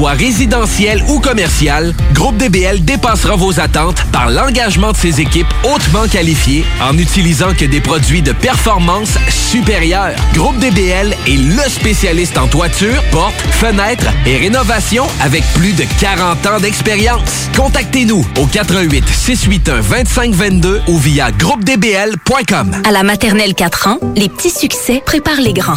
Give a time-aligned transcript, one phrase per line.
[0.00, 6.08] Soit résidentiel ou commercial, Groupe DBL dépassera vos attentes par l'engagement de ses équipes hautement
[6.08, 10.14] qualifiées en n'utilisant que des produits de performance supérieure.
[10.32, 16.46] Groupe DBL est le spécialiste en toiture, portes, fenêtres et rénovation avec plus de 40
[16.46, 17.50] ans d'expérience.
[17.54, 22.82] Contactez-nous au 88 681 2522 ou via groupedbl.com.
[22.88, 25.76] À la maternelle 4 ans, les petits succès préparent les grands.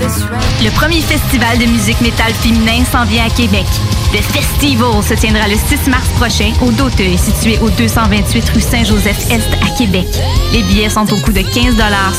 [0.00, 3.66] Le premier festival de musique métal féminin s'en vient à Québec.
[4.12, 9.48] Le Festival se tiendra le 6 mars prochain au Doteuil, situé au 228 rue Saint-Joseph-Est
[9.60, 10.06] à Québec.
[10.52, 11.74] Les billets sont au coût de 15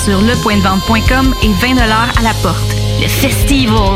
[0.05, 2.75] sur lepointdevente.com et 20 à la porte.
[3.01, 3.95] Le Festival.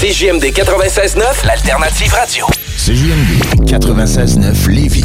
[0.00, 2.46] CJMD 96.9, l'alternative radio.
[2.78, 5.04] CJMD 96.9 Lévis.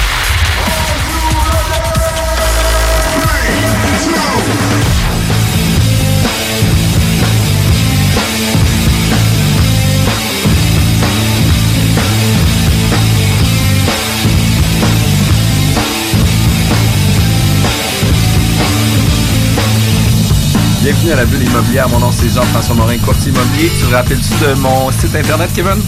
[20.81, 21.87] Bienvenue à la bulle immobilière.
[21.89, 23.69] Mon nom c'est Jean-François Morin, courtier immobilier.
[23.79, 25.79] Tu te rappelles-tu de mon site internet, Kevin?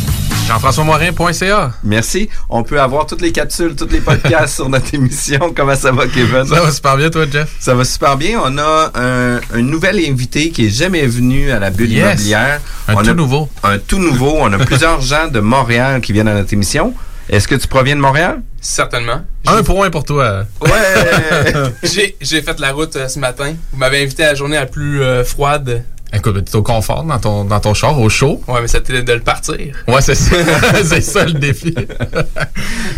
[0.48, 1.72] Jean-François-Morin.ca.
[1.86, 2.30] Merci.
[2.50, 5.54] On peut avoir toutes les capsules, tous les podcasts sur notre émission.
[5.56, 6.46] Comment ça va, Kevin?
[6.46, 7.50] Ça va super bien, toi, Jeff?
[7.60, 8.40] Ça va super bien.
[8.44, 12.04] On a un, un nouvel invité qui est jamais venu à la bulle Yes.
[12.06, 12.60] immobilière.
[12.90, 13.50] Un On tout a nouveau.
[13.64, 14.36] Un tout nouveau.
[14.40, 16.94] On a plusieurs gens de Montréal qui viennent à notre émission.
[17.30, 18.42] Est-ce que tu proviens de Montréal?
[18.60, 19.22] Certainement.
[19.48, 20.46] Un point pour toi.
[20.62, 20.70] Ouais!
[21.84, 23.56] j'ai, j'ai fait la route euh, ce matin.
[23.72, 25.84] Vous m'avez invité à la journée la plus euh, froide
[26.16, 28.42] Écoute, t'es au confort dans ton, dans ton char, au chaud.
[28.48, 29.58] Ouais, mais c'était de le partir.
[29.88, 30.36] Ouais, c'est ça.
[30.84, 31.74] c'est ça le défi.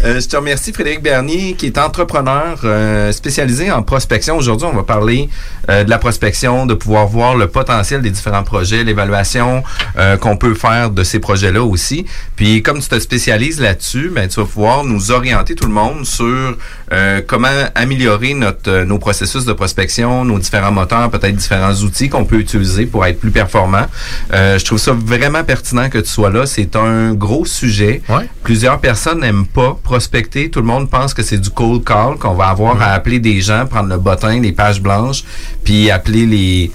[0.04, 4.36] Euh, je te remercie, Frédéric Bernier, qui est entrepreneur euh, spécialisé en prospection.
[4.36, 5.30] Aujourd'hui, on va parler
[5.70, 9.64] euh, de la prospection, de pouvoir voir le potentiel des différents projets, l'évaluation
[9.98, 12.06] euh, qu'on peut faire de ces projets-là aussi.
[12.36, 16.06] Puis, comme tu te spécialises là-dessus, ben, tu vas pouvoir nous orienter tout le monde
[16.06, 16.58] sur
[16.92, 22.10] euh, comment améliorer notre, euh, nos processus de prospection, nos différents moteurs, peut-être différents outils
[22.10, 23.86] qu'on peut utiliser pour être plus performant.
[24.34, 26.46] Euh, je trouve ça vraiment pertinent que tu sois là.
[26.46, 28.02] C'est un gros sujet.
[28.10, 28.28] Ouais.
[28.44, 30.50] Plusieurs personnes n'aiment pas prospecter.
[30.50, 33.42] Tout le monde pense que c'est du cold call, qu'on va avoir à appeler des
[33.42, 35.24] gens, prendre le bottin, les pages blanches,
[35.64, 36.72] puis appeler les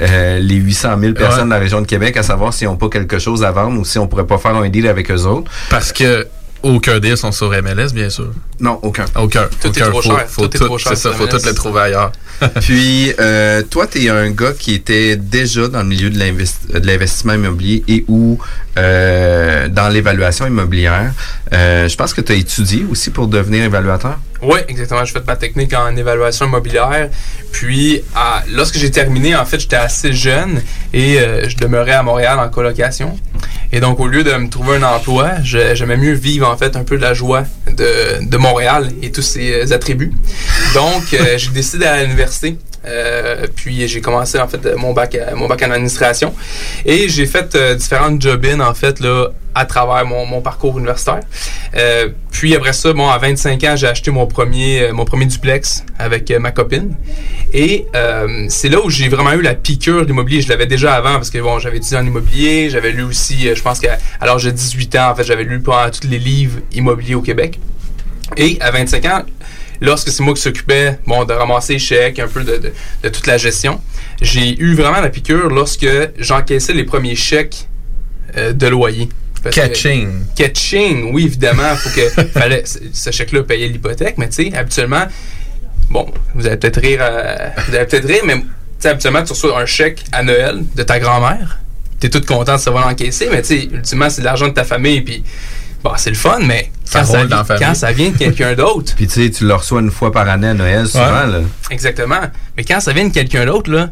[0.00, 1.44] euh, les 800 000 personnes Ouais.
[1.46, 3.84] de la région de Québec à savoir s'ils n'ont pas quelque chose à vendre ou
[3.84, 5.50] si on pourrait pas faire un deal avec eux autres.
[5.70, 6.26] Parce que
[6.62, 8.30] aucun deal sont sur MLS, bien sûr.
[8.60, 9.04] Non, aucun.
[9.16, 9.48] Aucun.
[9.60, 10.24] Tout est trop Faut- cher.
[10.28, 12.12] Faut Tout est trop cher C'est ça, faut tout les trouver ailleurs.
[12.60, 16.70] Puis, euh, toi, tu es un gars qui était déjà dans le milieu de l'invest-
[16.72, 18.38] de l'investissement immobilier et ou
[18.76, 21.12] euh, dans l'évaluation immobilière.
[21.52, 24.18] Euh, je pense que tu as étudié aussi pour devenir évaluateur.
[24.42, 25.04] Oui, exactement.
[25.04, 27.08] J'ai fait ma technique en évaluation immobilière.
[27.52, 30.62] Puis, à- lorsque j'ai terminé, en fait, j'étais assez jeune
[30.92, 33.18] et euh, je demeurais à Montréal en colocation.
[33.72, 36.84] Et donc, au lieu de me trouver un emploi, j'aimais mieux vivre, en fait, un
[36.84, 40.12] peu de la joie de, de Montréal et tous ses euh, attributs.
[40.74, 42.56] Donc, euh, j'ai décidé d'aller à l'université.
[42.88, 46.34] Euh, puis j'ai commencé en fait mon bac mon bac en administration
[46.84, 51.20] et j'ai fait euh, différentes job-in en fait là à travers mon, parcours universitaire.
[51.74, 55.84] Euh, puis après ça, bon à 25 ans, j'ai acheté mon premier mon premier duplex
[55.98, 56.94] avec ma copine
[57.52, 57.86] et
[58.48, 60.42] c'est là où j'ai vraiment eu la piqûre de l'immobilier.
[60.42, 63.62] Je l'avais déjà avant parce que bon, j'avais étudié en immobilier, j'avais lu aussi, je
[63.62, 67.16] pense qu'à l'âge de 18 ans, en fait, j'avais lu pendant tous les livres immobiliers
[67.16, 67.58] au Québec.
[68.36, 69.22] Et à 25 ans,
[69.80, 72.72] lorsque c'est moi qui s'occupais bon, de ramasser les chèques, un peu de, de-
[73.02, 73.80] de toute la gestion,
[74.20, 75.86] j'ai eu vraiment la piqûre lorsque
[76.18, 77.68] j'encaissais les premiers chèques
[78.36, 79.08] euh, de loyer.
[79.44, 80.08] Que- Catching.
[80.34, 81.74] Catching, oui, évidemment.
[81.76, 85.06] Faut que, fallait, ce- chèque-là payait l'hypothèque, mais tu sais, habituellement,
[85.90, 88.44] bon, vous allez peut-être rire, euh, vous allez peut-être rire, mais tu
[88.80, 91.60] sais, habituellement, tu reçois un chèque à Noël de ta grand-mère.
[92.00, 94.64] T'es toute content de savoir l'encaisser, mais tu sais, ultimement, c'est de l'argent de ta
[94.64, 95.24] famille, puis
[95.96, 97.64] c'est le fun, mais Ça quand, ça, vient, la famille.
[97.66, 100.28] quand ça vient de quelqu'un d'autre, Puis, tu sais, tu le reçois une fois par
[100.28, 101.24] année à Noël, souvent.
[101.26, 101.40] Là.
[101.70, 102.20] exactement,
[102.56, 103.90] mais quand ça vient de quelqu'un d'autre, là,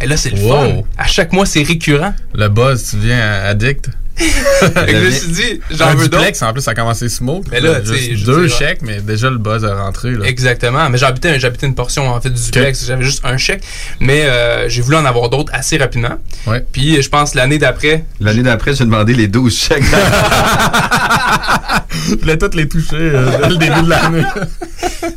[0.00, 0.52] et là, c'est le Wow.
[0.52, 0.82] fun.
[0.96, 2.14] À chaque mois, c'est récurrent.
[2.34, 3.90] Le buzz, tu deviens addict.
[4.20, 6.42] Je me suis dit, j'en un veux d'autres.
[6.42, 7.46] en plus, ça a commencé smooth.
[7.52, 10.10] Mais là, Juste deux dire, chèques, mais déjà le buzz a rentré.
[10.10, 10.26] Là.
[10.26, 10.90] Exactement.
[10.90, 12.84] Mais j'habitais, j'habitais une portion en fait du duplex.
[12.84, 13.62] J'avais juste un chèque.
[14.00, 16.16] Mais euh, j'ai voulu en avoir d'autres assez rapidement.
[16.48, 16.64] Ouais.
[16.72, 18.04] Puis je pense l'année d'après.
[18.20, 19.84] L'année d'après, j'ai demandé les 12 chèques.
[22.10, 24.22] Je voulais toutes les toucher euh, dès le début de l'année.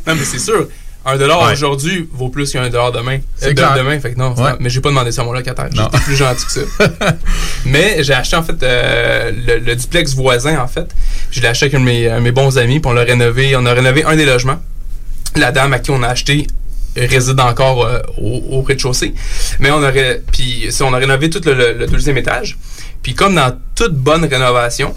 [0.06, 0.68] Non, mais c'est sûr.
[1.04, 1.52] Un dollar Ouais.
[1.52, 3.18] aujourd'hui vaut plus qu'un dollar demain.
[3.36, 3.98] C'est Euh, de- demain.
[3.98, 4.52] Fait que non, Ouais.
[4.60, 5.68] mais j'ai pas demandé ça à mon locataire.
[5.74, 5.88] Non.
[5.92, 6.60] J'étais plus gentil que ça.
[7.66, 10.86] mais j'ai acheté en fait euh, le, le duplex voisin en fait.
[11.32, 12.78] Je l'ai acheté avec un de mes, mes bons amis.
[12.78, 13.56] Puis on l'a rénové.
[13.56, 14.60] On a rénové un des logements.
[15.34, 16.46] La dame à qui on a acheté
[16.96, 19.12] réside encore euh, au, au rez-de-chaussée.
[19.58, 20.22] Mais on aurait.
[20.30, 22.58] Puis on a rénové tout le, le- le deuxième étage.
[23.02, 24.94] Puis comme dans toute bonne rénovation,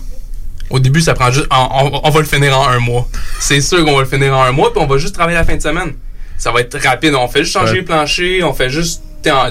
[0.70, 1.48] au début, ça prend juste.
[1.52, 3.08] On, on- on va le finir en un mois.
[3.40, 5.44] C'est sûr qu'on va le finir en un mois, puis on va juste travailler la
[5.46, 5.94] fin de semaine.
[6.38, 7.14] Ça va être rapide.
[7.16, 7.78] On fait juste changer Ouais.
[7.80, 9.02] le plancher, on fait juste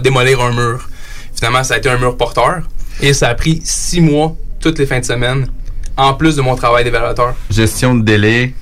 [0.02, 0.88] démolir un mur.
[1.34, 2.62] Finalement, ça a été un mur porteur.
[3.00, 5.49] Et ça a pris six mois, toutes les fins de semaine,
[5.96, 7.34] en plus de mon travail d'évaluateur.
[7.50, 8.55] Gestion de délai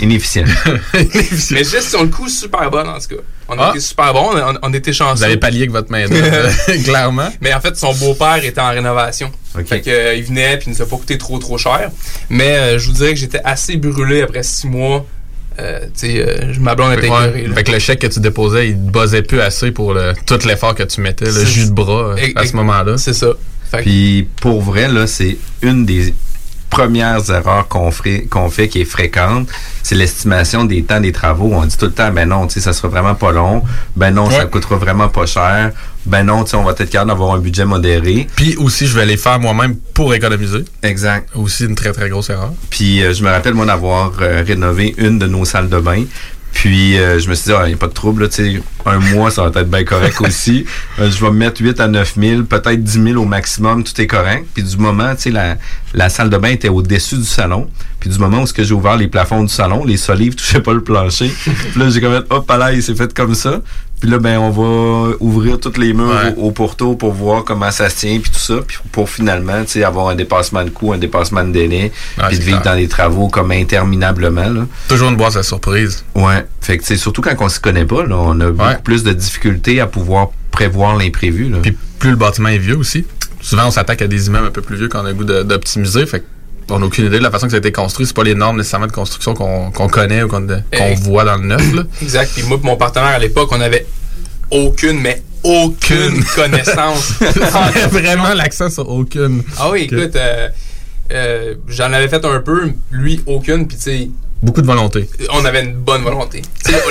[0.00, 0.48] inefficiente.
[1.50, 3.22] Mais gestion de coût super bonne, en tout cas.
[3.48, 3.70] On a Ah.
[3.70, 5.18] été super bon, on, on était chanceux.
[5.18, 6.06] Vous avez pallié avec votre main
[6.84, 7.28] clairement.
[7.40, 9.30] Mais en fait, son beau-père était en rénovation.
[9.58, 9.66] OK.
[9.66, 11.90] Fait que, euh, il venait puis il nous a pas coûté trop trop cher.
[12.30, 15.06] Mais euh, je vous dirais que j'étais assez brûlé après six mois.
[15.60, 17.26] Euh, tu sais, euh, ma blonde était Ouais.
[17.28, 17.54] écœurée, là.
[17.54, 20.38] Fait que le chèque que tu déposais, il te buzzait plus assez pour le, tout
[20.46, 22.98] l'effort que tu mettais, le jus de bras Et- à et- ce moment-là.
[22.98, 23.28] C'est ça.
[23.82, 26.12] Puis pour vrai, là, c'est une des
[26.70, 29.48] premières erreurs qu'on fait, qu'on fait qui est fréquente,
[29.82, 31.50] c'est l'estimation des temps des travaux.
[31.52, 33.62] On dit tout le temps, ben non, tu sais, ça sera vraiment pas long.
[33.96, 34.50] Ben non, ça Ouais.
[34.50, 35.72] coûtera vraiment pas cher.
[36.06, 38.26] Ben non, tu sais, on va être capable d'avoir un budget modéré.
[38.36, 40.64] Puis aussi, je vais les faire moi-même pour économiser.
[40.82, 41.28] Exact.
[41.34, 42.52] Aussi une très très grosse erreur.
[42.70, 46.04] Puis euh, je me rappelle, moi, d'avoir euh, rénové une de nos salles de bain.
[46.54, 48.62] Puis euh, je me suis dit, il n'y a pas de trouble, là, tu sais,
[48.86, 50.64] un mois, ça va être bien correct aussi.
[50.98, 54.00] Euh, je vais me mettre 8 à 9 000, peut-être 10 000 au maximum, tout
[54.00, 54.46] est correct.
[54.54, 55.56] Puis du moment, tu sais, la,
[55.92, 57.68] la salle de bain était au-dessus du salon.
[57.98, 60.82] Puis du moment où j'ai ouvert les plafonds du salon, les solives touchaient pas le
[60.82, 61.28] plancher.
[61.44, 63.60] Puis là, j'ai comme hop, là, il s'est fait comme ça.
[64.04, 66.34] Puis là, ben, on va ouvrir tous les murs Ouais.
[66.36, 68.56] au, au pourtour pour voir comment ça se tient, puis tout ça.
[68.66, 72.24] Puis pour finalement, tu sais, avoir un dépassement de coût, un dépassement de délai, Ouais,
[72.28, 72.74] puis de vivre clair.
[72.74, 74.66] dans des travaux comme interminablement, là.
[74.90, 76.04] Toujours une boîte à surprise.
[76.14, 76.44] Ouais.
[76.60, 79.04] Fait que, tu sais, surtout quand on s'y connaît pas, là, on a beaucoup plus
[79.04, 81.50] de difficultés à pouvoir prévoir l'imprévu.
[81.62, 83.06] Puis plus le bâtiment est vieux aussi.
[83.40, 86.04] Souvent, on s'attaque à des immeubles un peu plus vieux qu'on a le goût d'optimiser.
[86.04, 86.22] Fait
[86.70, 88.06] on n'a aucune idée de la façon que ça a été construit.
[88.06, 90.94] C'est pas les normes nécessairement de construction qu'on connaît ou qu'on Eh.
[91.02, 91.74] voit dans le neuf.
[91.74, 91.82] Là.
[92.02, 92.30] Exact.
[92.34, 93.86] Puis moi et mon partenaire à l'époque, on avait
[94.50, 97.12] aucune, mais aucune connaissance.
[97.90, 99.42] Vraiment l'accent sur aucune.
[99.58, 100.48] ah oui, écoute, euh,
[101.12, 104.10] euh, j'en avais fait un peu, lui aucune, puis tu sais,
[104.42, 105.08] Beaucoup de volonté.
[105.32, 106.42] on avait une bonne volonté.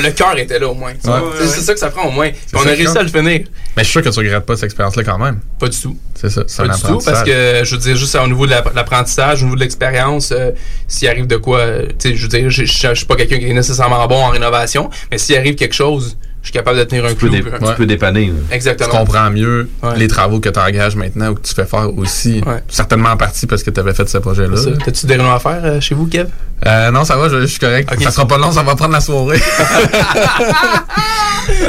[0.01, 0.91] Le cœur était là au moins.
[0.93, 1.19] Ouais.
[1.47, 2.29] C'est- ça que ça prend au moins.
[2.53, 3.41] On a réussi à le finir.
[3.77, 5.39] Mais je suis sûr que tu regrettes pas cette expérience-là quand même.
[5.59, 5.95] Pas du tout.
[6.15, 6.41] C'est ça.
[6.63, 9.41] Un Pas du tout, parce que je veux dire, juste au niveau de la- l'apprentissage,
[9.41, 10.51] au niveau de l'expérience, euh,
[10.87, 13.47] s'il arrive de quoi, euh, tu sais, je veux dire, je suis pas quelqu'un qui
[13.49, 17.05] est nécessairement bon en rénovation, mais s'il arrive quelque chose, je suis capable de tenir
[17.05, 17.29] un Tu clou.
[17.29, 17.41] tu
[17.77, 18.27] peux dépanner.
[18.27, 18.33] là.
[18.49, 18.89] Tu Exactement.
[18.89, 19.97] comprends mieux Ouais.
[19.97, 22.41] les travaux que tu engages maintenant ou que tu fais faire aussi.
[22.45, 22.61] Ouais.
[22.67, 24.57] Certainement en partie parce que tu avais fait ce projet-là.
[24.83, 26.27] T'as-tu des rénaux à faire euh, chez vous, Kev?
[26.65, 27.89] Euh, non, ça va, je, je suis correct.
[27.91, 28.03] Ok.
[28.03, 29.39] Ça sera pas long, ça va prendre la soirée.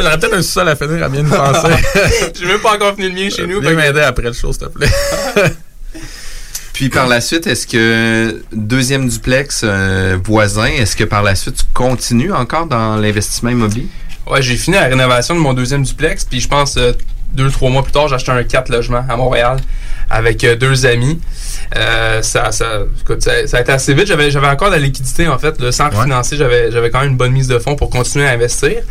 [0.00, 1.74] J'aurais peut-être un sol à finir à bien y penser.
[2.38, 3.60] J'ai même pas encore fini le mien chez nous.
[3.60, 4.88] Viens que- m'aider après le show, s'il te plaît.
[6.72, 11.56] Puis par la suite, est-ce que deuxième duplex euh, voisin, est-ce que par la suite
[11.58, 13.86] tu continues encore dans l'investissement immobilier?
[14.26, 16.92] Ouais, j'ai fini la rénovation de mon deuxième duplex, puis je pense euh,
[17.32, 19.58] deux, trois mois plus tard, j'ai acheté un 4 logements à Montréal
[20.08, 21.20] avec euh, deux amis.
[21.76, 24.06] Euh, ça, ça, écoute, ça, ça a été assez vite.
[24.06, 25.60] J'avais, j'avais encore de la liquidité, en fait.
[25.60, 26.04] Le centre Ouais.
[26.04, 28.82] financier, j'avais, j'avais quand même une bonne mise de fonds pour continuer à investir.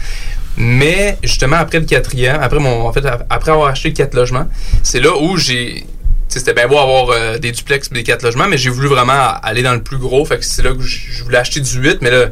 [0.58, 4.48] Mais justement, après le quatrième, après mon, en fait, après avoir acheté 4 logements,
[4.84, 5.82] c'est là où j'ai.
[5.82, 5.86] tu
[6.30, 8.88] sais, C'était bien beau avoir euh, des duplex et des 4 logements, mais j'ai voulu
[8.88, 10.24] vraiment aller dans le plus gros.
[10.26, 12.26] Fait que c'est là que je je voulais acheter du 8, mais là,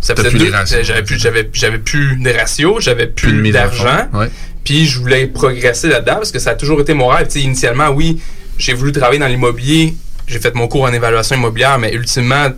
[0.00, 0.50] ça faisait deux.
[0.50, 0.82] ratios.
[0.82, 4.08] J'avais plus, j'avais, j'avais plus de ratios, j'avais Plus d'argent.
[4.12, 4.30] Ouais.
[4.64, 7.28] Puis je voulais progresser là-dedans parce que ça a toujours été mon rêve.
[7.36, 8.20] Initialement, oui,
[8.58, 9.94] j'ai voulu travailler dans l'immobilier.
[10.26, 12.48] J'ai fait mon cours en évaluation immobilière, mais ultimement,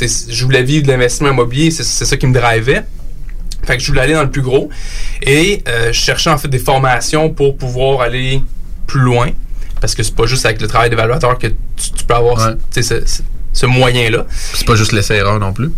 [0.00, 1.70] je voulais vivre de l'investissement immobilier.
[1.70, 2.82] C'est ça qui me drivait.
[3.64, 4.70] Fait que je voulais aller dans le plus gros.
[5.22, 8.42] Et euh, je cherchais en fait des formations pour pouvoir aller
[8.88, 9.30] plus loin.
[9.80, 11.54] Parce que c'est pas juste avec le travail d'évaluateur que tu,
[11.96, 12.54] tu peux avoir Ouais.
[12.74, 14.26] ce, ce- ce moyen-là.
[14.54, 15.70] C'est pas juste laisser erreur non plus.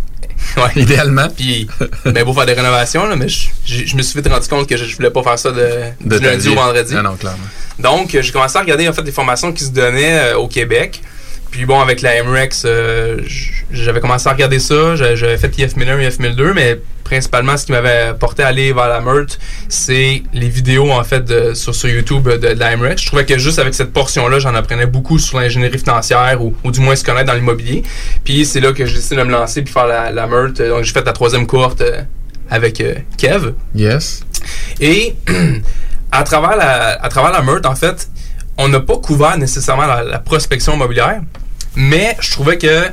[0.57, 0.71] Ouais.
[0.83, 1.29] Idéalement.
[1.35, 1.67] Puis,
[2.05, 4.77] ben, beau faire des rénovations, là, mais je, je me suis vite rendu compte que
[4.77, 5.69] je, je voulais pas faire ça de,
[6.01, 6.95] De du lundi au vendredi.
[6.97, 7.39] Ah non, clairement.
[7.79, 10.47] Donc, euh, j'ai commencé à regarder en fait des formations qui se donnaient euh, au
[10.49, 11.01] Québec.
[11.51, 13.21] Puis bon, avec la MREX, euh,
[13.73, 14.97] j'avais commencé à regarder ça.
[14.97, 18.49] J'a- J'avais fait IF 1001 et IF 1002, mais principalement, ce qui m'avait porté à
[18.49, 22.97] aller vers la Meurthe, c'est les vidéos en fait de- sur, sur YouTube de, de.
[22.97, 26.71] Je trouvais que juste avec cette portion-là, j'en apprenais beaucoup sur l'ingénierie financière ou, ou
[26.71, 27.83] du moins se connaître dans l'immobilier.
[28.25, 30.61] Puis c'est là que j'ai décidé de me lancer puis faire la, la Meurthe.
[30.63, 32.03] Donc j'ai fait la troisième cohorte euh,
[32.51, 33.53] avec euh, Kev.
[33.75, 34.23] Yes.
[34.81, 35.15] Et
[36.13, 38.09] à travers la, à travers la meurtre, en fait,
[38.57, 41.21] on n'a pas couvert nécessairement la, la prospection immobilière,
[41.77, 42.85] mais je trouvais que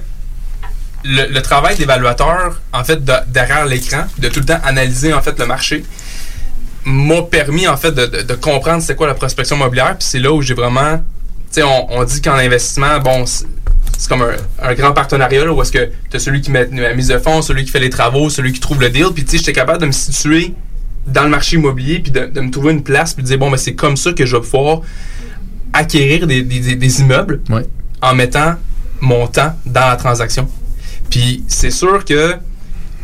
[1.03, 5.21] le, le travail d'évaluateur, en fait, de- derrière l'écran, de tout le temps analyser en
[5.21, 5.83] fait le marché,
[6.85, 9.97] m'a permis en fait de, de- de comprendre c'est quoi la prospection immobilière.
[9.97, 11.03] Puis c'est là où j'ai vraiment, tu
[11.51, 13.45] sais, on, on dit qu'en investissement, bon, c'est
[14.09, 14.35] comme un,
[14.67, 17.17] un grand partenariat là, où est-ce que tu as celui qui met la mise de
[17.19, 19.07] fonds, celui qui fait les travaux, celui qui trouve le deal.
[19.13, 20.53] Puis tu sais, j'étais capable de me situer
[21.07, 23.49] dans le marché immobilier puis de, de me trouver une place puis de dire bon
[23.49, 24.81] ben c'est comme ça que je vais pouvoir
[25.73, 27.65] acquérir des, des- des- des immeubles Ouais.
[28.01, 28.55] en mettant
[28.99, 30.47] mon temps dans la transaction.
[31.11, 32.35] Puis c'est sûr que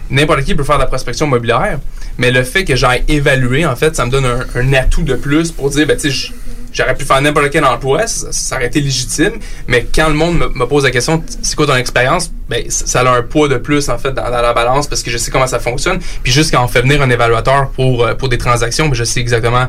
[0.10, 1.80] n'importe qui peut faire de la prospection immobilière,
[2.18, 5.52] mais le fait que j'aille évaluer, en fait, ça me donne un, atout de plus
[5.52, 6.34] pour dire, ben, tu sais,
[6.72, 9.34] j'aurais pu faire n'importe quel emploi, ça, aurait été légitime,
[9.68, 13.18] mais quand le monde me, pose la question, c'est quoi ton expérience, ben, ça, a
[13.18, 15.48] un poids de plus, en fait, dans, dans la balance parce que je sais comment
[15.48, 16.00] ça fonctionne.
[16.24, 19.04] Puis juste quand on fait venir un évaluateur pour, euh, pour des transactions, ben, je
[19.04, 19.68] sais exactement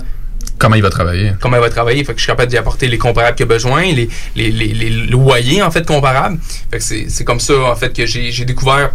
[0.58, 1.32] Comment il va travailler?
[1.40, 2.04] comment elle va travailler.
[2.04, 4.90] Fait que je suis capable d'y apporter les comparables qu'il a besoin, les, les, les,
[4.90, 6.38] loyers, en fait, comparables.
[6.70, 8.90] Fait que c'est comme ça, en fait, que j'ai découvert.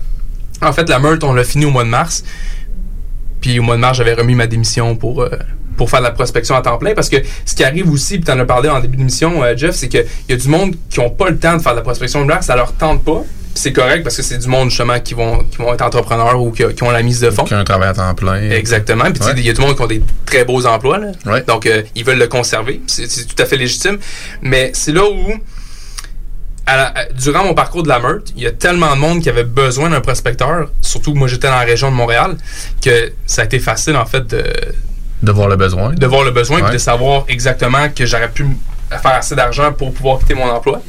[0.62, 2.24] En fait, la meurtre, on l'a fini au mois de mars.
[3.41, 5.29] Puis au mois de mars, j'avais remis ma démission pour, euh,
[5.75, 6.93] pour faire de la prospection à temps plein.
[6.93, 9.55] Parce que ce qui arrive aussi, puis tu en as parlé en début d'émission, euh,
[9.55, 11.77] Jeff, c'est qu'il y a du monde qui n'ont pas le temps de faire de
[11.77, 13.24] la prospection immobilière, ça leur tente pas.
[13.55, 16.51] C'est correct parce que c'est du monde justement qui vont, qui vont être entrepreneurs ou
[16.51, 17.43] qui, qui ont la mise de fonds.
[17.43, 18.50] Qui a un travail à temps plein.
[18.50, 19.03] Exactement.
[19.05, 19.36] Puis tu sais, Ouais.
[19.38, 20.98] il y a du monde qui ont des très beaux emplois.
[20.98, 21.12] Là.
[21.25, 21.43] Ouais.
[21.43, 22.81] Donc, euh, ils veulent le conserver.
[22.88, 24.00] C'est tout à fait légitime.
[24.41, 25.33] Mais c'est là où,
[26.65, 29.22] à la- à- durant mon parcours de la meurtre, il y a tellement de monde
[29.22, 32.38] qui avait besoin d'un prospecteur, surtout que moi j'étais dans la région de Montréal,
[32.81, 34.43] que ça a été facile en fait de,
[35.22, 35.93] De voir le besoin.
[35.93, 36.72] de voir le besoin et Ouais.
[36.72, 38.45] de savoir exactement que j'aurais pu
[38.89, 40.81] faire assez d'argent pour pouvoir quitter mon emploi.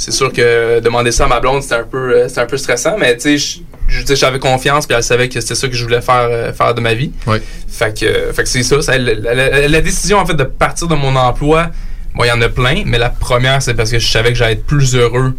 [0.00, 2.56] C'est sûr que demander ça à ma blonde, c'était un peu, euh, c'était un peu
[2.56, 5.82] stressant, mais tu sais, je- j'avais confiance puis elle savait que c'était ça que je
[5.84, 7.12] voulais faire, euh, faire de ma vie.
[7.26, 7.42] Ouais.
[7.68, 8.80] Fait que, euh, fait que c'est ça.
[8.80, 11.66] ça la, la- la- la décision en fait de partir de mon emploi,
[12.14, 14.36] bon, il y en a plein, mais la première, c'est parce que je savais que
[14.36, 15.34] j'allais être plus heureux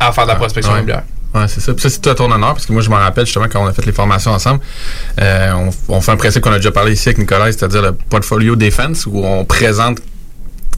[0.00, 0.78] à faire de la prospection ouais.
[0.78, 1.02] immobilière.
[1.34, 1.74] Ouais, c'est ça.
[1.74, 3.62] Puis ça, c'est tout à ton honneur, parce que moi, je me rappelle justement quand
[3.62, 4.60] on a fait les formations ensemble,
[5.20, 5.52] euh,
[5.88, 8.56] on, on fait un principe qu'on a déjà parlé ici avec Nicolas, c'est-à-dire le portfolio
[8.56, 9.98] defense, où on présente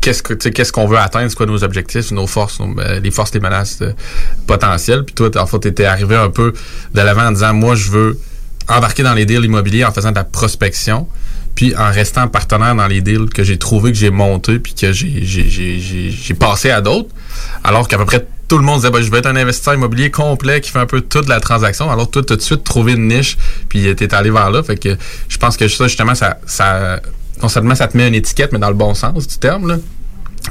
[0.00, 3.11] qu'est-ce que qu'est-ce qu'on veut atteindre, c'est quoi nos objectifs, nos forces, nos- ben, les
[3.11, 3.92] forces, les menaces euh,
[4.47, 5.04] potentielles.
[5.04, 6.52] Puis toi, en fait, t'étais arrivé un peu
[6.95, 8.19] de l'avant en disant, moi, je veux
[8.69, 11.07] embarquer dans les deals immobiliers en faisant de la prospection,
[11.54, 14.92] puis en restant partenaire dans les deals que j'ai trouvé, que j'ai monté, puis que
[14.92, 17.11] j'ai, passé à d'autres,
[17.64, 20.11] alors qu'à peu près tout le monde disait, ben, je veux être un investisseur immobilier
[20.11, 21.88] complet qui fait un peu toute la transaction.
[21.88, 23.38] Alors, toi, tout de suite trouvé une niche,
[23.69, 24.61] puis t'es allé vers là.
[24.64, 24.97] Fait que
[25.28, 27.00] je pense que ça, justement, ça, ça,
[27.42, 29.76] non ça te met une étiquette, mais dans le bon sens du terme, là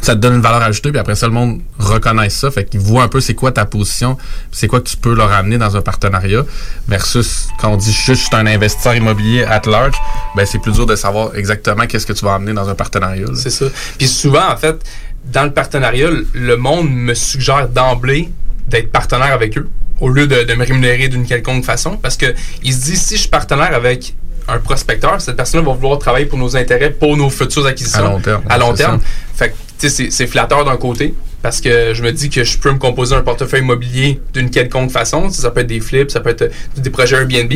[0.01, 2.51] ça te donne une valeur ajoutée, puis après ça, le monde reconnaît ça.
[2.51, 4.17] Fait qu'ils voient un peu c'est quoi ta position,
[4.51, 6.45] c'est quoi que tu peux leur amener dans un partenariat.
[6.87, 9.95] Versus quand on dit juste je suis un investisseur immobilier at large,
[10.35, 13.25] ben c'est plus dur de savoir exactement qu'est-ce que tu vas amener dans un partenariat.
[13.33, 13.65] C'est ça.
[13.97, 14.81] Puis souvent, en fait,
[15.25, 18.29] dans le partenariat, le monde me suggère d'emblée
[18.67, 19.69] d'être partenaire avec eux
[19.99, 22.27] au lieu de, me rémunérer d'une quelconque façon parce que
[22.63, 24.15] il se dit si je suis partenaire avec
[24.51, 27.99] un prospecteur, cette personne va vouloir travailler pour nos intérêts, pour nos futures acquisitions.
[28.05, 28.99] À long terme, À long terme.
[28.99, 29.05] ça.
[29.45, 32.57] Fait que, tu sais, c'est- flatteur d'un côté parce que je me dis que je
[32.57, 35.29] peux me composer un portefeuille immobilier d'une quelconque façon.
[35.29, 37.53] Ça peut être des flips, ça peut être euh, des projets Airbnb.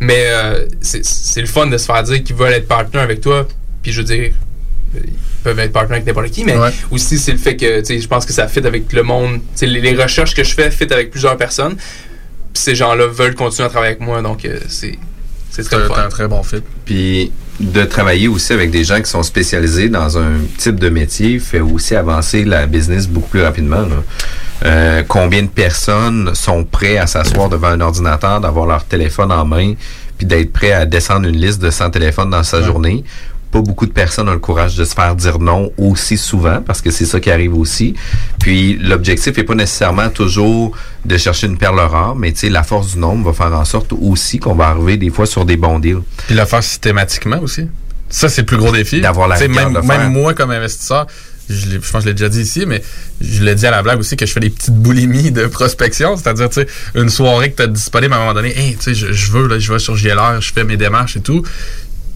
[0.00, 3.46] Mais euh, c'est le fun de se faire dire qu'ils veulent être partenaires avec toi.
[3.82, 4.32] Puis je veux dire,
[4.94, 5.12] ils
[5.44, 6.70] peuvent être partenaires avec n'importe qui, mais Ouais.
[6.90, 9.40] aussi c'est le fait que je pense que ça fit avec le monde.
[9.60, 11.76] Les, les recherches que je fais fit avec plusieurs personnes.
[11.76, 14.98] Puis ces gens-là veulent continuer à travailler avec moi, donc euh, c'est
[15.62, 16.62] c'est un, très bon fit.
[16.84, 21.38] Puis de travailler aussi avec des gens qui sont spécialisés dans un type de métier
[21.38, 23.80] fait aussi avancer la business beaucoup plus rapidement.
[23.82, 24.02] là.
[24.64, 29.44] Euh, combien de personnes sont prêts à s'asseoir devant un ordinateur, d'avoir leur téléphone en
[29.44, 29.74] main,
[30.16, 33.04] puis d'être prêts à descendre une liste de 100 téléphones dans sa journée?
[33.56, 36.82] Pas beaucoup de personnes ont le courage de se faire dire non aussi souvent, parce
[36.82, 37.94] que c'est ça qui arrive aussi.
[38.38, 42.62] Puis l'objectif est pas nécessairement toujours de chercher une perle rare, mais tu sais, la
[42.62, 45.56] force du nombre va faire en sorte aussi qu'on va arriver des fois sur des
[45.56, 46.02] bons deals.
[46.26, 47.66] Puis le faire systématiquement aussi.
[48.10, 49.00] Ça, c'est le plus gros défi.
[49.00, 51.06] D'avoir la même, de même moi, comme investisseur,
[51.48, 52.82] je, pense que je l'ai déjà dit ici, mais
[53.22, 56.16] je l'ai dit à la blague aussi que je fais des petites boulimies de prospection.
[56.18, 58.82] C'est-à-dire, tu sais, une soirée que tu as disponible à un moment donné, hey, tu
[58.82, 61.42] sais, je, je veux, là, je vais sur JLR, je fais mes démarches et tout.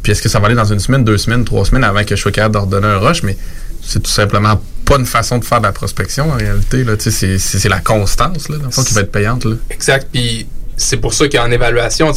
[0.03, 2.17] Puis est-ce que ça va aller dans une semaine, deux semaines, trois semaines avant que
[2.17, 3.23] je sois capable d'ordonner un rush?
[3.23, 3.37] Mais
[3.83, 6.85] c'est tout simplement pas une façon de faire de la prospection en réalité.
[6.99, 9.45] C'est, la constance là, le qui va être payante.
[9.45, 9.57] Là.
[9.71, 10.09] Exact.
[10.13, 12.13] Puis c'est pour ça qu'en évaluation,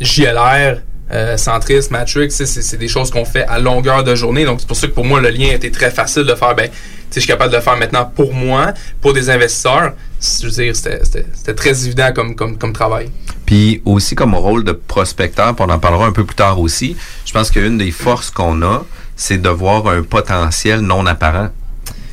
[0.00, 0.80] JLR,
[1.12, 4.44] euh, centriste, Matrix, c'est des choses qu'on fait à longueur de journée.
[4.44, 6.54] Donc c'est pour ça que pour moi, le lien était très facile de faire.
[6.54, 6.70] Ben,
[7.14, 9.92] je suis capable de le faire maintenant pour moi, pour des investisseurs.
[10.20, 13.10] Je veux dire, c'était- très évident comme, travail.
[13.46, 16.96] Puis aussi comme rôle de prospecteur, on en parlera un peu plus tard aussi,
[17.26, 18.84] je pense qu'une des forces qu'on a,
[19.16, 21.48] c'est de voir un potentiel non apparent.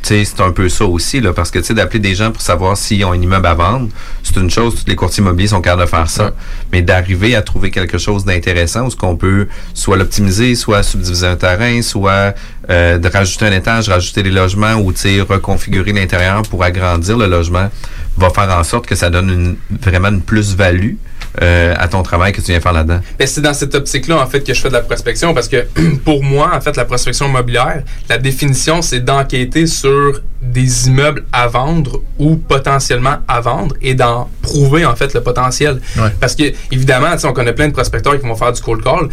[0.02, 2.78] C'est un peu ça aussi, là, parce que tu sais, d'appeler des gens pour savoir
[2.78, 3.90] s'ils ont un immeuble à vendre,
[4.24, 6.26] c'est une chose, tous les courtiers immobiliers sont capables de faire ça.
[6.26, 6.32] Ouais.
[6.72, 11.28] Mais d'arriver à trouver quelque chose d'intéressant où ce qu'on peut soit l'optimiser, soit subdiviser
[11.28, 12.34] un terrain, soit
[12.70, 17.70] euh, de rajouter un étage, rajouter des logements ou reconfigurer l'intérieur pour agrandir le logement,
[18.18, 20.96] va faire en sorte que ça donne une, vraiment une plus-value
[21.42, 23.00] euh, à ton travail que tu viens faire là-dedans?
[23.18, 25.66] Ben, c'est dans cette optique-là, en fait, que je fais de la prospection parce que
[26.06, 31.48] pour moi, en fait, la prospection immobilière, la définition, c'est d'enquêter sur des immeubles à
[31.48, 35.82] vendre ou potentiellement à vendre et d'en prouver, en fait, le potentiel.
[35.98, 36.10] Ouais.
[36.20, 39.10] Parce que, évidemment, on connaît plein de prospecteurs qui vont faire du cold call.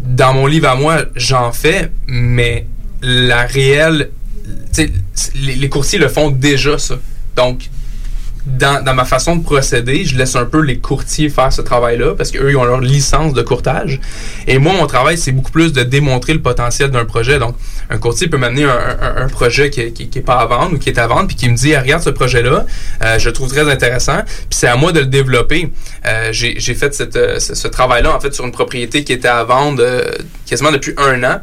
[0.00, 2.66] Dans mon livre à moi, j'en fais, mais
[3.02, 4.10] la réelle.
[5.34, 6.96] Les, les courtiers le font déjà, ça.
[7.36, 7.70] Donc,
[8.46, 12.14] dans, dans ma façon de procéder, je laisse un peu les courtiers faire ce travail-là
[12.14, 14.00] parce qu'eux, ils ont leur licence de courtage.
[14.46, 17.38] Et moi, mon travail, c'est beaucoup plus de démontrer le potentiel d'un projet.
[17.38, 17.56] Donc,
[17.88, 18.68] un courtier peut m'amener un,
[19.00, 21.26] un- un projet qui, qui, qui est pas à vendre ou qui est à vendre,
[21.26, 22.66] puis qui me dit, Ah, regarde ce projet-là,
[23.02, 25.70] euh, je le trouve très intéressant, puis c'est à moi de le développer.
[26.06, 29.12] Euh, J'ai j'ai fait cette, euh, ce, ce travail-là, en fait, sur une propriété qui
[29.14, 30.02] était à vendre euh,
[30.46, 31.40] quasiment depuis un an.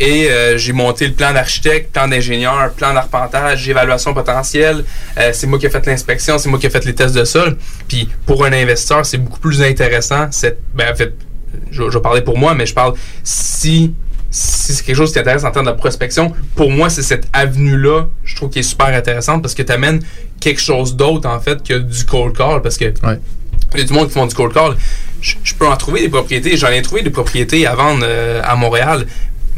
[0.00, 4.84] Et euh, j'ai monté le plan d'architecte, plan d'ingénieur, plan d'arpentage, évaluation potentielle.
[5.18, 7.24] Euh, c'est moi qui ai fait l'inspection, c'est moi qui ai fait les tests de
[7.24, 7.56] sol.
[7.88, 10.28] Puis pour un investisseur, c'est beaucoup plus intéressant.
[10.30, 11.14] Cette, ben, en fait,
[11.72, 13.92] je, je vais parler pour moi, mais je parle si,
[14.30, 16.32] si c'est quelque chose qui t'intéresse en termes de prospection.
[16.54, 20.00] Pour moi, c'est cette avenue-là, je trouve qui est super intéressante parce que tu amènes
[20.40, 22.62] quelque chose d'autre en fait que du cold call.
[22.62, 23.18] Parce que Ouais.
[23.74, 24.76] il y a du monde qui font du cold call.
[25.20, 26.56] Je, je peux en trouver des propriétés.
[26.56, 29.04] J'en ai trouvé des propriétés à vendre euh, à Montréal,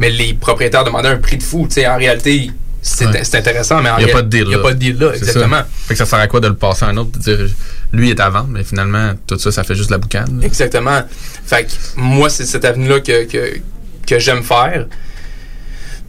[0.00, 1.68] mais les propriétaires demandaient un prix de fou.
[1.86, 2.50] En réalité,
[2.82, 3.22] c'est Ouais.
[3.36, 4.42] intéressant, mais en Il n'y a pas de deal.
[4.44, 5.58] Il n'y a pas de deal là, exactement.
[5.58, 5.66] ça.
[5.86, 7.48] Fait que ça sert à quoi de le passer à un autre, de dire
[7.92, 10.40] lui est à vendre, mais finalement, tout ça, ça fait juste la boucane.
[10.40, 10.46] là?
[10.46, 11.02] Exactement.
[11.44, 13.58] Fait que moi, c'est cette avenue-là que, que,
[14.06, 14.86] que j'aime faire.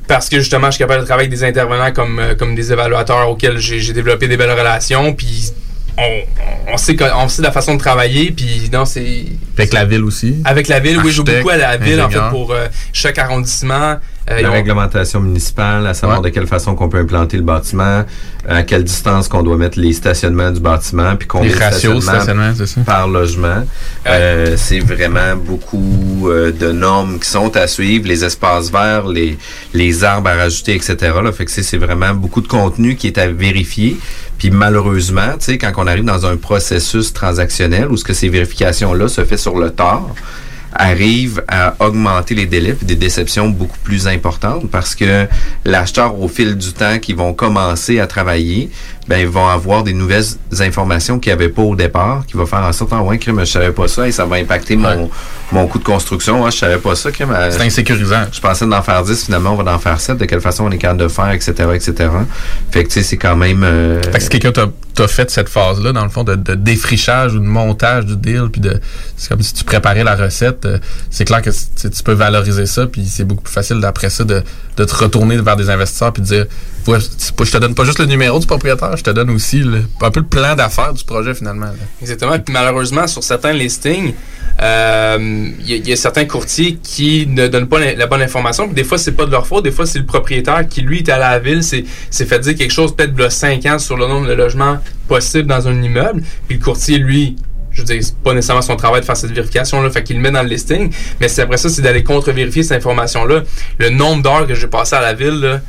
[0.08, 2.72] Parce que justement, je suis capable de travailler avec des intervenants comme, euh, comme des
[2.72, 5.14] évaluateurs auxquels j'ai j'ai développé des belles relations.
[5.14, 5.52] Puis
[5.98, 9.26] on, sait on sait la façon de travailler, puis non, c'est...
[9.58, 10.38] Avec la ville aussi.
[10.46, 13.18] Avec la ville, oui, je joue beaucoup à la ville, en fait, pour euh, chaque
[13.18, 13.98] arrondissement.
[14.30, 18.06] Euh, la réglementation municipale, à savoir de quelle façon qu'on peut implanter le bâtiment,
[18.48, 22.02] à quelle distance qu'on doit mettre les stationnements du bâtiment, puis combien les ratios de
[22.02, 22.82] stationnement, c'est ça?
[22.82, 23.66] par logement.
[24.06, 29.40] Euh, c'est vraiment beaucoup euh, de normes qui sont à suivre, les espaces verts, les,
[29.74, 30.96] les arbres à rajouter, etc.
[31.24, 33.98] Là, fait que c'est vraiment beaucoup de contenu qui est à vérifier.
[34.42, 38.28] Puis malheureusement, tu sais, quand on arrive dans un processus transactionnel où ce que ces
[38.28, 40.16] vérifications-là se fait sur le tard,
[40.74, 45.28] arrive à augmenter les délais et des déceptions beaucoup plus importantes parce que
[45.64, 48.72] l'acheteur au fil du temps qui vont commencer à travailler
[49.08, 50.24] ben, ils vont avoir des nouvelles
[50.60, 53.40] informations qu'il n'y avait pas au départ, qui va faire en sorte, ah ouais, crime,
[53.40, 55.10] je savais pas ça et ça va impacter mon,
[55.52, 56.46] mon coût de construction.
[56.46, 57.36] Ah, je savais pas ça, crime.
[57.50, 58.26] C'est insécurisant.
[58.32, 60.18] Je pensais d'en faire 10, finalement, on va en faire 7.
[60.18, 62.10] De quelle façon on est capable de faire, etc., etc.
[62.70, 63.64] Fait que, tu sais, c'est quand même...
[63.64, 64.52] Euh, fait que si quelqu'un
[64.94, 68.62] t'a fait cette phase-là, dans le fond, de, défrichage ou de montage du deal, puis
[68.62, 68.80] de...
[69.18, 70.66] C'est comme si tu préparais la recette.
[70.66, 70.78] Euh,
[71.10, 74.44] c'est clair que tu peux valoriser ça, puis c'est beaucoup plus facile d'après ça de,
[74.78, 76.46] de te retourner vers des investisseurs puis de dire
[76.88, 79.64] ouais, je te donne pas juste le numéro du propriétaire, je te donne aussi
[80.02, 81.72] un peu le plan d'affaires du projet finalement.
[82.02, 82.38] Exactement.
[82.40, 84.14] Puis malheureusement, sur certains listings,
[84.60, 88.66] il euh, y, a certains courtiers qui ne donnent pas la, bonne information.
[88.66, 89.64] Puis des fois, c'est pas de leur faute.
[89.64, 92.72] Des fois, c'est le propriétaire qui, lui, est à la ville, s'est fait dire quelque
[92.72, 96.22] chose peut-être de 5 ans sur le nombre de logements possibles dans un immeuble.
[96.48, 97.38] Puis le courtier, lui,
[97.72, 100.22] je veux dire, c'est pas nécessairement son travail de faire cette vérification-là, fait qu'il le
[100.22, 100.92] met dans le listing.
[101.20, 103.44] Mais c'est après ça, c'est d'aller contre-vérifier cette information-là.
[103.80, 105.62] Le nombre d'heures que j'ai passé à la ville, là,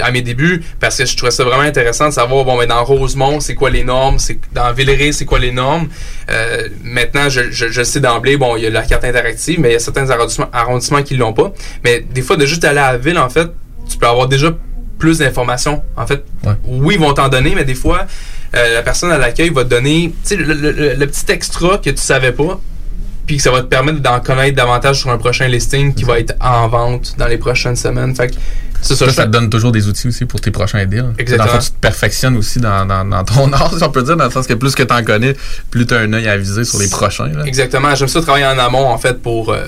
[0.00, 2.82] à mes débuts parce que je trouvais ça vraiment intéressant de savoir bon mais dans
[2.84, 5.88] Rosemont c'est quoi les normes c'est dans Villeray c'est quoi les normes
[6.30, 9.72] euh, maintenant je, je, sais d'emblée bon il y a la carte interactive mais il
[9.72, 11.52] y a certains arrondissements, arrondissements qui l'ont pas
[11.84, 13.48] mais des fois de juste aller à la ville en fait
[13.88, 14.52] tu peux avoir déjà
[14.98, 16.24] plus d'informations en fait
[16.64, 18.06] oui ils vont t'en donner mais des fois
[18.54, 21.96] euh, la personne à l'accueil va te donner le, le, le, petit extra que tu
[21.98, 22.60] savais pas
[23.26, 26.34] puis ça va te permettre d'en connaître davantage sur un prochain listing qui va être
[26.40, 28.14] en vente dans les prochaines semaines.
[28.14, 28.34] Fait que
[28.82, 31.12] ça, ça, te donne toujours des outils aussi pour tes prochains deals.
[31.18, 31.48] Exactement.
[31.48, 34.26] Dans le tu te perfectionnes aussi dans, dans, ton art, si on peut dire, dans
[34.26, 35.34] le sens que plus que tu en connais,
[35.70, 37.32] plus tu as un œil à viser sur les prochains.
[37.44, 37.94] Exactement.
[37.94, 39.66] J'aime ça travailler en amont, en fait, pour, euh,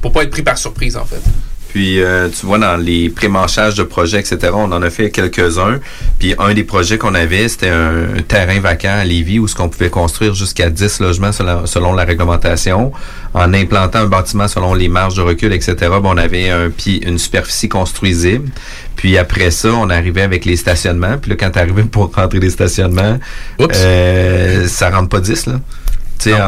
[0.00, 1.20] pour pas être pris par surprise, en fait.
[1.72, 5.80] Puis, euh, tu vois, dans les pré-manchages de projets, etc., on en a fait quelques-uns.
[6.18, 9.70] Puis, un des projets qu'on avait, c'était un, terrain vacant à Lévis où ce qu'on
[9.70, 12.92] pouvait construire jusqu'à 10 logements selon, la réglementation.
[13.32, 17.18] En implantant un bâtiment selon les marges de recul, etc., bon, on avait un une
[17.18, 18.50] superficie construisible.
[18.96, 21.16] Puis après ça, on arrivait avec les stationnements.
[21.16, 23.18] Puis là, quand tu arrivé pour rentrer les stationnements,
[23.60, 25.54] euh, ça rentre pas 10, là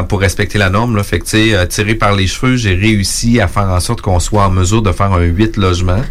[0.07, 0.95] pour respecter la norme.
[0.95, 1.03] Là.
[1.03, 4.45] Fait que, euh, tiré par les cheveux, j'ai réussi à faire en sorte qu'on soit
[4.45, 6.01] en mesure de faire un 8 logements,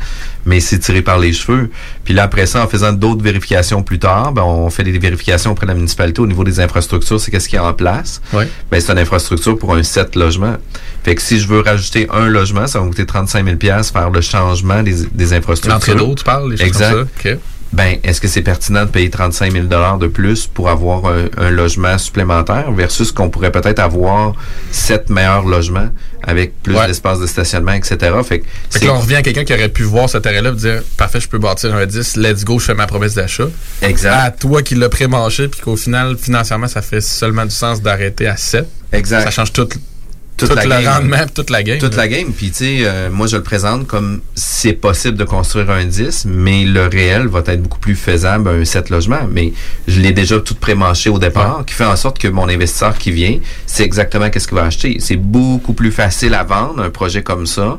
[0.46, 1.70] mais c'est tiré par les cheveux.
[2.04, 5.52] Puis là, après ça, en faisant d'autres vérifications plus tard, ben, on fait des vérifications
[5.52, 8.20] auprès de la municipalité au niveau des infrastructures, c'est qu'est-ce qu'il y a en place.
[8.32, 8.44] Oui.
[8.70, 10.56] Ben, c'est une infrastructure pour un 7 logements.
[11.02, 13.56] Fait que si je veux rajouter un logement, ça va me coûter 35 000
[13.92, 15.72] faire le changement des, des infrastructures.
[15.72, 16.92] L'entrée d'eau, tu parles, les choses exact.
[16.92, 17.38] comme ça
[17.72, 21.98] ben, est-ce que c'est pertinent de payer 35 000 de plus pour avoir un, logement
[21.98, 24.34] supplémentaire versus qu'on pourrait peut-être avoir
[24.70, 25.88] sept meilleurs logements
[26.22, 27.98] avec plus d'espace de stationnement, etc.
[28.24, 30.54] Fait que, fait là, on revient à quelqu'un qui aurait pu voir ce terrain-là et
[30.54, 33.48] dire Parfait, je peux bâtir un 10, let's go, je fais ma promesse d'achat.
[33.82, 34.14] Exact.
[34.14, 38.26] À toi qui l'as pré-manché, puis qu'au final, financièrement, ça fait seulement du sens d'arrêter
[38.26, 38.66] à 7.
[38.92, 39.24] Exact.
[39.24, 39.68] Ça change tout
[40.36, 40.92] toute tout la le game.
[40.92, 41.78] rendement, toute la game.
[41.78, 42.32] Toute la game.
[42.32, 46.26] Puis, tu sais, euh, moi, je le présente comme c'est possible de construire un 10,
[46.28, 49.28] mais le réel va être beaucoup plus faisable, un 7 logements.
[49.30, 49.52] Mais
[49.86, 53.12] je l'ai déjà tout prémanché au départ, qui fait en sorte que mon investisseur qui
[53.12, 54.96] vient, c'est exactement qu'est-ce qu'il va acheter.
[54.98, 57.78] C'est beaucoup plus facile à vendre, un projet comme ça,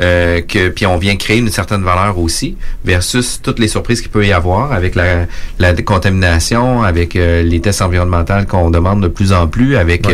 [0.00, 4.10] euh, que puis on vient créer une certaine valeur aussi, versus toutes les surprises qu'il
[4.10, 5.26] peut y avoir avec la,
[5.58, 10.06] la contamination, avec euh, les tests environnementaux qu'on demande de plus en plus, avec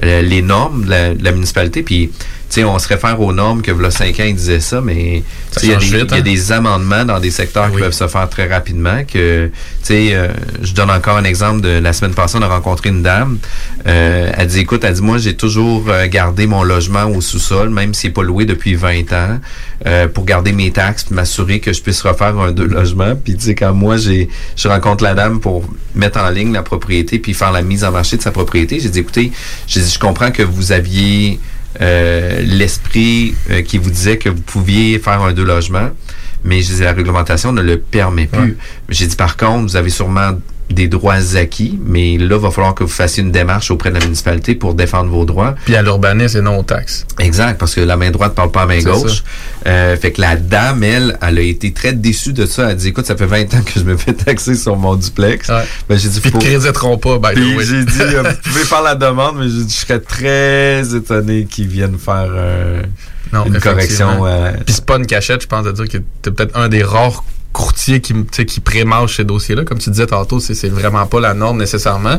[0.00, 1.82] les normes de la, municipalité.
[1.82, 2.10] Puis,
[2.52, 5.22] sais, on se réfère aux normes que, y a 5 ans, ils disaient ça, mais
[5.62, 6.20] il y, a hein?
[6.20, 9.04] des amendements dans des secteurs qui peuvent se faire très rapidement.
[9.10, 9.50] Que,
[9.90, 10.28] euh,
[10.62, 13.38] je donne encore un exemple de la semaine passée, on a rencontré une dame.
[13.86, 17.70] Euh, elle dit, écoute, elle dit, moi, j'ai toujours euh, gardé mon logement au sous-sol,
[17.70, 19.40] même s'il n'est pas loué depuis 20 ans,
[20.14, 23.16] pour garder mes taxes, puis m'assurer que je puisse refaire un deux logements.
[23.16, 26.62] Puis, tu sais, quand moi, j'ai, je rencontre la dame pour mettre en ligne la
[26.62, 29.32] propriété, puis faire la mise en marché de sa propriété, j'ai dit, écoutez,
[29.66, 31.40] j'ai dit, je comprends que vous aviez
[31.80, 35.90] euh, l'esprit euh, qui vous disait que vous pouviez faire un deux logements,
[36.44, 38.56] mais je disais, la réglementation ne le permet plus.
[38.88, 40.32] J'ai dit, par contre, vous avez sûrement
[40.70, 43.94] des droits acquis, mais là, il va falloir que vous fassiez une démarche auprès de
[43.98, 45.54] la municipalité pour défendre vos droits.
[45.66, 47.04] Puis à l'urbanisme et non aux taxes.
[47.18, 49.22] Exact, parce que la main droite parle pas à la main gauche.
[49.66, 52.64] Euh, fait que la dame, elle, elle a été très déçue de ça.
[52.64, 54.94] Elle a dit, écoute, ça fait 20 ans que je me fais taxer sur mon
[54.96, 55.48] duplex.
[55.88, 57.64] Ben, j'ai dit, Puis ils te créditeront pas, by the Puis way.
[57.66, 61.68] j'ai dit, euh, vous pouvez faire la demande, mais dit, je serais très étonné qu'ils
[61.68, 62.82] viennent faire euh,
[63.32, 64.24] Non, une correction.
[64.26, 66.82] euh, Puis c'est pas une cachette, je pense, de dire que t'es peut-être un des
[66.82, 69.64] rares courtiers qui, qui prémarche ces dossiers-là.
[69.64, 72.18] Comme tu disais tantôt, c'est vraiment pas la norme nécessairement.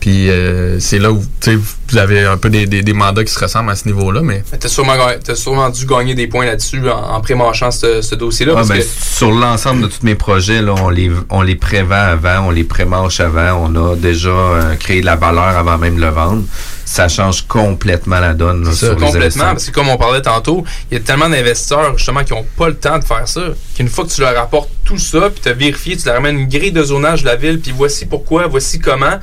[0.00, 1.58] Puis euh, c'est là où tu sais,
[1.94, 4.42] vous avez un peu des, des, des mandats qui se ressemblent à ce niveau-là, mais
[4.50, 8.52] Mais T'as sûrement, dû gagner des points là-dessus en, en prémarchant ce, ce dossier-là.
[8.54, 11.54] Ah, parce ben, que Sur l'ensemble de tous mes projets, là, on les on les
[11.54, 15.78] prévend avant, on les prémarche avant, on a déjà euh, créé de la valeur avant
[15.78, 16.42] même de le vendre.
[16.84, 20.64] Ça change complètement la donne là, Ça, sur complètement, parce que comme on parlait tantôt,
[20.90, 23.40] il y a tellement d'investisseurs justement qui n'ont pas le temps de faire ça,
[23.76, 26.40] qu'une fois que tu leur apportes tout ça, puis tu as vérifié, tu leur amènes
[26.40, 29.18] une grille de zonage de la ville, puis voici pourquoi, voici comment.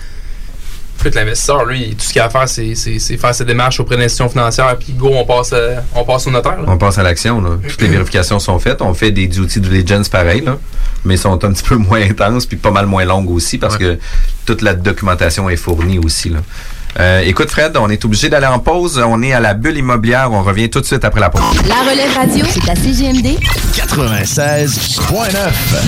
[1.01, 4.01] Puis l'investisseur, lui, tout ce qu'il a à faire, c'est faire ses démarches auprès de
[4.01, 6.57] l'institution financière, puis go, on passe, à- on passe au notaire.
[6.57, 6.65] là.
[6.67, 7.41] On passe à l'action.
[7.67, 8.81] Toutes les vérifications sont faites.
[8.81, 10.57] On fait des duty diligence pareil, là,
[11.03, 13.97] mais sont un petit peu moins intenses puis pas mal moins longues aussi parce que
[14.45, 16.29] toute la documentation est fournie aussi.
[16.29, 16.39] Là.
[16.99, 19.01] Euh, écoute Fred, on est obligé d'aller en pause.
[19.05, 20.29] On est à la bulle immobilière.
[20.31, 21.41] On revient tout de suite après la pause.
[21.67, 23.37] La relève radio, c'est à CGMD
[23.73, 25.33] 96.9,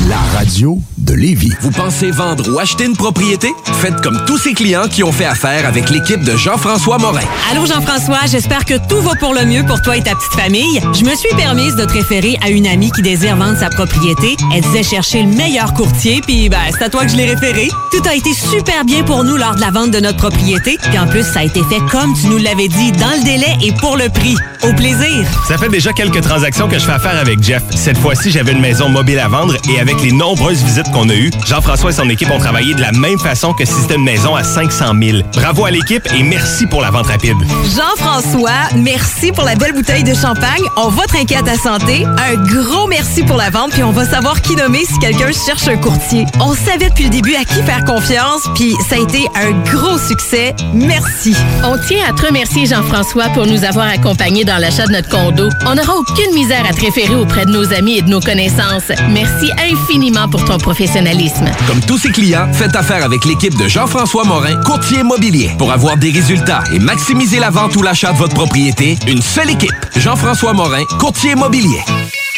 [0.08, 1.52] la radio de Lévis.
[1.62, 3.54] Vous pensez vendre ou acheter une propriété?
[3.82, 7.26] Faites comme tous ces clients qui ont fait affaire avec l'équipe de Jean-François Morin.
[7.52, 10.80] Allô Jean-François, j'espère que tout va pour le mieux pour toi et ta petite famille.
[10.94, 14.38] Je me suis permise de te référer à une amie qui désire vendre sa propriété.
[14.56, 17.70] Elle disait chercher le meilleur courtier, puis ben, c'est à toi que je l'ai référé.
[17.92, 20.78] Tout a été super bien pour nous lors de la vente de notre propriété.
[20.93, 23.58] Puis en plus, ça a été fait comme tu nous l'avais dit, dans le délai
[23.63, 24.36] et pour le prix.
[24.62, 25.25] Au plaisir.
[25.47, 27.63] Ça fait déjà quelques transactions que je fais affaire avec Jeff.
[27.71, 31.15] Cette fois-ci, j'avais une maison mobile à vendre et avec les nombreuses visites qu'on a
[31.15, 34.06] eues, Jean-François et son équipe ont travaillé de la même façon que si c'était une
[34.06, 35.17] maison à 500 000.
[35.34, 37.38] Bravo à l'équipe et merci pour la vente rapide.
[37.75, 40.63] Jean-François, merci pour la belle bouteille de champagne.
[40.77, 42.06] On va trinquer à ta santé.
[42.06, 45.67] Un gros merci pour la vente, puis on va savoir qui nommer si quelqu'un cherche
[45.67, 46.25] un courtier.
[46.39, 49.97] On savait depuis le début à qui faire confiance, puis ça a été un gros
[49.97, 50.56] succès.
[50.88, 51.36] Merci.
[51.63, 55.50] On tient à te remercier, Jean-François, pour nous avoir accompagnés dans l'achat de notre condo.
[55.65, 58.91] On n'aura aucune misère à te référer auprès de nos amis et de nos connaissances.
[59.10, 61.46] Merci infiniment pour ton professionnalisme.
[61.67, 65.52] Comme tous ses clients, faites affaire avec l'équipe de Jean-François Morin, courtier immobilier.
[65.58, 69.52] Pour avoir des résultats et maximiser la vente ou l'achat de votre propriété, une seule
[69.52, 69.74] équipe.
[69.98, 71.84] Jean-François Morin, courtier immobilier.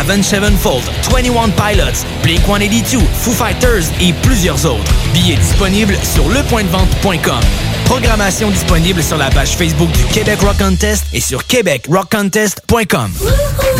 [0.00, 4.92] Avenged Sevenfold, 21 Pilots, Blink-182, Foo Fighters et plusieurs autres.
[5.12, 7.40] Billets disponibles sur lepointdevente.com.
[7.84, 13.10] Programmation disponible sur la page Facebook du Québec Rock Contest et sur québecrockcontest.com.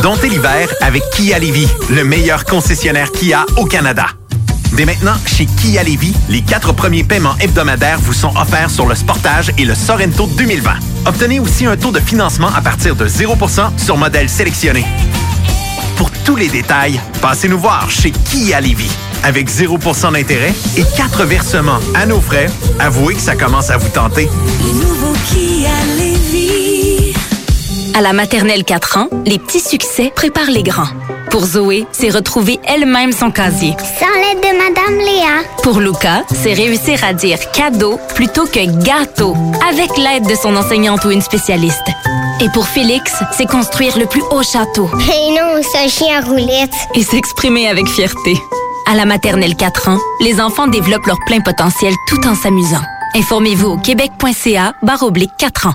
[0.02, 4.06] Domptez l'hiver avec Kia Lévis, le meilleur concessionnaire Kia au Canada.
[4.72, 8.94] Dès maintenant, chez Kia Lévis, les quatre premiers paiements hebdomadaires vous sont offerts sur le
[8.94, 10.72] Sportage et le Sorento 2020.
[11.06, 14.84] Obtenez aussi un taux de financement à partir de 0% sur modèle sélectionné.
[16.24, 18.90] Tous les détails, passez nous voir chez Kia Lévis.
[19.22, 22.46] Avec 0% d'intérêt et 4 versements à nos frais,
[22.78, 24.28] avouez que ça commence à vous tenter.
[24.74, 27.14] nouveau Kia Lévis.
[27.94, 30.88] À la maternelle 4 ans, les petits succès préparent les grands.
[31.30, 33.76] Pour Zoé, c'est retrouver elle-même son casier.
[33.78, 35.48] Sans l'aide de Madame Léa.
[35.62, 39.36] Pour Luca, c'est réussir à dire cadeau plutôt que gâteau
[39.70, 41.86] avec l'aide de son enseignante ou une spécialiste.
[42.40, 44.90] Et pour Félix, c'est construire le plus haut château.
[44.96, 46.74] Mais non, c'est un chien roulette.
[46.96, 48.36] Et s'exprimer avec fierté.
[48.90, 52.82] À la maternelle 4 ans, les enfants développent leur plein potentiel tout en s'amusant.
[53.14, 55.74] Informez-vous au québec.ca barre oblique 4 ans.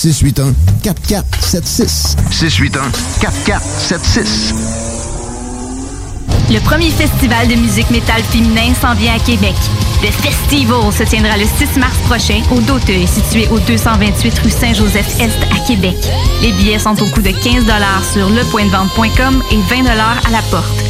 [0.00, 2.16] 681 4476.
[2.30, 4.54] 681-4476.
[6.50, 9.54] Le premier festival de musique métal féminin s'en vient à Québec.
[10.02, 15.36] Le Festival se tiendra le 6 mars prochain au Doteuil, situé au 228 rue Saint-Joseph-Est
[15.54, 15.98] à Québec.
[16.40, 17.66] Les billets sont au coût de 15
[18.14, 20.89] sur lepointdevente.com et 20 à la porte.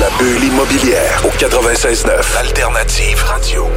[0.00, 3.68] La bulle immobilière au 96.9 Alternative Radio.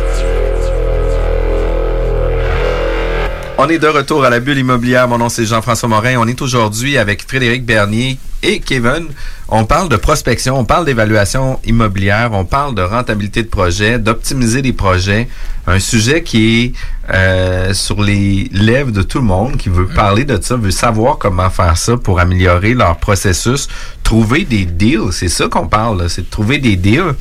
[3.64, 5.08] On est de retour à la bulle immobilière.
[5.08, 6.16] Mon nom, c'est Jean-François Morin.
[6.18, 9.10] On est aujourd'hui avec Frédéric Bernier et Kevin.
[9.50, 14.64] On parle de prospection, on parle d'évaluation immobilière, on parle de rentabilité de projet, d'optimiser
[14.64, 15.28] les projets.
[15.68, 16.74] Un sujet qui est
[17.14, 21.20] euh, sur les lèvres de tout le monde, qui veut parler de ça, veut savoir
[21.20, 23.68] comment faire ça pour améliorer leur processus,
[24.02, 25.12] trouver des deals.
[25.12, 27.14] C'est ça qu'on parle, c'est de trouver des deals.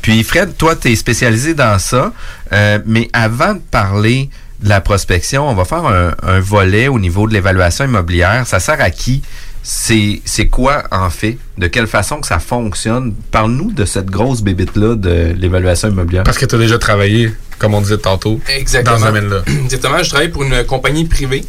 [0.00, 2.14] Puis Fred, toi, tu es spécialisé dans ça.
[2.52, 4.30] Euh, mais avant de parler
[4.62, 8.46] de la prospection, on va faire un, un volet au niveau de l'évaluation immobilière.
[8.46, 9.22] Ça sert à qui?
[9.64, 11.38] C'est c'est quoi en fait?
[11.56, 13.14] De quelle façon que ça fonctionne?
[13.30, 16.24] Parle-nous de cette grosse bébite-là de l'évaluation immobilière.
[16.24, 18.96] Parce que tu as déjà travaillé, comme on disait tantôt, Exactement.
[18.96, 19.42] dans ce domaine-là.
[19.64, 20.02] Exactement.
[20.02, 21.44] Je travaille pour une compagnie privée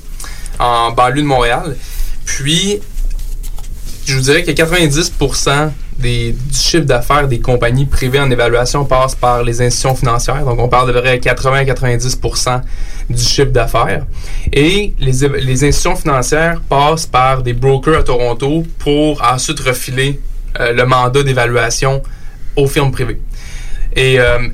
[0.60, 1.76] en banlieue de Montréal.
[2.26, 2.80] Puis,
[4.06, 9.16] je vous dirais que 90% des, du chiffre d'affaires des compagnies privées en évaluation passe
[9.16, 10.44] par les institutions financières.
[10.46, 12.62] Donc, on parle de vrai 80-90%
[13.10, 14.06] du chiffre d'affaires.
[14.52, 20.20] Et les, les institutions financières passent par des brokers à Toronto pour ensuite refiler
[20.60, 22.04] euh, le mandat d'évaluation
[22.56, 23.20] aux firmes privées.
[23.96, 24.48] Et euh,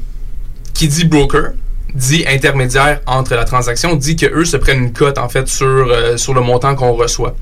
[0.73, 1.51] qui dit broker
[1.93, 5.65] dit intermédiaire entre la transaction, dit que eux se prennent une cote en fait sur,
[5.65, 7.35] euh, sur le montant qu'on reçoit.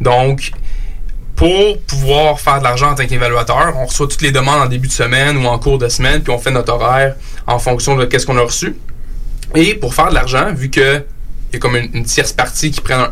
[0.00, 0.50] Donc,
[1.36, 4.88] pour pouvoir faire de l'argent en tant qu'évaluateur, on reçoit toutes les demandes en début
[4.88, 7.16] de semaine ou en cours de semaine, puis on fait notre horaire
[7.46, 8.76] en fonction de qu'est-ce qu'on a reçu.
[9.54, 11.04] Et pour faire de l'argent, vu que
[11.52, 13.08] il y a comme une, tierce partie qui prend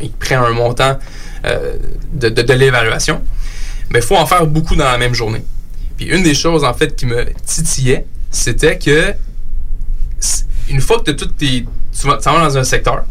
[0.47, 0.99] un, montant
[1.45, 1.77] euh,
[2.13, 3.23] de, l'évaluation,
[3.95, 5.45] il faut en faire beaucoup dans la même journée.
[5.99, 9.15] Puis une des choses en fait qui me titillait, c'était que
[10.71, 11.67] une fois que tu as toutes tes.
[11.99, 13.05] Tu vas dans un secteur,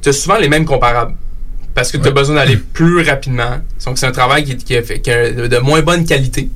[0.00, 1.14] tu as souvent les mêmes comparables.
[1.78, 3.58] Parce que tu as besoin d'aller plus rapidement.
[3.86, 6.48] Donc, c'est un travail qui, qui, est fait- qui est de moins bonne qualité.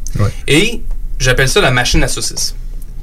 [0.49, 0.83] Et
[1.19, 2.57] j'appelle ça la machine à saucisses.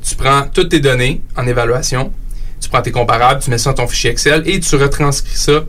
[0.08, 2.12] Tu prends toutes tes données en évaluation,
[2.60, 5.62] tu prends tes comparables, tu mets ça dans ton fichier Excel et tu retranscris ça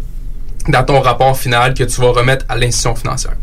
[0.68, 3.36] dans ton rapport final que tu vas remettre à l'institution financière.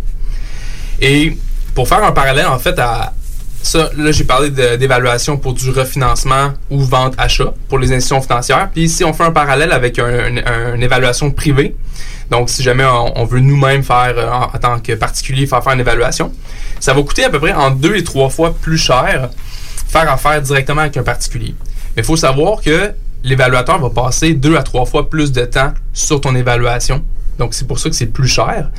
[1.01, 1.37] Et
[1.73, 3.13] pour faire un parallèle, en fait, à
[3.61, 8.69] ça, là, j'ai parlé d'évaluation pour du refinancement ou vente-achat pour les institutions financières.
[8.73, 11.75] Puis ici, on fait un parallèle avec un- un- une évaluation privée.
[12.29, 15.79] Donc, si jamais on, veut nous-mêmes faire, euh, en, tant que particulier, faire faire une
[15.79, 16.31] évaluation,
[16.79, 19.29] ça va coûter à peu près en deux et trois fois plus cher
[19.87, 21.55] faire affaire directement avec un particulier.
[21.95, 25.73] Mais il faut savoir que l'évaluateur va passer deux à trois fois plus de temps
[25.93, 27.03] sur ton évaluation.
[27.39, 28.71] Donc, c'est pour ça que c'est plus cher.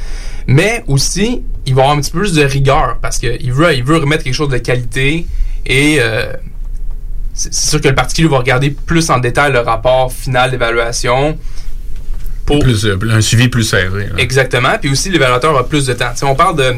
[0.47, 3.85] Mais aussi, il va avoir un petit peu plus de rigueur parce qu'il veut, il
[3.85, 5.27] veut remettre quelque chose de qualité
[5.65, 6.33] et euh,
[7.35, 11.39] c'est sûr que le particulier va regarder plus en détail le rapport final d'évaluation.
[12.49, 12.59] Pour...
[12.61, 14.07] Plus, euh, un suivi plus serré.
[14.07, 14.15] là.
[14.19, 14.77] Exactement.
[14.81, 16.11] Puis aussi, l'évaluateur a plus de temps.
[16.17, 16.75] Sais, on parle de.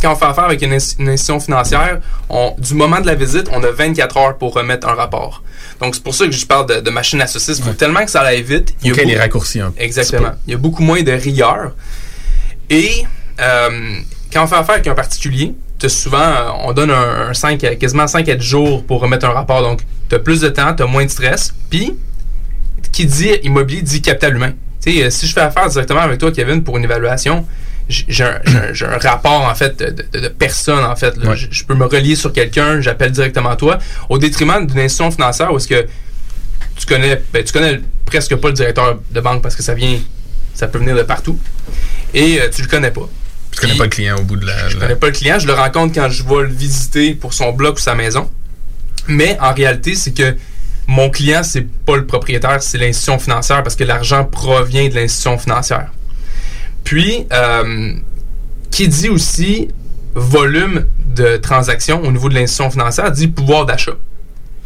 [0.00, 3.14] Quand on fait affaire avec une, ins- une institution financière, on- du moment de la
[3.14, 5.42] visite, on a 24 heures pour remettre un rapport.
[5.80, 7.58] Donc, c'est pour ça que je parle de, de machine à saucisses.
[7.58, 8.74] Il faut tellement que ça aille vite.
[8.80, 10.32] Qu'il y beaucoup- raccourcis un Exactement.
[10.46, 11.72] Il y a beaucoup moins de rigueur.
[12.70, 13.04] Et
[13.40, 13.70] euh,
[14.32, 17.62] quand on fait affaire avec un particulier, t'as souvent, euh, on donne un, un 5,
[17.64, 19.62] à- quasiment 5 à 10 jours pour remettre un rapport.
[19.62, 21.52] Donc, tu as plus de temps, tu as moins de stress.
[21.70, 21.94] Puis,
[22.90, 24.52] qui dit immobilier dit capital humain.
[24.84, 27.46] Tu sais, euh, si je fais affaire directement avec toi, Kevin, pour une évaluation,
[27.88, 28.40] j'ai un,
[28.72, 31.16] j'ai rapport, en fait, de, de- de personne, en fait.
[31.16, 31.30] là.
[31.30, 31.36] Ouais.
[31.36, 33.78] Je, je peux me relier sur quelqu'un, j'appelle directement toi,
[34.08, 35.86] au détriment d'une institution financière où est-ce que
[36.78, 39.98] tu connais, ben, tu connais presque pas le directeur de banque parce que ça vient,
[40.54, 41.38] ça peut venir de partout.
[42.14, 43.08] Et euh, tu le connais pas.
[43.52, 44.68] Tu connais pas le client au bout de la.
[44.68, 47.52] Je connais pas le client, je le rencontre quand je vais le visiter pour son
[47.52, 48.30] bloc ou sa maison.
[49.08, 50.34] Mais en réalité, c'est que
[50.86, 55.38] mon client, c'est pas le propriétaire, c'est l'institution financière parce que l'argent provient de l'institution
[55.38, 55.90] financière.
[56.84, 57.94] Puis, euh,
[58.70, 59.68] qui dit aussi
[60.14, 63.92] volume de transactions au niveau de l'institution financière dit pouvoir d'achat.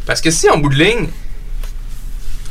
[0.05, 1.07] Parce que si en bout de ligne,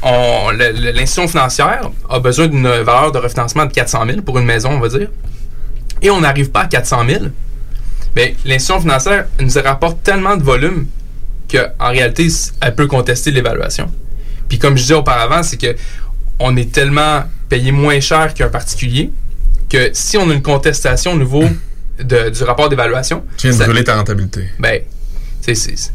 [0.03, 4.81] l'institution financière a besoin d'une valeur de refinancement de 400 000 pour une maison, on
[4.81, 5.09] va dire,
[6.03, 7.25] et on n'arrive pas à 400 000,
[8.15, 10.87] bien, l'institution financière nous rapporte tellement de volume
[11.51, 12.29] qu'en réalité,
[12.61, 13.91] elle peut contester l'évaluation.
[14.49, 15.75] Puis comme je disais auparavant, c'est que
[16.39, 19.11] on est tellement payé moins cher qu'un particulier
[19.71, 21.45] que si on a une contestation au niveau
[22.03, 24.45] de- du rapport d'évaluation, Tu viens de brûler ta rentabilité.
[24.59, 24.81] ben,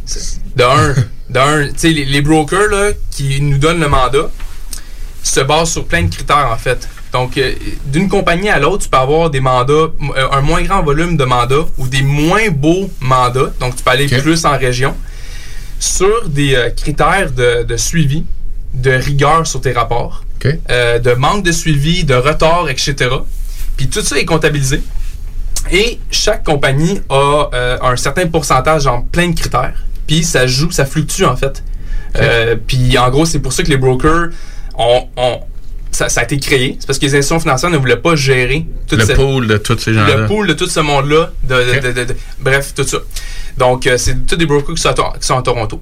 [0.06, 0.40] c'est-
[1.30, 4.30] d'un, tu sais, les, les brokers là, qui nous donnent le mandat
[5.24, 6.88] se basent sur plein de critères en fait.
[7.14, 7.54] Donc, euh,
[7.86, 9.92] d'une compagnie à l'autre, tu peux avoir des mandats, euh,
[10.32, 13.52] un moins grand volume de mandats ou des moins beaux mandats.
[13.60, 14.96] Donc, tu peux aller plus en région
[15.82, 18.24] sur des euh, critères de, de suivi,
[18.74, 20.24] de rigueur sur tes rapports,
[20.70, 22.96] euh, de manque de suivi, de retard, etc.
[23.78, 24.82] Puis tout ça est comptabilisé.
[25.72, 29.84] Et chaque compagnie a euh, un certain pourcentage en plein de critères.
[30.08, 31.64] Puis ça joue, ça fluctue en fait.
[32.68, 34.30] Puis en gros, c'est pour ça que les brokers
[34.78, 35.40] ont, ont-
[35.92, 36.78] ça, ça a été créé.
[36.80, 39.58] C'est parce que les institutions financières ne voulaient pas gérer toute Le cette- pool de
[39.58, 40.16] tous ces gens-là.
[40.18, 41.32] le pool de tout ce monde-là.
[41.44, 42.98] De, de- de- bref, tout ça.
[43.58, 45.82] Donc, euh, c'est tous des brokers qui sont, à, Tor- qui sont à Toronto.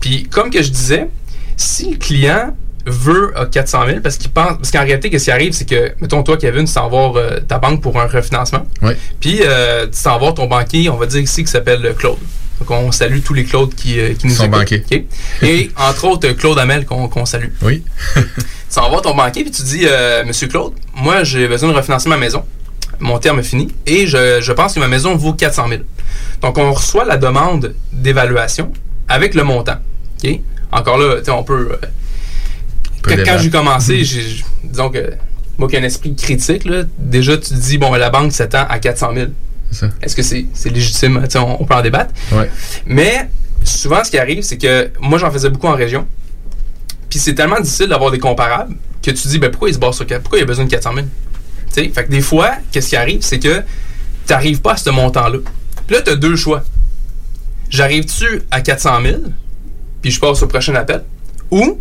[0.00, 1.08] Puis, comme que je disais,
[1.56, 5.30] si le client veut euh, 400 000, parce qu'il pense, parce qu'en réalité, qu'est-ce qui
[5.30, 8.06] arrive, c'est que, mettons, toi, Kevin, tu t'en vas voir euh, ta banque pour un
[8.06, 8.66] refinancement.
[8.82, 8.96] Ouais.
[9.20, 11.92] Puis, euh, tu t'en vas voir ton banquier, on va dire ici, qui s'appelle euh,
[11.94, 12.18] Claude.
[12.60, 14.58] Donc, on salue tous les Claudes qui, euh, qui nous Son écoutent.
[14.58, 14.84] banquier.
[14.92, 15.02] OK?
[15.42, 17.48] Et, entre autres, Claude Hamel, qu'on salue.
[17.62, 17.82] Oui.
[18.14, 18.20] tu
[18.68, 21.74] s'en vas voir ton banquier, puis tu dis, euh, Monsieur Claude, moi, j'ai besoin de
[21.74, 22.44] refinancer ma maison.
[23.00, 23.72] Mon terme est fini.
[23.86, 25.80] Et je, je pense que ma maison vaut 400 000.
[26.42, 28.72] Donc, on reçoit la demande d'évaluation
[29.08, 29.76] avec le montant.
[30.72, 31.70] Encore là, on peut...
[31.72, 31.76] euh,
[33.02, 35.12] quand, j'ai commencé, j'ai, j'- disons que
[35.58, 38.66] moi qui ai un esprit critique, là, déjà tu te dis, bon, la banque s'attend
[38.68, 39.26] à 400 000.
[39.70, 39.90] C'est ça.
[40.02, 41.22] Est-ce que c'est, c'est légitime?
[41.36, 42.12] On, on peut en débattre.
[42.32, 42.50] Ouais.
[42.86, 43.28] Mais
[43.62, 46.06] souvent, ce qui arrive, c'est que moi, j'en faisais beaucoup en région.
[47.10, 49.78] Puis c'est tellement difficile d'avoir des comparables que tu te dis, ben, pourquoi il se
[49.78, 51.06] base sur quatre- Pourquoi il a besoin de 400 000?
[51.74, 53.58] Fait que des fois, qu'est-ce qui arrive, c'est que
[54.26, 55.38] tu n'arrives pas à ce montant-là.
[55.86, 56.62] Puis là, tu as deux choix.
[57.70, 59.16] J'arrive-tu à 400 000,
[60.02, 61.02] puis je passe au prochain appel,
[61.50, 61.78] ou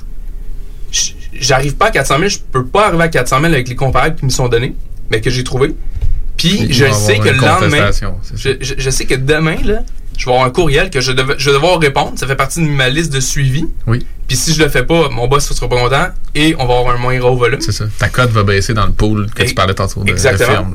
[1.34, 4.16] j'arrive pas à 400 000, je peux pas arriver à 400 000 avec les comparables
[4.16, 4.76] qui me sont donnés,
[5.10, 5.76] mais que j'ai trouvé.
[6.38, 7.78] Puis je sais que le lendemain,
[8.60, 9.80] je- je sais que demain, là,
[10.18, 12.14] je vais avoir un courriel que je, dev- je vais devoir répondre.
[12.16, 13.66] Ça fait partie de ma liste de suivi.
[13.88, 14.06] Oui.
[14.28, 16.78] Puis si je le fais pas, mon boss ne sera pas content et on va
[16.80, 17.62] avoir un moins gros volume.
[17.62, 17.86] C'est ça.
[18.00, 20.52] Ta cote va baisser dans le pool que tu parlais tantôt de, de Exactement.
[20.52, 20.66] là.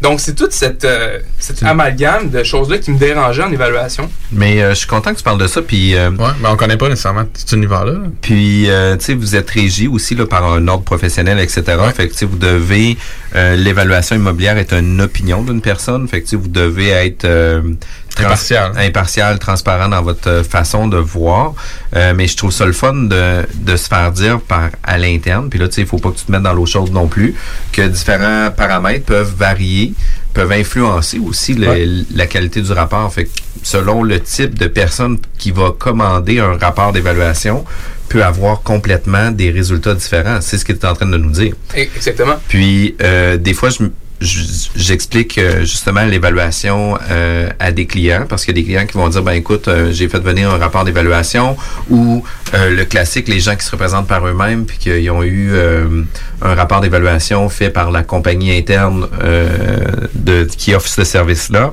[0.00, 4.08] Donc, c'est toute cette, euh, cette amalgame de choses-là qui me dérangeait en évaluation.
[4.30, 5.60] Mais euh, je suis content que tu parles de ça.
[5.60, 7.94] Puis, euh, ouais, mais on connaît pas nécessairement cet univers-là.
[8.22, 11.62] Puis, euh, tu sais, vous êtes régi aussi là, par un ordre professionnel, etc.
[11.96, 12.96] Fait que, tu sais, vous devez...
[13.34, 16.06] euh, L'évaluation immobilière est une opinion d'une personne.
[16.08, 17.24] Fait que, tu sais, vous devez être...
[17.24, 17.62] euh,
[18.20, 18.72] Impartial.
[18.76, 21.54] Impartial, transparent dans votre façon de voir.
[21.94, 25.48] Euh, mais je trouve ça le fun de, de se faire dire par à l'interne.
[25.48, 27.06] Puis là, tu sais, il faut pas que tu te mettes dans l'eau chaude non
[27.06, 27.36] plus,
[27.72, 29.92] que différents paramètres peuvent varier,
[30.34, 31.86] peuvent influencer aussi le- Ouais.
[32.14, 33.12] la qualité du rapport.
[33.12, 33.30] Fait que
[33.62, 37.64] selon le type de personne qui va commander un rapport d'évaluation,
[38.08, 40.40] peut avoir complètement des résultats différents.
[40.40, 41.54] C'est ce que tu es en train de nous dire.
[41.74, 42.36] Exactement.
[42.48, 43.84] Puis, euh, des fois, je-
[44.20, 48.94] j'explique euh, justement l'évaluation euh, à des clients parce qu'il y a des clients qui
[48.94, 51.56] vont dire ben écoute euh, j'ai fait venir un rapport d'évaluation
[51.88, 55.50] ou euh, le classique les gens qui se représentent par eux-mêmes puis qu'ils ont eu
[55.52, 56.02] euh,
[56.42, 59.08] un rapport d'évaluation fait par la compagnie interne
[60.14, 61.72] de qui offre ce service là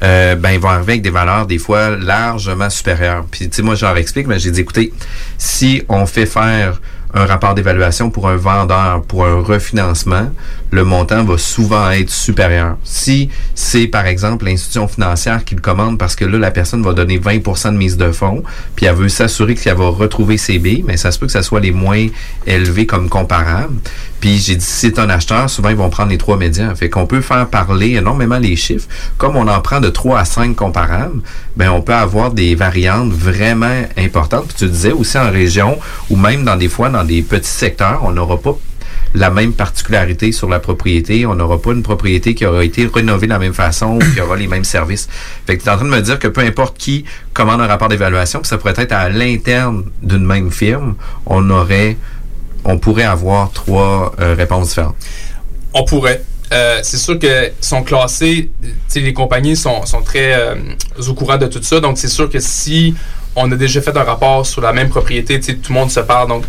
[0.00, 3.24] ben ils vont arriver avec des valeurs des fois largement supérieures.
[3.30, 4.92] Puis tu sais moi je leur explique mais j'ai dit écoutez
[5.38, 6.80] si on fait faire
[7.14, 10.30] un rapport d'évaluation pour un vendeur, pour un refinancement,
[10.70, 12.76] le montant va souvent être supérieur.
[12.84, 16.92] Si c'est, par exemple, l'institution financière qui le commande parce que là, la personne va
[16.92, 18.42] donner 20% de mise de fonds,
[18.76, 21.42] puis elle veut s'assurer qu'elle va retrouver ses billes, mais ça se peut que ça
[21.42, 22.06] soit les moins
[22.46, 23.74] élevés comme comparables.
[24.20, 26.74] Puis j'ai dit, si c'est un acheteur, souvent ils vont prendre les trois médians.
[26.74, 28.88] Fait qu'on peut faire parler énormément les chiffres.
[29.16, 31.22] Comme on en prend de 3 à 5 comparables,
[31.56, 34.46] ben on peut avoir des variantes vraiment importantes.
[34.48, 35.78] Puis tu disais aussi en région,
[36.10, 38.56] ou même dans des fois dans des petits secteurs, on n'aura pas
[39.14, 41.26] la même particularité sur la propriété.
[41.26, 44.20] On n'aura pas une propriété qui aura été rénovée de la même façon ou qui
[44.20, 45.08] aura les mêmes services.
[45.46, 47.04] Fait que tu es en train de me dire que peu importe qui
[47.34, 50.94] commande un rapport d'évaluation, ça pourrait être à l'interne d'une même firme,
[51.26, 51.96] on aurait,
[52.64, 54.96] on pourrait avoir trois euh, réponses différentes.
[55.74, 56.22] On pourrait.
[56.52, 58.50] Euh, c'est sûr que sont classés,
[58.96, 60.56] les compagnies sont, très euh,
[61.06, 61.78] au courant de tout ça.
[61.78, 62.94] Donc, c'est sûr que si
[63.36, 66.28] on a déjà fait un rapport sur la même propriété, tout le monde se parle.
[66.28, 66.44] Donc,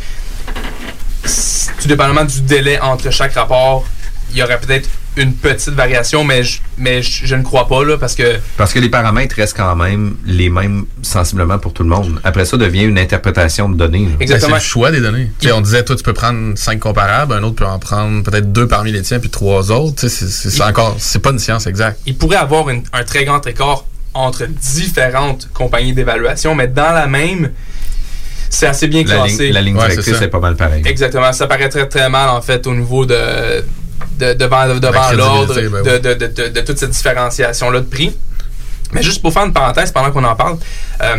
[1.80, 3.86] tout dépendamment du délai entre chaque rapport,
[4.32, 7.84] il y aurait peut-être une petite variation, mais je, mais je, je ne crois pas,
[7.84, 11.84] là, parce que Parce que les paramètres restent quand même les mêmes sensiblement pour tout
[11.84, 12.20] le monde.
[12.24, 14.06] Après ça, devient une interprétation de données.
[14.06, 14.12] là.
[14.20, 15.30] Ben, c'est le choix des données.
[15.40, 18.24] Tu sais, on disait, toi, tu peux prendre cinq comparables, un autre peut en prendre
[18.24, 20.02] peut-être deux parmi les tiens, puis trois autres.
[20.02, 22.00] Tu sais, c'est- c'est encore, c'est pas une science exacte.
[22.06, 27.08] il pourrait avoir une- un très grand écart entre différentes compagnies d'évaluation, mais dans la
[27.08, 27.52] même,
[28.50, 29.46] c'est assez bien La classé.
[29.46, 30.84] ligne, la ligne directrice est pas mal pareille.
[30.86, 31.32] Exactement.
[31.34, 33.16] Ça paraît très, très mal, en fait, au niveau de,
[34.22, 38.16] de, devant, devant l'ordre, ben de, de, de, de- de toute cette différenciation-là de prix.
[38.94, 40.58] Mais juste pour faire une parenthèse pendant qu'on en parle,
[41.02, 41.16] euh,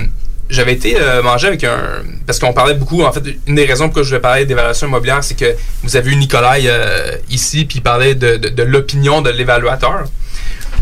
[0.51, 1.79] j'avais été euh, manger avec un.
[2.27, 5.25] Parce qu'on parlait beaucoup, en fait, une des raisons pourquoi je vais parler d'évaluation immobilière,
[5.25, 10.05] c'est que vous avez eu Nicolai euh, ici, puis il parlait de, l'opinion de l'évaluateur.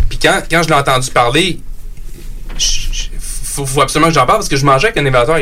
[0.09, 1.61] Puis quand, quand je l'ai entendu parler,
[2.59, 5.39] il faut, faut absolument que j'en parle parce que je mangeais avec un évaluateur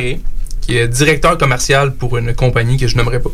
[0.60, 3.30] qui est directeur commercial pour une compagnie que je nommerai pas.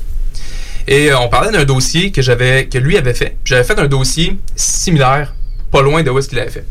[0.86, 3.36] Et euh, on parlait d'un dossier que j'avais que lui avait fait.
[3.44, 5.34] J'avais fait un dossier similaire,
[5.70, 6.66] pas loin de où est-ce qu'il avait fait.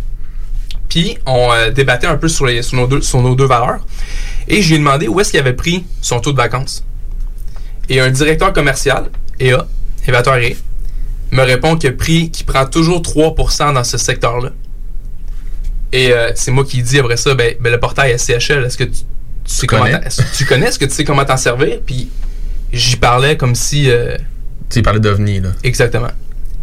[0.89, 3.79] Puis on euh, débattait un peu sur, les, sur, nos deux, sur nos deux valeurs.
[4.47, 6.83] Et je lui ai demandé où est-ce qu'il avait pris son taux de vacances.
[7.89, 9.09] Et un directeur commercial,
[9.39, 9.65] EA,
[10.03, 10.57] évaluateur agréé,
[11.31, 14.51] me répond qu'il qu'il prend toujours 3% dans ce secteur-là.
[15.91, 18.83] Et euh, c'est moi qui dis après ça, ben, ben, le portail SCHL, est-ce que
[18.83, 18.99] tu, tu
[19.45, 19.99] sais comment connais?
[19.99, 21.79] t'en- est-ce que tu connais, est-ce que tu sais comment t'en servir?
[21.85, 22.09] Puis
[22.73, 23.89] j'y parlais comme si...
[23.89, 24.17] euh,
[24.69, 25.49] Tu parlait d'OVNI, là.
[25.63, 26.11] Exactement.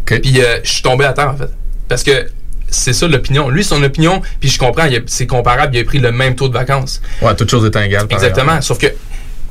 [0.05, 1.51] Puis euh, je suis tombé à terre, en fait.
[1.89, 2.27] Parce que
[2.69, 3.49] c'est ça l'opinion.
[3.49, 6.55] Lui, son opinion, puis je comprends, c'est comparable, il a pris le même taux de
[6.55, 7.01] vacances.
[7.23, 8.07] Ouais, toutes choses étant égales.
[8.11, 8.53] Exactement.
[8.53, 8.63] ailleurs.
[8.65, 8.87] Sauf que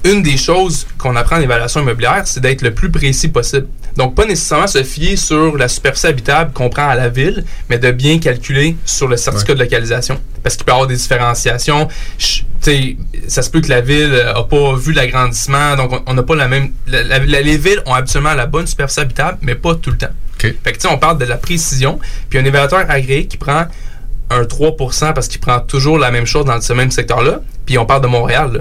[0.05, 3.67] une des choses qu'on apprend en évaluation immobilière, c'est d'être le plus précis possible.
[3.97, 7.77] Donc, pas nécessairement se fier sur la superficie habitable qu'on prend à la ville, mais
[7.79, 10.19] de bien calculer sur le certificat de localisation.
[10.43, 11.87] Parce qu'il peut y avoir des différenciations.
[12.17, 12.41] Je-
[13.27, 16.47] ça se peut que la ville n'a pas vu l'agrandissement, donc on- n'a pas la
[16.47, 16.71] même.
[16.87, 19.97] la- la- la- les villes ont absolument la bonne superficie habitable, mais pas tout le
[19.97, 20.07] temps.
[20.63, 23.65] Fait que, tu sais, on parle de la précision, puis un évaluateur agréé qui prend
[24.29, 27.85] un 3% parce qu'il prend toujours la même chose dans ce même secteur-là, puis on
[27.85, 28.59] parle de Montréal, là.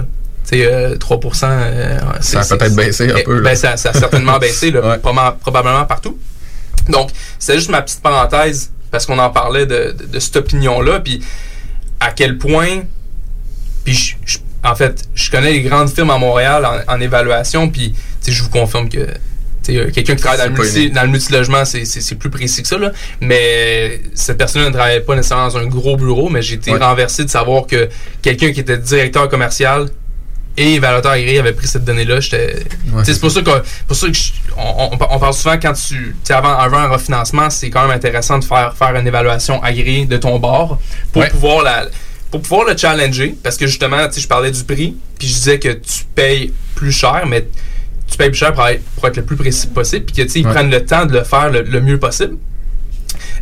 [0.53, 1.45] Euh, 3%.
[1.45, 3.41] euh, Ça a peut-être baissé un peu, là.
[3.51, 6.17] Ben, ça, ça a certainement baissé, là, probablement partout.
[6.89, 10.99] Donc, c'est juste ma petite parenthèse, parce qu'on en parlait de, de- de cette opinion-là,
[11.01, 11.23] puis
[11.99, 12.81] à quel point.
[13.83, 17.69] Puis, je- je- en fait, je connais les grandes firmes à Montréal en, en évaluation,
[17.69, 17.93] puis,
[18.27, 19.07] je vous confirme que.
[19.61, 20.93] Quelqu'un qui travaille dans le, multi, unique.
[20.95, 22.79] dans le multilogement, c'est- plus précis que ça.
[22.79, 22.91] Là.
[23.21, 26.79] Mais cette personne ne travaillait pas nécessairement dans un gros bureau, mais j'ai été Ouais.
[26.79, 27.87] renversé de savoir que
[28.23, 29.89] quelqu'un qui était directeur commercial
[30.59, 32.19] et évaluateur agréé avait pris cette donnée-là.
[32.21, 33.49] C'est pour ça que,
[33.87, 37.49] pour ça que je- on, on- on parle souvent quand tu, avant, avant un refinancement,
[37.49, 40.79] c'est quand même intéressant de faire, faire une évaluation agréée de ton bord
[41.13, 41.85] pour pouvoir la
[42.31, 45.33] pour pouvoir le challenger, parce que justement, tu sais, je parlais du prix, puis je
[45.33, 47.47] disais que tu payes plus cher, mais
[48.07, 50.29] tu payes plus cher pour être, pour être le plus précis possible, puis que tu
[50.29, 50.53] sais, ils Ouais.
[50.53, 52.37] prennent le temps de le faire le, le mieux possible.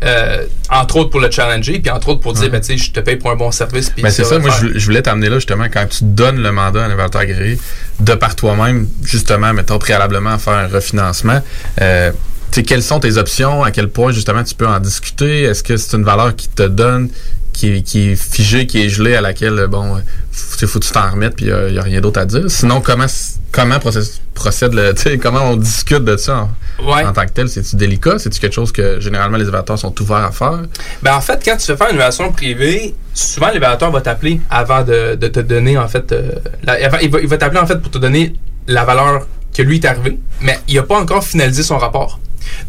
[0.04, 2.92] Euh, entre autres pour le challenger, puis entre autres pour dire, ben, tu sais, je
[2.92, 3.92] te paye pour un bon service.
[4.02, 6.86] Mais c'est ça, moi je, je voulais t'amener là justement quand tu donnes le mandat
[6.86, 7.58] à un agréé,
[8.00, 11.42] de par toi-même, justement, mettons préalablement à faire un refinancement.
[11.82, 12.12] Euh,
[12.52, 13.64] tu sais, quelles sont tes options?
[13.64, 15.44] À quel point justement tu peux en discuter?
[15.44, 17.10] Est-ce que c'est une valeur qui te donne,
[17.54, 20.00] qui, qui est figée, qui est gelée, à laquelle bon, euh,
[20.32, 22.44] faut, faut que tu t'en remettes, puis il n'y a, rien d'autre à dire?
[22.48, 23.08] Sinon, comment
[23.52, 27.04] comment procède, procède le, comment on discute de ça en, Ouais.
[27.04, 27.50] en tant que tel?
[27.50, 28.20] C'est-tu délicat?
[28.20, 30.60] C'est-tu quelque chose que généralement les évaluateurs sont ouverts à faire?
[31.02, 34.84] Ben, en fait, quand tu fais faire une évaluation privée, souvent l'évaluateur va t'appeler avant
[34.84, 36.34] de, de te donner, en fait, euh,
[36.64, 38.34] la- il va, il va t'appeler, en fait, pour te donner
[38.68, 39.26] la valeur
[39.56, 42.20] que lui est arrivé, mais il n'a pas encore finalisé son rapport.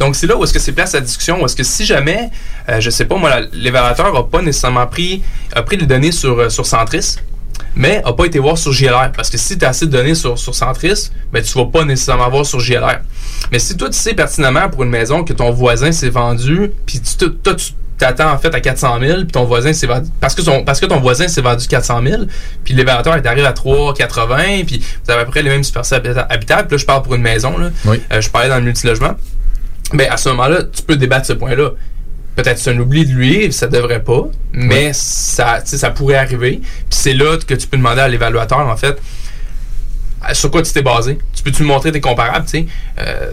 [0.01, 2.31] Donc, c'est là où est-ce que c'est place à discussion, où est-ce que si jamais,
[2.71, 5.23] euh, je sais pas, moi, la- l'évaluateur n'a pas nécessairement pris,
[5.55, 7.17] a pris les données sur, euh, sur Centris,
[7.79, 9.13] mais n'a pas été voir sur JLR.
[9.17, 11.85] Parce que si tu as assez de données sur, sur Centris, ben, tu vas pas
[11.85, 12.99] nécessairement voir sur JLR.
[13.51, 17.01] Mais si toi, tu sais pertinemment pour une maison que ton voisin s'est vendu, puis
[17.01, 20.35] tu, toi, tu t'attends en fait à 400 000, puis ton voisin s'est vendu, parce
[20.35, 22.23] que, son, parce que ton voisin s'est vendu 400 000,
[22.65, 25.95] puis l'évaluateur est arrivé à 3,80, puis vous avez à peu près les mêmes superficies
[25.97, 26.69] habita- habitables.
[26.69, 27.71] Puis là, je parle pour une maison, là.
[27.87, 28.01] Oui.
[28.13, 29.15] Euh, je parlais dans le multilogement.
[29.95, 31.71] Ben, à ce moment-là, tu peux débattre ce point-là.
[32.39, 36.61] Peut-être c'est un oubli de lui, ça devrait pas, mais ça, ça pourrait arriver.
[36.63, 38.97] Puis c'est là que tu peux demander à l'évaluateur, en fait,
[40.35, 41.19] sur quoi tu t'es basé.
[41.35, 42.67] Tu peux-tu montrer tes comparables, tu sais?
[43.01, 43.33] Euh,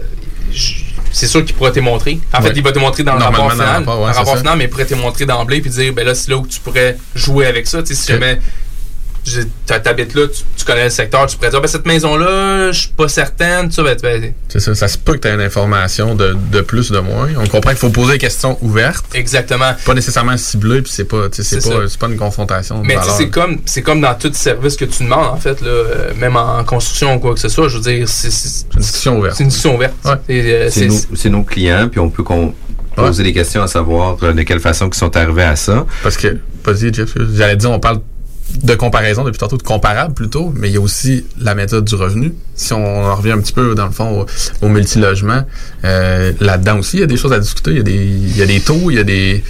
[1.12, 2.18] c'est sûr qu'il pourra te montrer.
[2.34, 4.10] En fait, il va te montrer dans le rapport dans le final, rapport, ouais, dans
[4.10, 6.38] le rapport final, mais il pourrait te montrer d'emblée puis dire, ben là, c'est là
[6.38, 7.84] où tu pourrais jouer avec ça.
[7.84, 8.40] Tu sais, si jamais
[9.66, 12.88] t'habites là, tu, tu connais le secteur, tu pourrais dire, ben cette maison-là, je suis
[12.90, 14.74] pas certaine, tu sais, ben, ben, C'est ça.
[14.74, 17.28] Ça se peut que tu aies une information de, de plus, de moins.
[17.36, 19.06] On comprend qu'il faut poser des questions ouvertes.
[19.14, 19.72] Exactement.
[19.84, 21.88] Pas nécessairement ciblées, puis c'est pas, c'est pas, ça.
[21.88, 22.80] c'est pas une confrontation.
[22.82, 25.68] de Mais c'est comme, c'est comme dans tout service que tu demandes, en fait, là,
[25.68, 27.68] euh, même en construction ou quoi que ce soit.
[27.68, 29.36] Je veux dire, c'est c'est- une discussion ouverte.
[29.36, 29.94] C'est une discussion ouverte.
[30.30, 32.54] Euh, C'est nos, c'est nos clients, puis on peut qu'on
[32.94, 35.84] poser des questions à savoir euh, de quelle façon ils sont arrivés à ça.
[36.02, 38.00] Parce que, vas-y, Jeff, j'allais dire, on parle
[38.62, 41.94] de comparaison depuis tantôt, de comparable plutôt, mais il y a aussi la méthode du
[41.94, 42.34] revenu.
[42.54, 45.42] Si on en revient un petit peu, dans le fond, au, au multilogement,
[45.84, 47.72] euh, là-dedans aussi, il y a des choses à discuter.
[47.72, 49.44] Il y a des, il y a des taux, il y a des,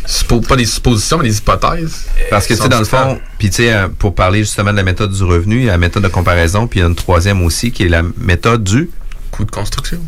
[0.49, 2.07] pas des suppositions, mais des hypothèses.
[2.31, 4.77] Parce que, tu sais, dans le fond, puis tu sais, euh, pour parler justement de
[4.77, 6.89] la méthode du revenu, il y a la méthode de comparaison, puis il y a
[6.89, 8.91] une troisième aussi qui est la méthode du
[9.31, 9.99] coût de construction.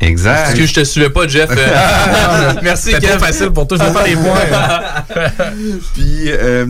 [0.00, 0.50] Exact.
[0.50, 1.50] Excuse, je te suivais pas, Jeff.
[1.50, 5.24] Euh, Merci, trop facile pour toi, je vais faire les points.
[5.94, 6.66] Puis, euh,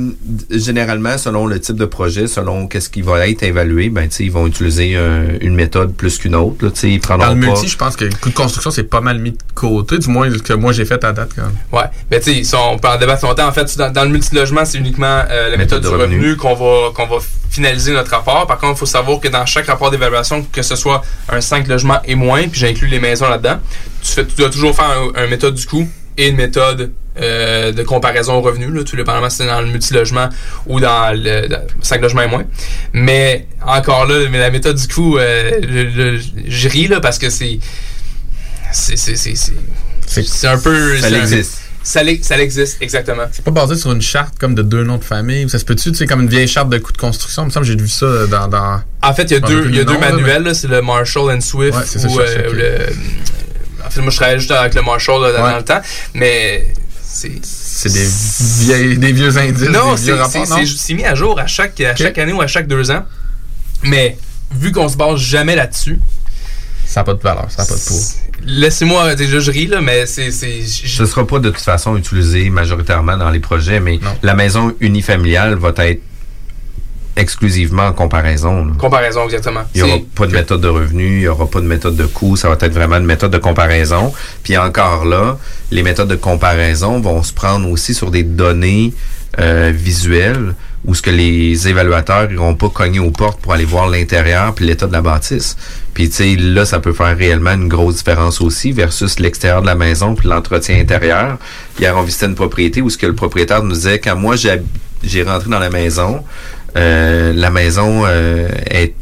[0.50, 4.24] généralement, selon le type de projet, selon qu'est-ce qui va être évalué, ben, tu sais,
[4.24, 6.64] ils vont utiliser euh, une méthode plus qu'une autre.
[6.64, 7.34] Là, tu sais, ils Dans le pas...
[7.34, 10.08] multi, je pense que le coût de construction, c'est pas mal mis de côté, du
[10.08, 11.52] moins ce que moi j'ai fait à date quand même.
[11.72, 13.48] Ouais, mais tu sais, on peut en débattre longtemps.
[13.48, 16.18] En fait, dans, dans le multilogement, c'est uniquement euh, la méthode, Méthode de du revenu.
[16.18, 17.16] revenu qu'on va, qu'on va
[17.50, 18.46] finaliser notre rapport.
[18.46, 21.66] Par contre, il faut savoir que dans chaque rapport d'évaluation, que ce soit un 5
[21.66, 23.58] logements et moins, puis j'inclus les maisons là-dedans,
[24.02, 27.72] tu, fais, tu dois toujours faire un, un méthode du coût et une méthode euh,
[27.72, 30.28] de comparaison au revenu, là, tout dépendamment si c'est dans le multilogement
[30.66, 31.48] ou dans le
[31.80, 32.44] 5 logements et moins.
[32.92, 37.58] Mais encore là, mais la méthode du coût, euh, je, ris là parce que c'est
[38.72, 41.62] c'est un peu Ça existe.
[41.86, 45.04] Ça, ça existe exactement C'est pas basé sur une charte comme de deux noms de
[45.04, 45.48] famille.
[45.48, 47.44] Ça se peut-tu, tu sais, comme une vieille charte de coût de construction?
[47.44, 48.48] Il me semble que j'ai vu ça dans.
[48.48, 50.82] dans en fait il y a deux y a deux nom, manuels là, c'est le
[50.82, 54.50] Marshall and Swift Ouais, c'est ça, ou euh, le en fait moi je travaillais juste
[54.50, 55.50] avec le Marshall là, dans, Ouais.
[55.52, 55.80] dans le temps
[56.14, 56.66] mais
[57.04, 58.08] c'est C'est des,
[58.64, 59.68] vieilles, des vieux indices.
[59.68, 63.04] non c'est mis à jour à chaque à chaque année ou à chaque deux ans
[63.84, 64.18] mais
[64.52, 66.00] vu qu'on se base jamais là-dessus
[66.96, 67.98] Ça n'a pas de valeur, ça n'a pas de poids.
[68.46, 73.18] laissez-moi déjà je ris là mais c'est Ce sera pas de toute façon utilisé majoritairement
[73.18, 76.00] dans les projets, mais la maison unifamiliale va être
[77.14, 78.64] exclusivement en comparaison.
[78.64, 78.72] là.
[78.78, 81.66] comparaison exactement Il n'y aura pas de méthode de revenu, il n'y aura pas de
[81.66, 84.14] méthode de coût, ça va être vraiment une méthode de comparaison.
[84.42, 85.38] Puis encore là,
[85.70, 88.94] les méthodes de comparaison vont se prendre aussi sur des données
[89.38, 90.54] euh, visuelles
[90.86, 94.66] où ce que les évaluateurs iront pas cogner aux portes pour aller voir l'intérieur puis
[94.66, 95.56] l'état de la bâtisse.
[95.94, 99.66] Puis tu sais là ça peut faire réellement une grosse différence aussi versus l'extérieur de
[99.66, 101.38] la maison puis l'entretien intérieur.
[101.80, 104.62] Hier on visitait une propriété où ce que le propriétaire nous disait quand moi j'ai
[105.02, 106.24] j'ai rentré dans la maison,
[106.76, 108.94] euh, la maison euh, est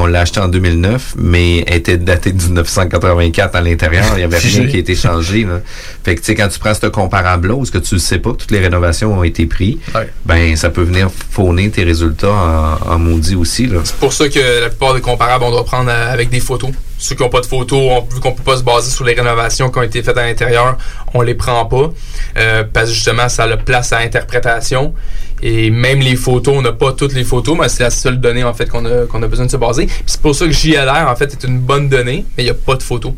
[0.00, 4.04] on l'a acheté en 2009, mais elle était datée de 1984 à l'intérieur.
[4.12, 5.44] Il n'y avait rien qui a été changé.
[5.44, 5.60] Là.
[6.04, 8.18] Fait que, tu sais, quand tu prends ce comparable-là, où ce que tu ne sais
[8.18, 9.76] pas, que toutes les rénovations ont été prises,
[10.24, 13.68] ben, ça peut venir fauner tes résultats en, en maudit aussi.
[13.84, 16.70] C'est pour ça que la plupart des comparables, on doit prendre euh, avec des photos.
[17.00, 19.14] Ceux qui n'ont pas de photos, on, vu qu'on peut pas se baser sur les
[19.14, 20.76] rénovations qui ont été faites à l'intérieur,
[21.14, 21.90] on les prend pas.
[22.38, 24.94] euh, parce que justement, ça a la place à interprétation.
[25.42, 28.42] Et même les photos, on n'a pas toutes les photos, mais c'est la seule donnée
[28.44, 29.86] en fait qu'on a, qu'on a besoin de se baser.
[29.86, 32.50] Puis c'est pour ça que JLR en fait est une bonne donnée, mais il n'y
[32.50, 33.12] a pas de photos.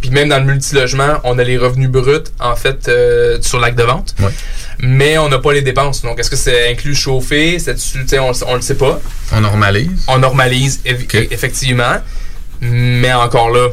[0.00, 3.76] Puis même dans le multilogement, on a les revenus bruts en fait euh, sur l'acte
[3.76, 4.14] de vente.
[4.78, 6.02] Mais on n'a pas les dépenses.
[6.02, 7.58] Donc est-ce que c'est inclus chauffé?
[7.58, 7.74] C'est
[8.20, 9.00] on, on le sait pas.
[9.32, 9.90] On normalise.
[10.06, 11.96] On normalise, eff- effectivement.
[12.60, 13.68] Mais encore là.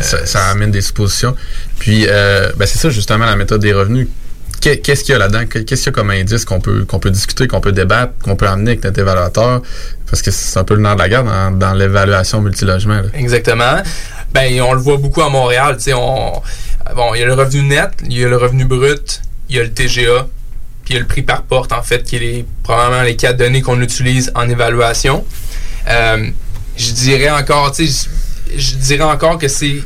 [0.00, 1.36] ça, ça amène des suppositions.
[1.78, 4.08] Puis, euh, ben c'est ça justement la méthode des revenus.
[4.62, 5.44] Qu'est- Qu'est-ce qu'il y a là-dedans?
[5.46, 8.36] Qu'est-ce qu'il y a comme indice qu'on peut, qu'on peut discuter, qu'on peut débattre, qu'on
[8.36, 9.60] peut amener avec notre évaluateur?
[10.08, 13.02] Parce que c'est un peu le nerf de la guerre dans, l'évaluation multilogement.
[13.12, 13.82] Exactement.
[14.32, 15.76] Ben, on le voit beaucoup à Montréal.
[15.94, 16.40] On,
[16.94, 19.58] bon, il y a le revenu net, il y a le revenu brut, il y
[19.58, 20.28] a le TGA,
[20.84, 23.38] puis il y a le prix par porte, en fait, qui est probablement les quatre
[23.38, 25.24] données qu'on utilise en évaluation.
[25.88, 26.28] Euh,
[26.76, 28.08] je dirais encore, tu sais,
[28.78, 29.82] dirais encore que c'est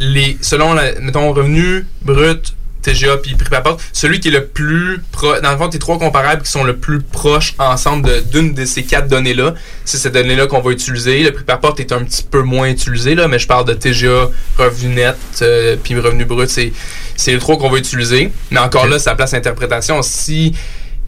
[0.00, 2.54] les, selon, la, mettons, revenu brut,
[2.86, 5.78] TGA puis prix par porte, celui qui est le plus proche, dans le fond, tes
[5.78, 10.14] trois comparables qui sont le plus proches ensemble d'une de, ces quatre données-là, c'est cette
[10.14, 11.22] donnée-là qu'on va utiliser.
[11.22, 13.74] Le prix par porte est un petit peu moins utilisé, là, mais je parle de
[13.74, 16.72] TGA, revenu net, euh, puis revenu brut, c'est,
[17.16, 18.30] c'est les trois qu'on va utiliser.
[18.50, 20.00] Mais encore là, ça place interprétation.
[20.02, 20.54] Si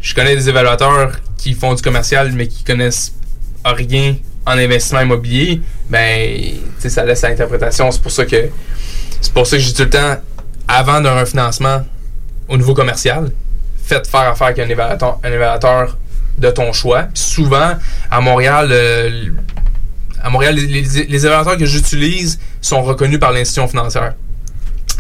[0.01, 3.15] je connais des évaluateurs qui font du commercial, mais qui connaissent
[3.65, 4.17] rien
[4.47, 5.61] en investissement immobilier,
[5.91, 7.91] ben, ça laisse à l'interprétation.
[7.91, 8.49] C'est pour ça que,
[9.21, 10.17] c'est pour ça que dis tout le temps,
[10.69, 11.85] avant d'un refinancement
[12.49, 13.31] au niveau commercial,
[13.85, 15.97] faites faire affaire avec un évaluateur, un évaluateur
[16.39, 17.05] de ton choix.
[17.15, 17.73] Puis souvent,
[18.11, 19.27] à Montréal, euh,
[20.23, 24.15] à Montréal, les, les- les évaluateurs que j'utilise sont reconnus par l'institution financière.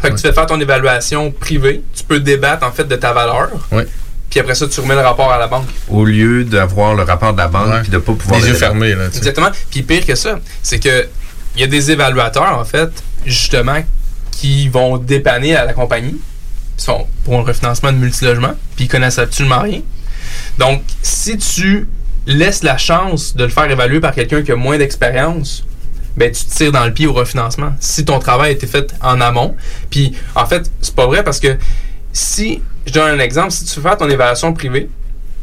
[0.01, 3.12] Fait que tu fais faire ton évaluation privée, tu peux débattre en fait de ta
[3.12, 3.49] valeur.
[3.73, 3.83] Oui.
[4.31, 5.66] Puis après ça, tu remets le rapport à la banque.
[5.89, 8.39] Au lieu d'avoir le rapport de la banque puis de pas pouvoir.
[8.41, 9.09] Les le- yeux fermés, là.
[9.11, 9.16] tu.
[9.19, 9.49] Exactement.
[9.71, 11.09] Puis pire que ça, c'est que
[11.57, 12.91] il y a des évaluateurs, en fait,
[13.27, 13.79] justement,
[14.39, 16.16] qui vont dépanner à la compagnie.
[16.76, 19.80] Sont pour un refinancement de multilogement, puis ils connaissent absolument rien.
[20.59, 21.89] Donc, si tu
[22.26, 25.64] laisses la chance de le faire évaluer par quelqu'un qui a moins d'expérience,
[26.16, 27.72] ben tu te tires dans le pied au refinancement.
[27.80, 29.57] Si ton travail a été fait en amont,
[29.91, 31.57] puis en fait, c'est pas vrai parce que
[32.12, 34.89] si, je donne un exemple, si tu fais faire ton évaluation privée,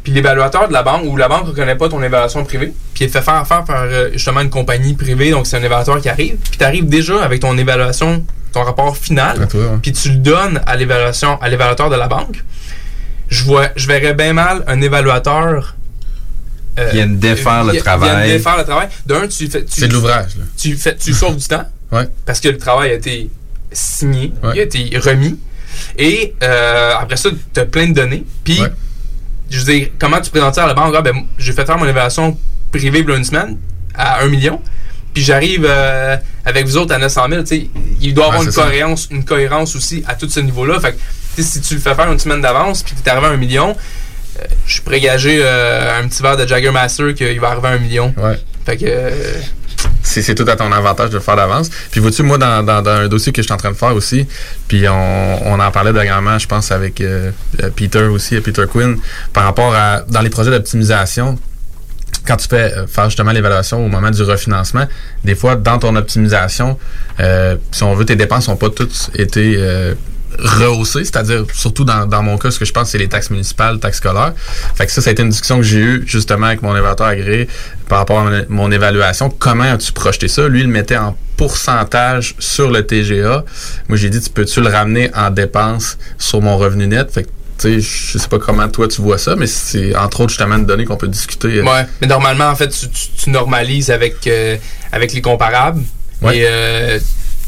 [0.04, 3.04] puis l'évaluateur de la banque ou la banque ne reconnaît pas ton évaluation privée, puis
[3.04, 6.00] il te fait faire affaire par euh, justement une compagnie privée, donc c'est un évaluateur
[6.00, 8.24] qui arrive, puis tu arrives déjà avec ton évaluation,
[8.56, 9.46] ton rapport final,
[9.82, 12.42] puis tu le donnes à l'évaluation, à l'évaluateur de la banque.
[13.28, 15.74] Je vois, je verrais bien mal un évaluateur
[16.78, 18.28] euh, Viens de défaire le travail.
[18.32, 18.88] Défaire le travail.
[19.06, 19.64] D'un, tu fais.
[19.64, 20.44] tu- C'est de l'ouvrage, là.
[20.58, 21.64] Tu fais, tu sauves du temps.
[21.92, 22.08] Ouais.
[22.24, 23.30] Parce que le travail a été
[23.70, 25.38] signé, il a été remis.
[25.96, 28.24] Et euh, après ça, tu as plein de données.
[28.42, 28.58] Puis,
[29.50, 30.92] je veux dire, comment tu présentes ça à la banque?
[30.98, 32.36] Ah, ben, j'ai fait faire mon évaluation
[32.72, 33.56] privée il y a une semaine
[33.94, 34.60] à 1 million.
[35.16, 36.14] Puis j'arrive euh,
[36.44, 37.40] avec vous autres à 900 000.
[37.40, 37.66] tu sais,
[38.02, 40.78] Il doit y avoir Ouais, une, cohérence, une cohérence aussi à tout ce niveau-là.
[40.78, 43.30] Fait que, si tu le fais faire une semaine d'avance, puis tu es arrivé à
[43.30, 43.70] 1 million,
[44.38, 47.70] euh, je à gager euh, un petit verre de Jagger Master qu'il va arriver à
[47.70, 48.14] 1 million.
[48.18, 48.38] Ouais.
[48.66, 48.84] Fait que.
[50.02, 51.70] c'est tout à ton avantage de le faire d'avance.
[51.90, 53.94] Puis vois-tu, moi, dans, dans- dans un dossier que je suis en train de faire
[53.94, 54.26] aussi,
[54.68, 57.02] puis on, on en parlait dernièrement, je pense, avec
[57.74, 58.98] Peter aussi, Peter Quinn,
[59.32, 61.38] par rapport à dans les projets d'optimisation,
[62.26, 64.86] quand tu fais euh, faire justement l'évaluation au moment du refinancement,
[65.24, 66.78] des fois, dans ton optimisation,
[67.20, 69.94] euh, si on veut, tes dépenses n'ont pas toutes été euh,
[70.38, 73.98] rehaussées, c'est-à-dire, surtout dans, mon cas, ce que je pense, c'est les taxes municipales, taxes
[73.98, 74.34] scolaires.
[74.74, 77.06] Fait que ça, ça a été une discussion que j'ai eue justement avec mon évaluateur
[77.06, 77.48] agréé
[77.88, 79.30] par rapport à mon, évaluation.
[79.30, 80.48] Comment as-tu projeté ça?
[80.48, 83.44] Lui, il le mettait en pourcentage sur le TGA.
[83.88, 87.12] Moi, j'ai dit, tu peux-tu le ramener en dépenses sur mon revenu net?
[87.58, 90.66] Sais, je sais pas comment toi tu vois ça, mais c'est entre autres justement une
[90.66, 91.58] donnée qu'on peut discuter.
[91.58, 94.56] euh, Ouais, mais normalement, en fait, tu, tu- tu normalises avec, euh,
[94.92, 95.82] avec les comparables.
[96.22, 96.38] Ouais.
[96.38, 96.98] Et, euh,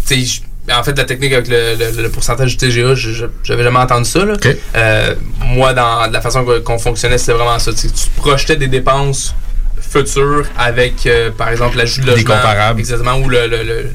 [0.07, 0.43] tu sais, j-
[0.73, 2.95] en fait, la technique avec le, le- le pourcentage du TGA,
[3.43, 4.25] j'avais jamais entendu ça.
[4.25, 4.35] là.
[4.77, 7.73] Euh, moi, dans la façon qu'on fonctionnait, c'était vraiment ça.
[7.73, 9.35] Tu projetais des dépenses
[9.81, 12.35] futures avec, euh, par exemple, l'ajout de Des logement.
[12.37, 12.81] comparables.
[12.81, 13.31] Exactement, ou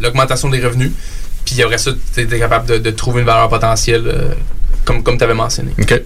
[0.02, 0.92] l'augmentation des revenus.
[1.46, 4.34] Puis après ça, tu étais capable de, de trouver une valeur potentielle, euh,
[4.86, 5.72] comme, comme tu avais mentionné.
[5.80, 6.02] OK.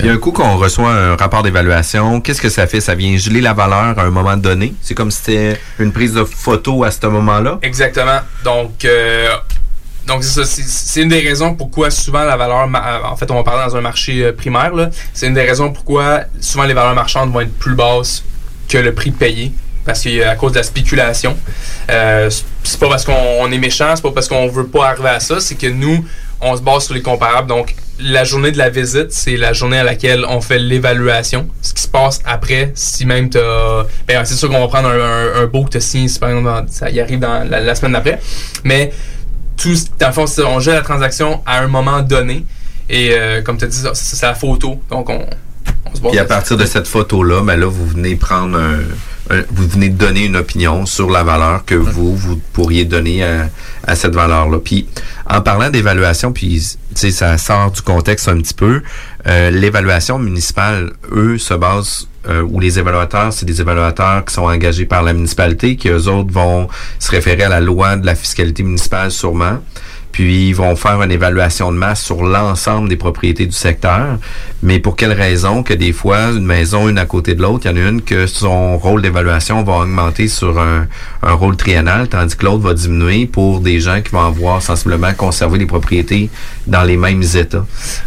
[0.00, 2.20] Il y a un coup qu'on reçoit un rapport d'évaluation.
[2.20, 2.80] Qu'est-ce que ça fait?
[2.80, 4.74] Ça vient geler la valeur à un moment donné?
[4.82, 7.58] C'est comme si c'était une prise de photo à ce moment-là?
[7.62, 8.18] Exactement.
[8.44, 9.28] Donc, euh,
[10.06, 10.44] donc c'est ça.
[10.44, 12.68] C'est- C'est une des raisons pourquoi souvent la valeur.
[13.04, 14.74] En fait, on va parler dans un marché euh, primaire.
[14.74, 14.90] là.
[15.14, 18.24] C'est une des raisons pourquoi souvent les valeurs marchandes vont être plus basses
[18.68, 19.52] que le prix payé.
[19.84, 21.36] Parce qu'à cause de la spéculation.
[21.90, 22.28] Euh,
[22.64, 25.20] c'est- pas parce qu'on on est méchant, c'est pas parce qu'on veut pas arriver à
[25.20, 26.04] ça, c'est que nous,
[26.40, 27.48] on se base sur les comparables.
[27.48, 31.48] Donc, la journée de la visite, c'est la journée à laquelle on fait l'évaluation.
[31.62, 33.84] Ce qui se passe après, si même t'as...
[34.06, 36.28] Ben, c'est sûr qu'on va prendre un, un, un beau que t'as signé, si par
[36.30, 38.20] exemple, dans- ça y arrive dans la, la semaine d'après.
[38.64, 38.92] Mais,
[39.56, 42.44] tout, dans le fond, on gère la transaction à un moment donné.
[42.90, 44.80] Et euh, comme tu as dit, c'est la photo.
[44.90, 45.24] Donc, on,
[45.86, 48.80] on se base Puis à partir de cette photo-là, ben là, vous venez prendre un-
[49.50, 53.48] vous venez de donner une opinion sur la valeur que vous, vous pourriez donner à,
[53.86, 54.58] à cette valeur-là.
[54.58, 54.86] Puis
[55.28, 58.82] en parlant d'évaluation, puis tu sais, ça sort du contexte un petit peu,
[59.26, 64.44] euh, l'évaluation municipale, eux, se basent euh, ou les évaluateurs, c'est des évaluateurs qui sont
[64.44, 66.68] engagés par la municipalité, qui eux autres vont
[66.98, 69.58] se référer à la loi de la fiscalité municipale sûrement
[70.12, 74.18] puis ils vont faire une évaluation de masse sur l'ensemble des propriétés du secteur.
[74.62, 77.76] Mais pour quelle raison que des fois, une maison, une à côté de l'autre, il
[77.76, 80.86] y en a une que son rôle d'évaluation va augmenter sur un,
[81.22, 85.12] un rôle triennal, tandis que l'autre va diminuer pour des gens qui vont avoir sensiblement
[85.14, 86.30] conservé les propriétés
[86.66, 87.64] dans les mêmes états.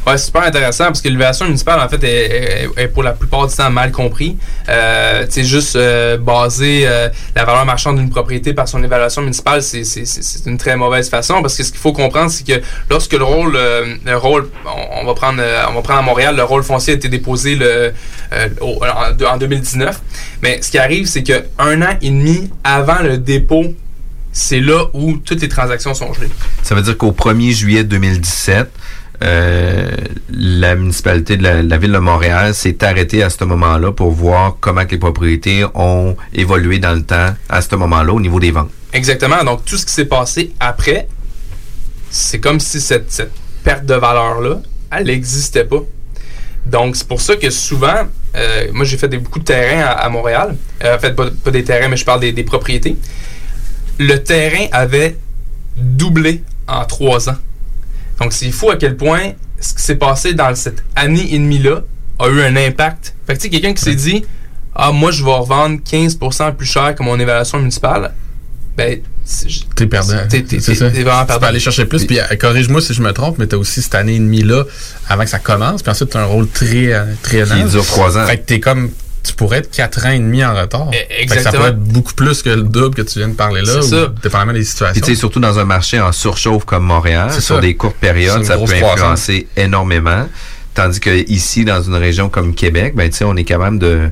[0.07, 3.55] Ouais, c'est super intéressant parce que l'évaluation municipale, en fait, est, pour la plupart du
[3.55, 4.37] temps mal compris.
[4.67, 10.45] Euh, juste euh, baser euh, la valeur marchande d'une propriété par son évaluation municipale, c'est
[10.45, 13.53] une très mauvaise façon parce que ce qu'il faut comprendre, c'est que lorsque le rôle,
[13.55, 16.63] euh, le rôle, on, on va prendre, euh, on va prendre à Montréal, le rôle
[16.63, 17.93] foncier a été déposé le,
[18.33, 20.01] euh, au- en, en 2019.
[20.41, 23.65] Mais ce qui arrive, c'est que un an et demi avant le dépôt,
[24.31, 26.29] c'est là où toutes les transactions sont gelées.
[26.63, 28.69] Ça veut dire qu'au 1er juillet 2017,
[29.21, 29.89] euh,
[30.29, 34.11] la municipalité de la, de la ville de Montréal s'est arrêtée à ce moment-là pour
[34.11, 38.39] voir comment que les propriétés ont évolué dans le temps à ce moment-là au niveau
[38.39, 38.69] des ventes.
[38.93, 39.43] Exactement.
[39.43, 41.07] Donc, tout ce qui s'est passé après,
[42.09, 43.31] c'est comme si cette, cette
[43.63, 45.81] perte de valeur-là, elle n'existait pas.
[46.65, 49.91] Donc, c'est pour ça que souvent, euh, moi, j'ai fait des, beaucoup de terrains à,
[49.91, 50.55] à Montréal.
[50.83, 52.97] Euh, en fait, pas, pas des terrains, mais je parle des, des propriétés.
[53.97, 55.17] Le terrain avait
[55.75, 57.37] doublé en trois ans.
[58.19, 61.81] Donc, c'est fou à quel point ce qui s'est passé dans cette année et demie-là
[62.19, 63.15] a eu un impact.
[63.25, 64.25] Fait que, tu sais, quelqu'un qui s'est dit,
[64.75, 68.13] ah, moi, je vais revendre 15% plus cher que mon évaluation municipale,
[68.79, 68.99] ben,
[69.75, 70.15] T'es perdant.
[70.27, 72.05] T'es- vraiment Tu peux aller chercher plus.
[72.05, 74.63] Puis euh, corrige-moi si je me trompe, mais t'as aussi cette année et demie-là
[75.07, 75.83] avant que ça commence.
[75.83, 78.25] Puis ensuite, t'as un rôle très, euh, très Qui dure trois ans.
[78.25, 78.89] Fait que t'es comme.
[79.21, 80.89] Tu pourrais être quatre ans et demi en retard.
[80.91, 81.51] Fait que ça exactement.
[81.57, 83.73] pourrait être beaucoup plus que le double que tu viens de parler là.
[83.73, 84.13] C'est ou ça.
[84.23, 85.01] Dépendamment des Puis situations.
[85.05, 87.59] tu sais, surtout dans un marché en surchauffe comme Montréal, sur ça.
[87.59, 88.93] des courtes périodes, ça peut croissance.
[88.93, 90.27] influencer énormément.
[90.73, 94.09] Tandis que ici, dans une région comme Québec, ben, tu sais, on est capable de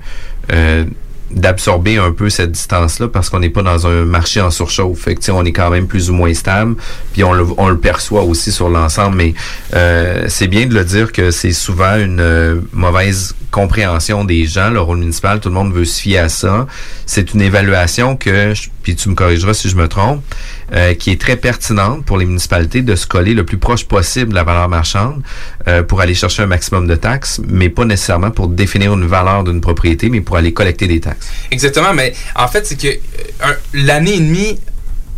[0.52, 0.84] euh,
[1.32, 5.00] d'absorber un peu cette distance-là parce qu'on n'est pas dans un marché en surchauffe.
[5.00, 6.76] Fait que, on est quand même plus ou moins stable,
[7.14, 9.18] puis on le, perçoit aussi sur l'ensemble.
[9.18, 9.34] Mais
[9.74, 14.70] euh, c'est bien de le dire que c'est souvent une euh, mauvaise compréhension des gens,
[14.70, 15.40] le rôle municipal.
[15.40, 16.68] Tout le monde veut se fier à ça.
[17.06, 18.54] C'est une évaluation que,
[18.84, 20.24] puis tu me corrigeras si je me trompe,
[20.74, 24.32] euh, qui est très pertinente pour les municipalités de se coller le plus proche possible
[24.32, 25.22] de la valeur marchande
[25.68, 29.44] euh, pour aller chercher un maximum de taxes, mais pas nécessairement pour définir une valeur
[29.44, 31.28] d'une propriété, mais pour aller collecter des taxes.
[31.52, 34.60] Exactement, mais en fait, c'est que euh, l'année et demie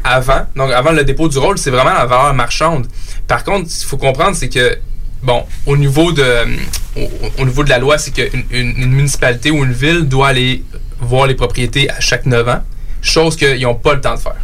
[0.04, 2.88] avant, donc avant le dépôt du rôle, c'est vraiment la valeur marchande.
[3.28, 4.78] Par contre, il faut comprendre, c'est que,
[5.24, 6.46] bon, au niveau de, euh,
[6.96, 10.30] au, au niveau de la loi, c'est qu'une une, une municipalité ou une ville doit
[10.30, 10.64] aller
[11.02, 12.64] voir les propriétés à chaque 9 ans,
[13.02, 14.36] chose qu'ils n'ont pas le temps de faire.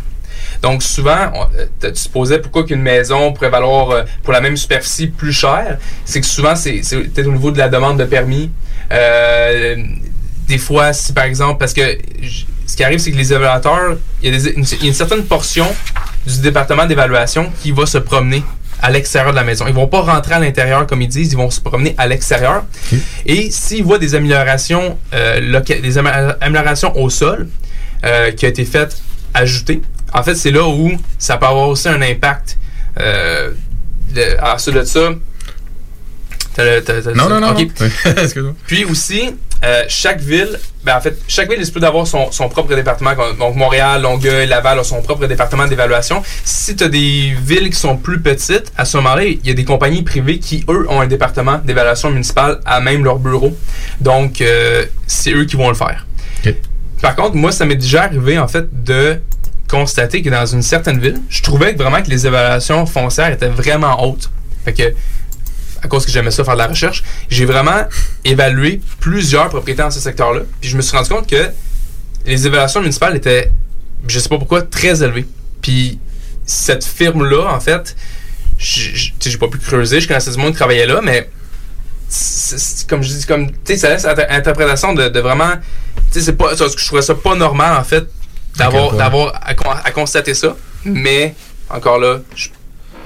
[0.62, 4.42] Donc souvent, on- euh, tu te posais pourquoi qu'une maison pourrait valoir euh, pour la
[4.42, 5.78] même superficie plus cher.
[6.06, 8.50] C'est que souvent, c'est peut-être au niveau de la demande de permis.
[8.92, 9.76] Euh,
[10.48, 11.82] des fois, si par exemple, parce que
[12.68, 14.52] ce qui arrive, c'est que les évaluateurs, il y, a des-
[14.86, 15.68] une, certaine portion
[16.26, 18.44] du département d'évaluation qui va se promener
[18.82, 19.66] à l'extérieur de la maison.
[19.68, 22.66] Ils vont pas rentrer à l'intérieur comme ils disent, ils vont se promener à l'extérieur.
[23.26, 27.48] Et s'ils voient des améliorations, euh, loca- des amé- améliorations au sol
[28.04, 28.98] euh, qui a été faites,
[29.34, 29.82] ajoutées,
[30.14, 32.58] en fait, c'est là où ça peut avoir aussi un impact.
[33.00, 33.52] Euh,
[34.14, 35.10] de- ensuite de ça,
[37.16, 37.54] Non, non, non.
[38.68, 42.48] Puis aussi, euh, chaque ville, ben en fait, chaque ville est supposée d'avoir son, son
[42.48, 43.12] propre département.
[43.38, 46.24] Donc Montréal, Longueuil, Laval ont son propre département d'évaluation.
[46.46, 49.54] Si tu as des villes qui sont plus petites, à ce moment-là, il y a
[49.54, 53.58] des compagnies privées qui, eux, ont un département d'évaluation municipale à même leur bureau.
[54.00, 56.06] Donc, euh, c'est eux qui vont le faire.
[57.02, 59.20] Par contre, moi, ça m'est déjà arrivé, en fait, de
[59.68, 63.50] constater que dans une certaine ville, je trouvais que vraiment que les évaluations foncières étaient
[63.50, 64.30] vraiment hautes.
[64.64, 64.94] Fait que,
[65.82, 67.86] à cause que j'aimais ça faire de la recherche, j'ai vraiment
[68.24, 70.42] évalué plusieurs propriétés dans ce secteur-là.
[70.62, 71.50] Puis je me suis rendu compte que
[72.26, 73.52] les évaluations municipales étaient,
[74.08, 75.28] je sais pas pourquoi, très élevées.
[75.62, 76.00] Puis
[76.46, 77.96] cette firme-là, en fait,
[78.58, 81.30] j'ai pas pu creuser, je connaissais du monde qui travaillait là, mais
[82.88, 85.54] comme je dis, comme, ça laisse inter- interprétation de, de vraiment,
[86.12, 88.06] tu sais, je trouvais ça pas normal, en fait,
[88.58, 89.52] d'avoir, d'avoir à,
[89.88, 91.36] à constater ça, mais
[91.70, 92.48] encore là, je,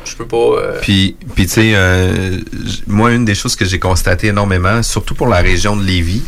[0.06, 0.38] je peux pas.
[0.38, 2.38] euh, Puis, puis tu sais, euh,
[2.88, 6.24] moi, une des choses que j'ai constaté énormément, surtout pour la région de Lévis,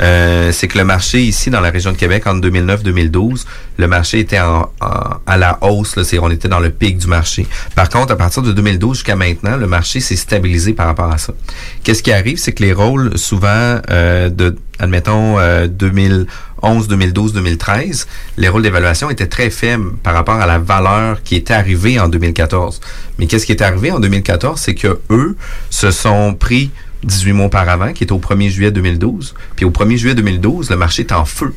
[0.00, 3.44] euh, c'est que le marché ici, dans la région de Québec, en 2009-2012,
[3.78, 5.96] le marché était en, en- à la hausse.
[5.96, 7.46] Là, c'est, on était dans le pic du marché.
[7.74, 11.18] Par contre, à partir de 2012 jusqu'à maintenant, le marché s'est stabilisé par rapport à
[11.18, 11.32] ça.
[11.84, 15.66] Qu'est-ce qui arrive, c'est que les rôles, souvent, euh, de, admettons, euh,
[16.66, 18.06] 2011, 2012, 2013,
[18.38, 22.08] les rôles d'évaluation étaient très faibles par rapport à la valeur qui était arrivée en
[22.08, 22.80] 2014.
[23.18, 25.36] Mais qu'est-ce qui est arrivé en 2014, c'est que eux
[25.70, 26.70] se sont pris
[27.04, 29.34] 18 mois auparavant, qui est au 1er juillet 2012.
[29.54, 31.54] Puis au 1er juillet 2012, le marché est en feu.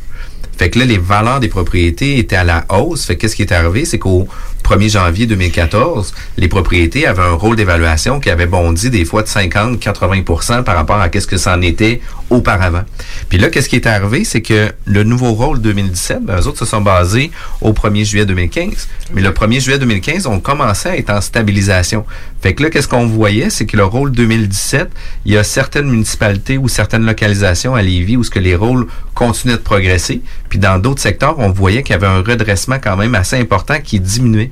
[0.57, 3.05] Fait que là, les valeurs des propriétés étaient à la hausse.
[3.05, 4.27] Fait que qu'est-ce qui est arrivé, c'est qu'au
[4.63, 9.27] 1er janvier 2014, les propriétés avaient un rôle d'évaluation qui avait bondi des fois de
[9.27, 12.83] 50-80% par rapport à qu'est-ce que ça en était auparavant.
[13.29, 16.59] Puis là, qu'est-ce qui est arrivé, c'est que le nouveau rôle 2017, ben, eux autres
[16.59, 17.31] se sont basés
[17.61, 18.87] au 1er juillet 2015.
[19.13, 22.05] Mais le 1er juillet 2015, on commençait à être en stabilisation.
[22.41, 24.89] Fait que là, qu'est-ce qu'on voyait, c'est que le rôle 2017,
[25.25, 28.87] il y a certaines municipalités ou certaines localisations à Lévis où ce que les rôles
[29.13, 30.21] continuaient de progresser.
[30.47, 33.79] Puis dans d'autres secteurs, on voyait qu'il y avait un redressement quand même assez important
[33.83, 34.51] qui diminuait.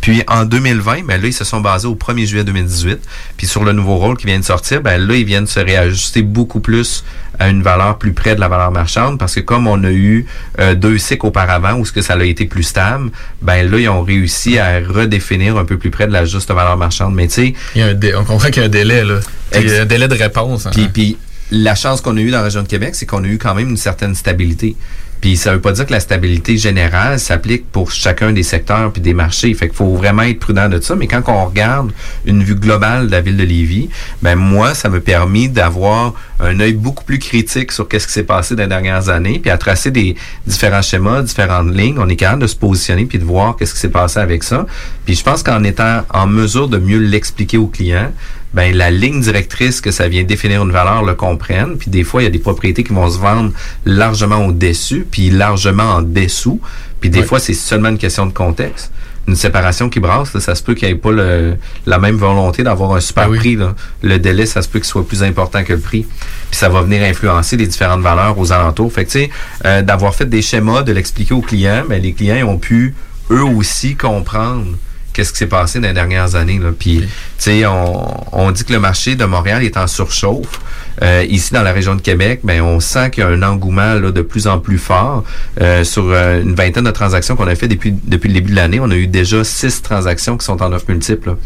[0.00, 2.98] Puis en 2020, ben là, ils se sont basés au 1er juillet 2018.
[3.36, 6.22] Puis sur le nouveau rôle qui vient de sortir, ben là, ils viennent se réajuster
[6.22, 7.04] beaucoup plus
[7.38, 10.26] à une valeur plus près de la valeur marchande parce que comme on a eu
[10.58, 13.10] euh, deux cycles auparavant où ce que ça a été plus stable,
[13.42, 16.76] ben là, ils ont réussi à redéfinir un peu plus près de la juste valeur
[16.76, 17.14] marchande.
[17.28, 19.20] Tu sais, Il y a un dé- on comprend qu'il y a un délai, là.
[19.54, 20.66] Il y a un délai de réponse.
[20.66, 20.70] hein.
[20.72, 21.16] puis, puis
[21.50, 23.54] la chance qu'on a eue dans la région de Québec, c'est qu'on a eu quand
[23.54, 24.76] même une certaine stabilité.
[25.20, 29.02] Puis ça veut pas dire que la stabilité générale s'applique pour chacun des secteurs puis
[29.02, 29.52] des marchés.
[29.54, 30.94] Fait qu'il faut vraiment être prudent de ça.
[30.94, 31.92] Mais quand on regarde
[32.24, 33.88] une vue globale de la ville de Lévis,
[34.22, 38.22] ben moi, ça m'a permis d'avoir un œil beaucoup plus critique sur qu'est-ce qui s'est
[38.22, 40.14] passé dans les dernières années, puis à tracer des
[40.46, 41.98] différents schémas, différentes lignes.
[41.98, 44.66] On est capable de se positionner puis de voir qu'est-ce qui s'est passé avec ça.
[45.04, 48.12] Puis je pense qu'en étant en mesure de mieux l'expliquer aux clients,
[48.54, 51.76] ben la ligne directrice que ça vient définir une valeur le comprenne.
[51.78, 53.52] Puis des fois, il y a des propriétés qui vont se vendre
[53.84, 56.60] largement au-dessus, puis largement en dessous.
[57.00, 58.90] Puis des fois, c'est seulement une question de contexte.
[59.26, 62.16] Une séparation qui brasse, là, ça se peut qu'il n'y ait pas le- la même
[62.16, 63.56] volonté d'avoir un super prix.
[63.56, 63.74] là.
[64.02, 66.06] Le délai, ça se peut qu'il soit plus important que le prix.
[66.50, 68.90] Puis ça va venir influencer les différentes valeurs aux alentours.
[68.90, 69.30] Fait que, tu sais,
[69.66, 72.94] euh, d'avoir fait des schémas, de l'expliquer aux clients, ben, les clients ont pu,
[73.30, 74.64] eux aussi, comprendre
[75.12, 76.58] qu'est-ce qui s'est passé dans les dernières années.
[76.58, 76.70] Là.
[76.76, 77.06] Puis,
[77.46, 80.60] on, dit que le marché de Montréal est en surchauffe.
[81.02, 84.00] Euh, ici, dans la région de Québec, ben, on sent qu'il y a un engouement
[84.00, 85.24] de plus en plus fort.
[85.60, 88.80] Euh, sur euh, une vingtaine de transactions qu'on a fait depuis, le début de l'année,
[88.80, 91.36] on a eu déjà six transactions qui sont en offre multiple.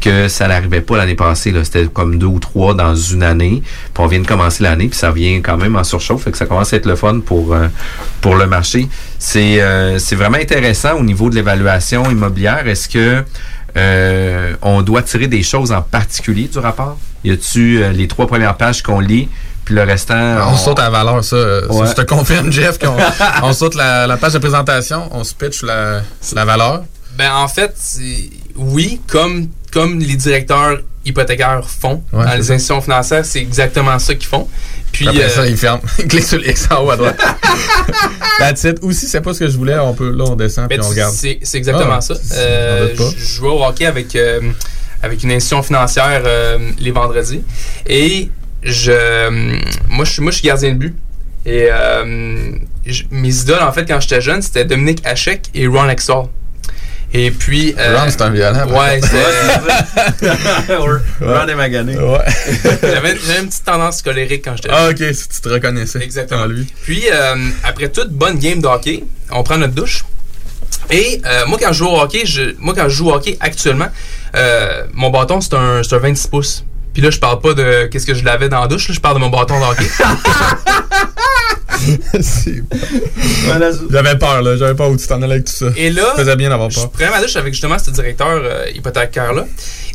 [0.00, 1.52] que ça n'arrivait pas l'année passée.
[1.64, 3.62] C'était comme deux ou trois dans une année.
[3.92, 6.24] Puis on vient de commencer l'année, puis ça revient quand même en surchauffe.
[6.24, 7.54] Fait que ça commence à être le fun pour,
[8.20, 8.88] pour le marché.
[9.18, 9.60] C'est
[9.98, 12.66] c'est vraiment intéressant au niveau de l'évaluation immobilière.
[12.66, 13.24] Est-ce que
[13.76, 16.98] euh, on doit tirer des choses en particulier du rapport?
[17.24, 19.28] Y a-tu euh, les trois premières pages qu'on lit,
[19.64, 20.50] puis le restant...
[20.50, 21.36] On saute à la valeur, ça.
[21.36, 21.86] euh, Ouais.
[21.86, 22.96] Je te confirme, Jeff, qu'on
[23.42, 26.02] on saute la, la page de présentation, on se pitch la,
[26.34, 26.82] la valeur?
[27.16, 27.74] Ben, en fait,
[28.56, 32.52] oui, comme, comme les directeurs hypothécaires font Ouais, dans les ça.
[32.54, 34.48] institutions financières, c'est exactement ça qu'ils font.
[34.92, 35.80] Puis, Après euh, ça, il ferme.
[36.08, 37.18] Clique sur l'X en haut à droite.
[38.38, 38.78] That's it.
[38.82, 40.86] Ou si c'est pas ce que je voulais, on peut, là, on descend Ben, puis
[40.86, 41.14] on regarde.
[41.14, 42.14] C'est exactement Ah, ça.
[42.34, 44.40] Euh, je jouais au hockey avec, euh,
[45.02, 46.22] avec une institution financière
[46.78, 47.42] les vendredis.
[47.86, 48.30] Et
[48.62, 49.28] je,
[49.88, 50.96] moi, je, suis- moi, je suis gardien de but.
[51.46, 51.68] Et
[52.86, 56.26] je- mes idoles, en fait, quand j'étais jeune, c'était Dominique Hachek et Ron Exall.
[57.14, 57.74] Et puis.
[57.78, 58.66] euh, Ron, c'est un violent.
[58.68, 60.76] Ouais, c'est.
[61.20, 61.96] Ron est magané.
[61.96, 62.18] Ouais.
[62.82, 66.02] J'avais j'avais une petite tendance colérique quand j'étais Ah, ok, si tu te reconnaissais.
[66.02, 66.42] Exactement.
[66.42, 66.66] en lui.
[66.82, 70.04] Puis, euh, après toute bonne game de hockey, on prend notre douche.
[70.90, 73.36] Et euh, moi, quand je joue au hockey, je, moi, quand je joue au hockey
[73.40, 73.88] actuellement,
[74.34, 76.64] euh, mon bâton, c'est un, c'est un 26 pouces.
[76.92, 79.00] Puis là, je parle pas de qu'est-ce que je l'avais dans la douche, là, je
[79.00, 79.88] parle de mon bâton de hockey.
[83.90, 84.56] J'avais peur, là.
[84.56, 85.66] J'avais peur où tu t'en allais avec tout ça.
[85.76, 86.90] Et là, Ça faisait bien d'avoir je peur.
[86.90, 89.46] prenais ma douche avec justement ce directeur euh, hypothécaire-là.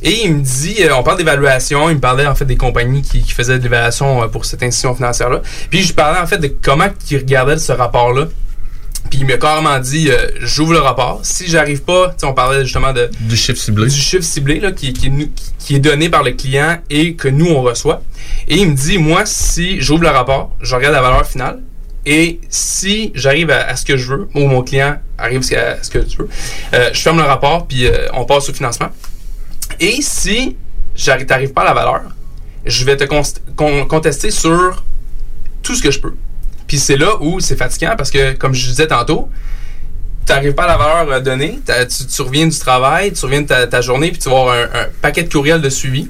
[0.04, 3.02] Et il me dit, euh, on parle d'évaluation, il me parlait en fait des compagnies
[3.02, 5.42] qui, qui faisaient de l'évaluation euh, pour cette institution financière-là.
[5.70, 8.28] Puis je parlais en fait de comment il regardait ce rapport-là.
[9.10, 11.20] Puis il m'a carrément dit, euh, j'ouvre le rapport.
[11.24, 14.94] Si j'arrive pas, on parlait justement de du chiffre ciblé, du chiffre ciblé là, qui,
[14.94, 18.02] qui, est donné par le client et que nous on reçoit.
[18.48, 21.62] Et il me dit, moi, si j'ouvre le rapport, je regarde la valeur finale.
[22.06, 25.90] Et si j'arrive à, à ce que je veux, ou mon client arrive à ce
[25.90, 26.30] que tu veux,
[26.74, 28.90] euh, je ferme le rapport puis euh, on passe au financement.
[29.80, 30.56] Et si
[30.96, 32.02] j'arrive t'arrives pas à la valeur,
[32.66, 34.84] je vais te con- contester sur
[35.64, 36.14] tout ce que je peux.
[36.68, 39.30] Puis c'est là où c'est fatigant parce que, comme je disais tantôt,
[40.26, 43.48] tu n'arrives pas à la valeur euh, donnée, tu, reviens du travail, tu reviens de
[43.48, 46.10] ta, ta journée, puis tu vas avoir un, un paquet de courriels de suivi.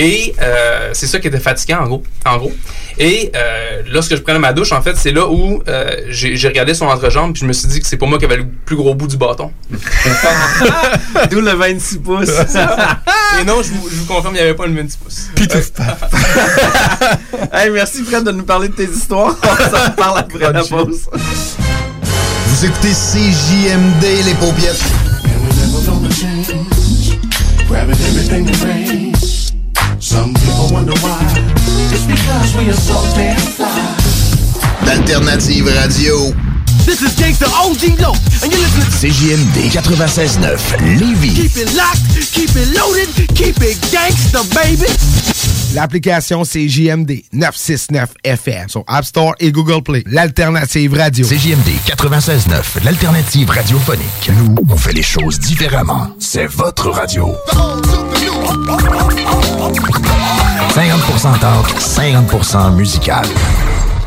[0.00, 2.04] Et euh, c'est ça qui était fatigant, en gros.
[2.24, 2.52] En gros.
[2.98, 6.72] Et euh, lorsque je prenais ma douche, en fait, c'est là où euh, j'ai regardé
[6.72, 8.76] son entrejambe, puis je me suis dit que c'est pour moi qui avait le plus
[8.76, 9.50] gros bout du bâton.
[11.30, 12.28] D'où le 26 pouces.
[13.40, 15.30] Et non, je vous, je vous confirme, il n'y avait pas le 26 pouces.
[17.52, 19.34] hey, merci Fred de nous parler de tes histoires.
[19.42, 21.10] On s'en parle après la pause.
[22.46, 24.80] Vous écoutez CJMD, les paupiètes.
[30.00, 31.18] Some people wonder why.
[31.90, 33.96] It's because we are so damn fly.
[34.84, 36.32] D'Alternative Radio.
[36.84, 41.34] This is Gangsta OG Low, and you're listening to CJMD 96.9, Lévis.
[41.34, 44.86] Keep it locked, keep it loaded, keep it gangsta, baby.
[45.74, 50.02] L'application CJMD 969 FM sur App Store et Google Play.
[50.06, 51.26] L'alternative radio.
[51.26, 54.30] CJMD 96.9, l'alternative radiophonique.
[54.38, 56.08] Nous, on fait les choses différemment.
[56.20, 57.34] C'est votre radio.
[59.58, 63.24] 50% talk, 50% musical.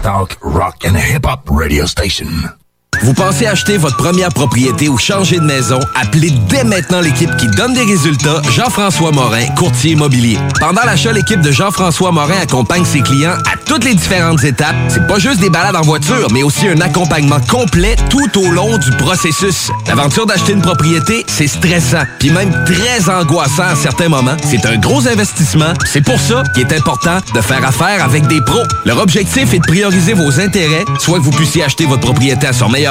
[0.01, 2.60] Talk, rock and hip-hop radio station.
[3.03, 5.79] Vous pensez acheter votre première propriété ou changer de maison?
[5.99, 10.37] Appelez dès maintenant l'équipe qui donne des résultats, Jean-François Morin, courtier immobilier.
[10.59, 14.75] Pendant l'achat, l'équipe de Jean-François Morin accompagne ses clients à toutes les différentes étapes.
[14.87, 18.77] C'est pas juste des balades en voiture, mais aussi un accompagnement complet tout au long
[18.77, 19.71] du processus.
[19.87, 24.37] L'aventure d'acheter une propriété, c'est stressant, puis même très angoissant à certains moments.
[24.43, 25.73] C'est un gros investissement.
[25.85, 28.63] C'est pour ça qu'il est important de faire affaire avec des pros.
[28.85, 32.53] Leur objectif est de prioriser vos intérêts, soit que vous puissiez acheter votre propriété à
[32.53, 32.90] son meilleur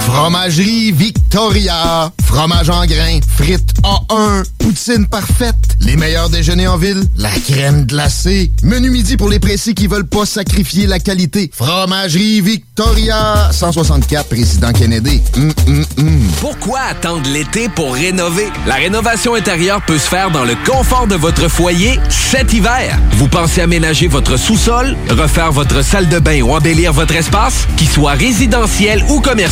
[0.00, 2.10] Fromagerie Victoria.
[2.24, 3.20] Fromage en grains.
[3.36, 4.44] Frites A1.
[4.58, 5.54] Poutine parfaite.
[5.80, 7.04] Les meilleurs déjeuners en ville.
[7.16, 8.50] La crème glacée.
[8.62, 11.50] Menu midi pour les précis qui veulent pas sacrifier la qualité.
[11.54, 13.50] Fromagerie Victoria.
[13.52, 15.22] 164 Président Kennedy.
[15.36, 16.20] Hum, hum, hum.
[16.40, 18.48] Pourquoi attendre l'été pour rénover?
[18.66, 22.98] La rénovation intérieure peut se faire dans le confort de votre foyer cet hiver.
[23.12, 27.66] Vous pensez aménager votre sous-sol, refaire votre salle de bain ou embellir votre espace?
[27.76, 29.45] Qu'il soit résidentiel ou commercial,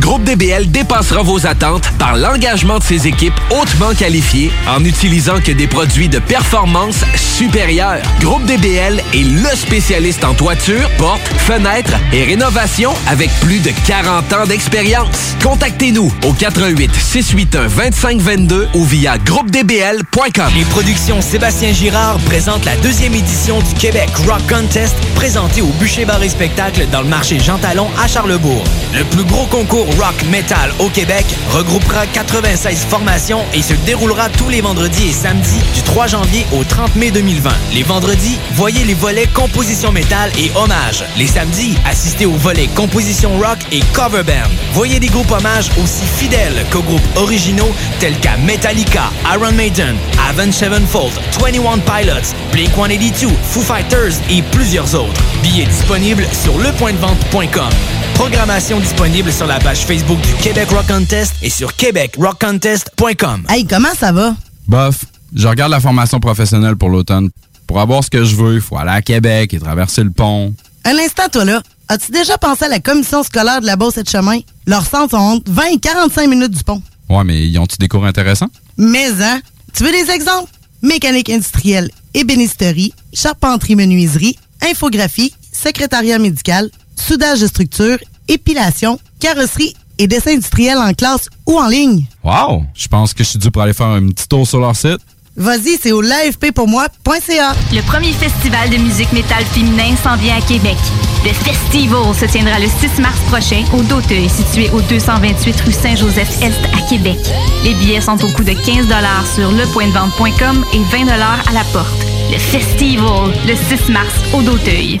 [0.00, 5.52] Groupe DBL dépassera vos attentes par l'engagement de ses équipes hautement qualifiées en utilisant que
[5.52, 8.02] des produits de performance supérieure.
[8.20, 14.32] Groupe DBL est le spécialiste en toiture, portes, fenêtres et rénovation avec plus de 40
[14.32, 15.34] ans d'expérience.
[15.42, 20.52] Contactez-nous au 88 681 2522 ou via groupedbl.com.
[20.54, 26.04] Les productions Sébastien Girard présentent la deuxième édition du Québec Rock Contest présenté au Bûcher
[26.04, 28.64] Bar et Spectacle dans le marché Jean Talon à Charlebourg.
[28.94, 34.48] Le plus gros concours rock metal au Québec regroupera 96 formations et se déroulera tous
[34.48, 37.50] les vendredis et samedis du 3 janvier au 30 mai 2020.
[37.74, 41.04] Les vendredis, voyez les volets composition métal et hommage.
[41.16, 44.50] Les samedis, assistez aux volets composition rock et cover band.
[44.72, 49.96] Voyez des groupes hommages aussi fidèles qu'aux groupes originaux tels qu'à Metallica, Iron Maiden,
[50.28, 55.22] Avenged Sevenfold, 21 Pilots, Blink-182, Foo Fighters et plusieurs autres.
[55.42, 57.70] Billets disponibles sur lepointdevente.com.
[58.14, 63.44] Programmation disponible sur la page Facebook du Québec Rock Contest et sur québecrockcontest.com.
[63.48, 64.34] Hey, comment ça va?
[64.68, 65.04] Bof,
[65.34, 67.30] je regarde la formation professionnelle pour l'automne.
[67.66, 70.54] Pour avoir ce que je veux, il faut aller à Québec et traverser le pont.
[70.84, 71.62] Un instant, toi là.
[71.88, 74.38] As-tu déjà pensé à la commission scolaire de la Beauce et de Chemin?
[74.66, 76.82] Leurs centres sont entre 20 et 45 minutes du pont.
[77.10, 78.48] Ouais, mais y ont-tu des cours intéressants?
[78.78, 79.40] Mais, hein?
[79.74, 80.50] Tu veux des exemples?
[80.82, 84.36] Mécanique industrielle, ébénisterie, charpenterie-menuiserie,
[84.68, 86.70] infographie, secrétariat médical,
[87.02, 87.98] soudage de structure,
[88.28, 92.04] épilation, carrosserie et dessin industriel en classe ou en ligne.
[92.24, 92.64] Wow!
[92.74, 95.00] Je pense que je suis dû pour aller faire un petit tour sur leur site.
[95.36, 97.54] Vas-y, c'est au l'afppourmoi.ca.
[97.72, 100.76] Le premier festival de musique métal féminin s'en vient à Québec.
[101.24, 106.64] Le Festival se tiendra le 6 mars prochain au Doteuil, situé au 228 rue Saint-Joseph-Est
[106.76, 107.16] à Québec.
[107.64, 108.86] Les billets sont au coût de 15
[109.34, 112.06] sur lepointdevente.com et 20 à la porte.
[112.30, 115.00] Le Festival, le 6 mars au Doteuil.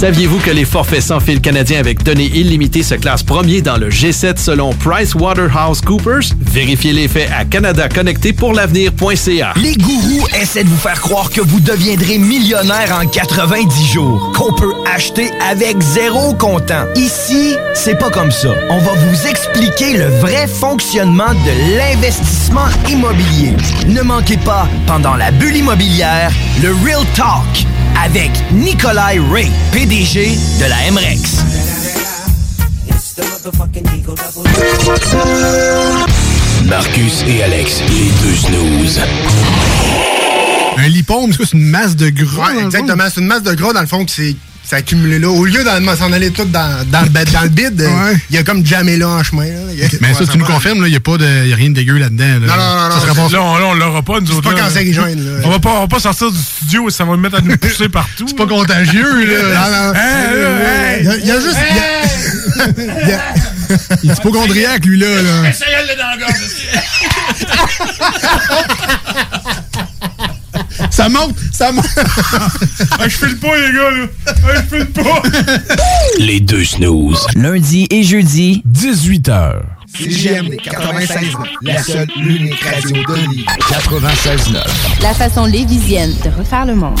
[0.00, 3.90] Saviez-vous que les forfaits sans fil canadiens avec données illimitées se classent premier dans le
[3.90, 6.32] G7 selon PricewaterhouseCoopers?
[6.40, 9.52] Vérifiez les faits à canadaconnecté-pour-l'avenir.ca.
[9.56, 14.54] Les gourous essaient de vous faire croire que vous deviendrez millionnaire en 90 jours, qu'on
[14.54, 16.86] peut acheter avec zéro comptant.
[16.96, 18.54] Ici, c'est pas comme ça.
[18.70, 23.52] On va vous expliquer le vrai fonctionnement de l'investissement immobilier.
[23.86, 26.32] Ne manquez pas, pendant la bulle immobilière,
[26.62, 27.66] le Real Talk
[28.02, 29.50] avec Nikolai Ray,
[29.90, 31.42] PDG de la MREX.
[36.64, 39.00] Marcus et Alex, les deux snooze.
[40.76, 42.54] Un lipome, c'est une masse de gras?
[42.54, 43.02] exactement.
[43.12, 44.36] C'est une masse de gras, dans le fond, qui s'est
[44.70, 45.28] s'est accumulé là.
[45.28, 48.38] Au lieu d'en s'en aller tout dans, dans, le, dans le bide, euh, il y
[48.38, 49.44] a comme jamais là en chemin.
[49.46, 49.50] là.
[50.00, 51.98] Mais ça, tu nous confirmes, il n'y a, pas de- y a rien de dégueu
[51.98, 52.24] là-dedans.
[52.24, 52.38] Là.
[52.38, 54.26] Non, non, non, Ça non, serait c'est- pas- là, on- là, on l'aura pas, nous
[54.26, 54.50] C'est autres.
[54.50, 54.62] pas là.
[54.66, 55.40] cancérigène, là.
[55.44, 57.40] On va pas, on va pas sortir du studio et ça va me mettre à
[57.40, 58.26] nous pousser partout.
[58.28, 59.42] C'est pas contagieux, là.
[59.42, 59.92] Non, non.
[61.00, 63.20] Il y a- il y a juste- il y a- il y a-
[64.02, 65.06] Il est hypochondriaque, lui, là.
[65.22, 65.48] là.
[65.48, 66.34] Essaye-le dans la gorge.
[71.00, 71.86] Ça monte, ça monte.
[72.98, 74.06] Ah, je file pas, les gars, là.
[74.26, 75.22] Ah, je file pas.
[76.18, 77.26] Les deux snooze.
[77.36, 79.54] Lundi et jeudi, 18h.
[79.96, 83.44] CGMD 96 la seule, l'unique radio de l'île.
[83.70, 85.02] 96.9.
[85.02, 87.00] La façon lévisienne de refaire le monde.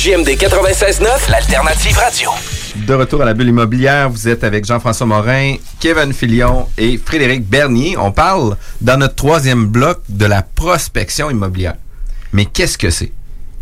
[0.00, 2.30] CJMD 96.9, l'alternative radio.
[2.74, 7.46] De retour à la bulle immobilière, vous êtes avec Jean-François Morin, Kevin Filion et Frédéric
[7.46, 7.98] Bernier.
[7.98, 11.74] On parle dans notre troisième bloc de la prospection immobilière.
[12.32, 13.12] Mais qu'est-ce que c'est?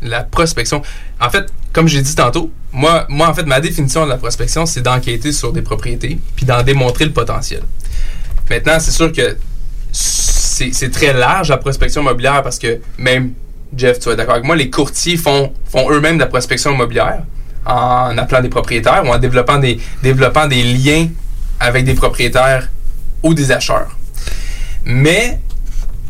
[0.00, 0.80] La prospection.
[1.20, 4.64] En fait, comme j'ai dit tantôt, moi, moi, en fait, ma définition de la prospection,
[4.64, 7.62] c'est d'enquêter sur des propriétés puis d'en démontrer le potentiel.
[8.48, 9.36] Maintenant, c'est sûr que
[9.90, 13.32] c'est c'est très large la prospection immobilière parce que même,
[13.76, 17.22] Jeff, tu vas d'accord avec moi, les courtiers font, font eux-mêmes de la prospection immobilière
[17.66, 19.78] en appelant des propriétaires ou en développant des,
[20.62, 21.08] liens
[21.60, 22.68] avec des propriétaires
[23.22, 23.96] ou des acheteurs.
[24.84, 25.38] Mais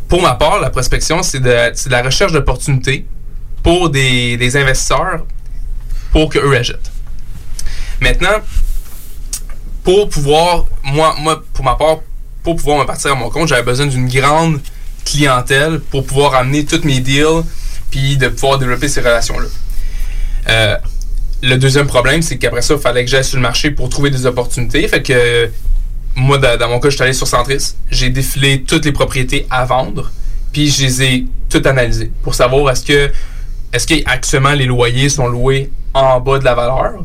[0.07, 3.05] pour ma part, la prospection, c'est de, la recherche d'opportunités
[3.61, 5.25] pour des, des investisseurs
[6.11, 6.91] pour qu'eux achètent.
[7.99, 8.39] Maintenant,
[9.83, 11.97] pour pouvoir, moi, moi, pour ma part,
[12.41, 14.61] pour pouvoir me partir à mon compte, j'avais besoin d'une grande
[15.09, 17.43] clientèle pour pouvoir amener tous mes deals
[17.89, 19.47] puis de pouvoir développer ces relations-là.
[20.49, 20.77] Euh,
[21.41, 24.09] le deuxième problème, c'est qu'après ça, il fallait que j'aille sur le marché pour trouver
[24.09, 24.87] des opportunités.
[24.87, 25.49] Fait que
[26.15, 27.75] moi, dans, mon cas, je suis allé sur Centris.
[27.89, 30.11] J'ai défilé toutes les propriétés à vendre,
[30.51, 33.11] puis je les ai toutes analysées pour savoir est-ce que
[33.71, 37.03] est-ce que actuellement les loyers sont loués en bas de la valeur?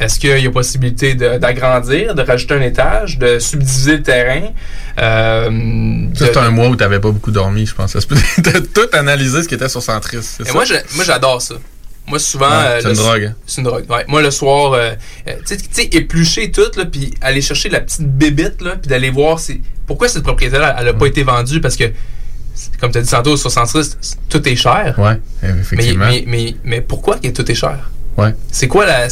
[0.00, 4.48] Est-ce qu'il y a possibilité d'agrandir, de, rajouter un étage, de subdiviser le terrain?
[4.98, 7.92] Euh, c'était un mois où t'avais pas beaucoup dormi, je pense.
[8.42, 10.18] T'as tout analysé ce qui était sur Centris.
[10.22, 10.52] c'est Et ça?
[10.54, 10.64] moi,
[11.04, 11.54] j'adore ça.
[12.06, 12.48] Moi, souvent.
[12.48, 13.34] Ouais, euh, c'est le- une drogue.
[13.46, 13.84] C'est une drogue.
[13.88, 14.04] Ouais.
[14.08, 14.92] Moi, le soir, euh,
[15.28, 19.10] euh, tu sais- tu éplucher tout, puis aller chercher la petite bébite, là, puis d'aller
[19.10, 21.84] voir si, pourquoi cette propriété-là, elle n'a pas été vendue, parce que,
[22.54, 23.90] c'est- comme tu as dit tantôt, sur Centris,
[24.28, 24.94] tout est cher.
[24.98, 25.20] Ouais,
[25.60, 26.06] effectivement.
[26.06, 27.90] Mais, mais, mais, mais pourquoi que tout est cher?
[28.16, 28.34] Ouais.
[28.50, 29.08] C'est quoi la.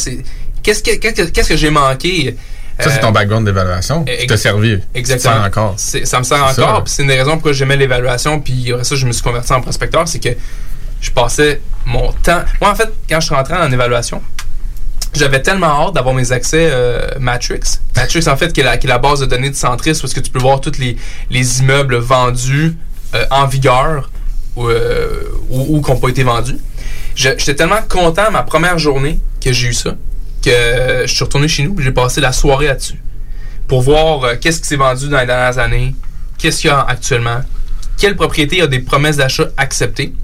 [0.62, 2.36] Qu'est-ce que, qu'est-ce que, que j'ai manqué?
[2.80, 4.78] Ça, c'est Euh, ton background d'évaluation qui t'a servi.
[4.94, 5.35] Exactement.
[5.35, 5.72] Ça encore.
[5.72, 6.74] Me sert C'est ça, encore.
[6.74, 6.80] là.
[6.82, 8.40] puis C'est une des raisons pourquoi j'aimais l'évaluation.
[8.40, 10.06] Puis après ça, je me suis converti en prospecteur.
[10.06, 10.28] C'est que
[11.01, 12.43] je passais mon temps.
[12.60, 14.22] Moi, en fait, quand je suis rentré en évaluation,
[15.14, 17.60] j'avais tellement hâte d'avoir mes accès euh, Matrix.
[17.97, 20.12] Matrix, en fait, qui est, la, qui est la base de données de Centris, parce
[20.14, 20.97] que tu peux voir tous les,
[21.30, 22.76] les immeubles vendus
[23.14, 24.10] euh, en vigueur
[24.55, 26.59] ou, euh, ou, ou qui n'ont pas été vendus.
[27.16, 29.94] J'étais tellement content ma première journée que j'ai eu ça,
[30.43, 33.01] que je suis retourné chez nous j'ai passé la soirée là-dessus
[33.69, 35.94] pour voir euh, qu'est-ce qui s'est vendu dans les dernières années,
[36.39, 37.40] qu'est-ce qu'il y a actuellement,
[37.98, 40.15] quelle propriété a des promesses d'achat acceptées.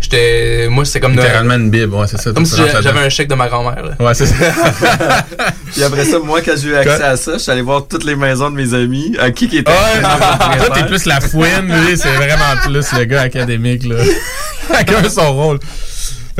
[0.00, 2.32] J'étais, moi, c'était comme Littéralement une bible, ouais, c'est ça.
[2.32, 3.96] comme si j'avais un chèque de ma grand-mère.
[4.00, 4.34] Ouais, c'est ça.
[5.72, 8.04] Puis après ça, moi, quand j'ai eu accès à ça, je suis allé voir toutes
[8.04, 9.70] les maisons de mes amis, à qui qui était.
[10.02, 13.96] Toi, t'es plus la fouine, lui, c'est vraiment plus le gars académique, là.
[14.68, 15.58] Chacun son rôle.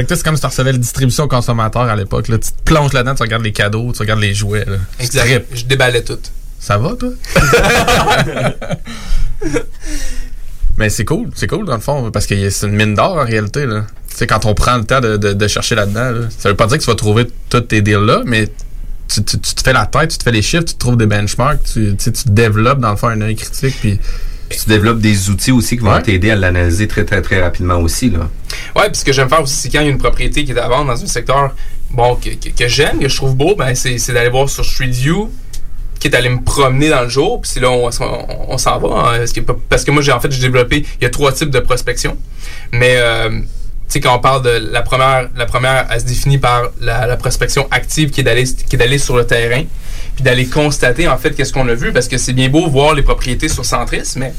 [0.00, 2.38] Fait que toi, c'est comme si tu recevais la distribution consommateur à l'époque, là.
[2.38, 4.76] Tu te plonges là-dedans, tu regardes les cadeaux, tu regardes les jouets, là.
[4.98, 5.44] Exact.
[5.52, 6.16] Je déballais tout.
[6.58, 7.10] Ça va, toi?
[10.78, 13.24] Mais c'est cool, c'est cool dans le fond, parce que c'est une mine d'or en
[13.26, 13.66] réalité.
[13.66, 13.84] Là.
[14.26, 16.78] Quand on prend le temps de, de- de chercher là-dedans, là, ça veut pas dire
[16.78, 18.48] que tu vas trouver tous tes deals-là, mais
[19.06, 20.96] tu, tu- tu te fais la tête, tu te fais les chiffres, tu te trouves
[20.96, 23.76] des benchmarks, tu, tu développes dans le fond un œil critique.
[23.80, 24.00] Puis
[24.50, 26.02] Tu développes des outils aussi qui vont Ouais.
[26.02, 28.10] t'aider à l'analyser très, très, très rapidement aussi.
[28.10, 28.28] Là.
[28.76, 30.52] Ouais, puis ce que j'aime faire aussi, c'est quand il y a une propriété qui
[30.52, 31.54] est à vendre dans un secteur
[31.90, 34.64] bon, que, que- que j'aime, que je trouve beau, ben, c'est c'est d'aller voir sur
[34.64, 35.30] Street View,
[35.98, 38.78] qui est d'aller me promener dans le jour, puis c'est là on, on, on s'en
[38.78, 38.88] va.
[39.12, 41.32] hein, parce, que, parce que moi, j'ai en fait, j'ai développé, il y a trois
[41.32, 42.16] types de prospection.
[42.72, 43.30] Mais, euh,
[43.92, 47.66] sais, quand on parle de la première, la première, elle se définit par la, prospection
[47.70, 49.62] active qui est d'aller qui est d'aller sur le terrain,
[50.14, 52.94] puis d'aller constater, en fait, qu'est-ce qu'on a vu, parce que c'est bien beau voir
[52.94, 54.32] les propriétés sur Centris, mais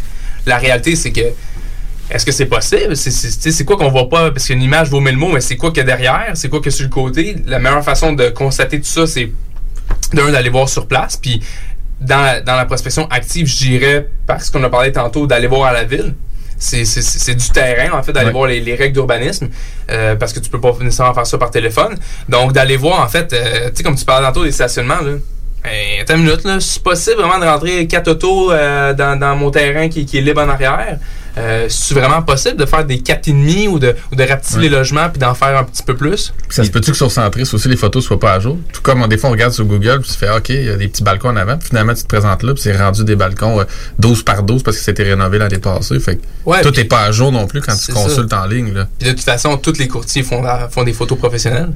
[0.46, 1.34] la réalité, c'est que
[2.10, 2.96] est-ce que c'est possible?
[2.98, 4.32] C'est- quoi qu'on voit pas?
[4.32, 6.32] Parce qu'une image vaut mille mots, mais c'est quoi a derrière?
[6.34, 7.38] C'est quoi a sur le côté?
[7.46, 9.32] La meilleure façon de constater tout ça, c'est
[10.14, 11.16] d'un, d'aller voir sur place.
[11.16, 11.42] Puis
[12.02, 15.74] dans dans la prospection active, je dirais, parce qu'on a parlé tantôt, d'aller voir à
[15.74, 16.14] la ville.
[16.62, 18.32] C'est du terrain, en fait, d'aller Ouais.
[18.34, 19.50] voir les, les règles d'urbanisme,
[19.90, 21.98] euh, parce que tu peux pas nécessairement faire ça par téléphone.
[22.30, 25.14] Donc, d'aller voir, en fait, euh, tu sais, comme tu parlais tantôt des stationnements, là.
[25.64, 26.60] Ben, attends une minute, là.
[26.60, 30.22] C'est possible vraiment de rentrer quatre autos euh, dans, dans mon terrain qui, qui est
[30.22, 30.98] libre en arrière.
[31.38, 34.64] Euh, c'est vraiment possible de faire des 4,5 ou de, ou de rapetisser Ouais.
[34.64, 36.34] les logements puis d'en faire un petit peu plus?
[36.46, 38.58] Puis ça se peut-tu que sur Centris aussi les photos soient pas à jour?
[38.74, 40.76] Tout comme des fois on regarde sur Google puis tu fais OK, il y a
[40.76, 43.16] des petits balcons en avant, puis finalement tu te présentes là puis c'est rendu des
[43.16, 43.64] balcons euh,
[44.00, 45.98] 12 par 12 parce que c'était rénové l'année passée.
[46.02, 48.42] Fait que Ouais, tout n'est pas à jour non plus quand tu consultes ça.
[48.44, 48.74] en ligne.
[48.74, 48.88] Là.
[49.00, 50.44] Puis de toute façon, tous les courtiers font,
[50.84, 51.70] des photos professionnelles.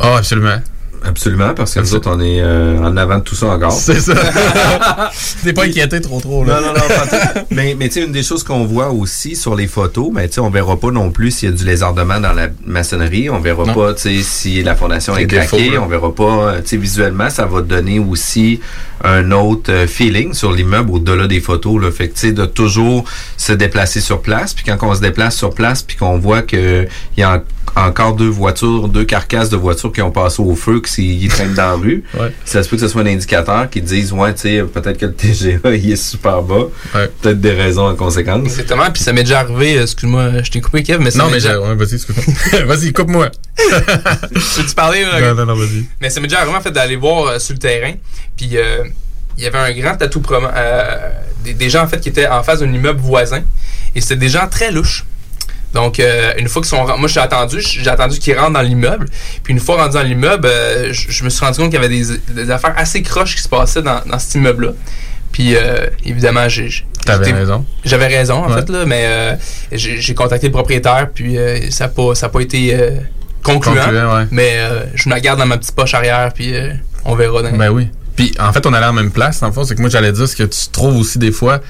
[0.00, 0.56] Ah, absolument.
[1.04, 3.72] Absolument, parce que nous autres, on est euh, en avant de tout ça encore.
[3.72, 4.14] C'est ça.
[5.44, 6.60] T'es pas inquiété trop trop là.
[6.60, 7.42] Non, non, non.
[7.50, 10.34] Mais, mais tu sais, une des choses qu'on voit aussi sur les photos, mais tu
[10.34, 13.30] sais, on verra pas non plus s'il y a du lézardement dans la maçonnerie.
[13.30, 13.74] On verra Non.
[13.74, 15.78] pas, tu sais, si la fondation Les est craquée.
[15.78, 18.60] on verra pas, euh, tu sais, visuellement, ça va donner aussi
[19.04, 21.90] un autre euh, feeling sur l'immeuble au-delà des photos, là.
[21.90, 23.04] Fait que, tu sais, de toujours
[23.36, 24.54] se déplacer sur place.
[24.54, 27.42] Puis quand on se déplace sur place, puis qu'on voit que il y a en-
[27.74, 30.91] encore deux voitures, deux carcasses de voitures qui ont passé au feu, qui
[31.28, 32.32] traînent dans la rue, Ouais.
[32.44, 35.06] ça se peut que ce soit un indicateur qui dise, ouais, tu sais, peut-être que
[35.06, 36.66] le TGA, il est super bas.
[37.20, 38.44] Peut-être des raisons en conséquence.
[38.44, 38.90] Exactement.
[38.92, 41.34] Puis ça m'est déjà arrivé, euh, excuse-moi, je t'ai coupé, Kev, mais ça Non, mais
[41.34, 41.58] déjà...
[41.58, 42.64] vas-y, excuse-moi.
[42.66, 43.30] vas-y, coupe-moi.
[44.30, 45.02] Peux-tu parler?
[45.04, 45.20] là?
[45.20, 45.84] Non, non, non, vas-y.
[46.00, 47.92] Mais ça m'est déjà arrivé en fait d'aller voir euh, sur le terrain.
[48.36, 48.84] Puis euh,
[49.38, 51.10] il y avait un grand tatou promo- euh,
[51.44, 53.42] des, des gens en fait qui étaient en face d'un immeuble voisin.
[53.94, 55.04] Et c'était des gens très louches.
[55.74, 56.84] Donc, euh, une fois qu'ils sont...
[56.98, 59.06] Moi, j'ai attendu, j'ai attendu qu'ils rentrent dans l'immeuble.
[59.42, 61.88] Puis une fois rendu dans l'immeuble, euh, je me suis rendu compte qu'il y avait
[61.94, 64.72] des, des affaires assez croches qui se passaient dans, dans cet immeuble-là.
[65.32, 66.68] Puis, euh, évidemment, j'ai...
[67.06, 67.64] T'avais raison.
[67.84, 68.56] J'avais raison, en Ouais.
[68.56, 69.34] fait, là, mais euh,
[69.72, 72.76] j'ai contacté le propriétaire, puis euh, ça n'a pas, ça a pas été
[73.42, 73.74] concluant.
[73.82, 74.26] Concluant, ouais.
[74.30, 76.72] Mais euh, je me la garde dans ma petite poche arrière, puis euh,
[77.04, 77.42] on verra.
[77.42, 77.88] Dans Ben oui.
[78.14, 79.64] Puis en fait, on allait à la même place, dans le fond.
[79.64, 81.60] C'est que moi, j'allais dire ce que tu trouves aussi des fois,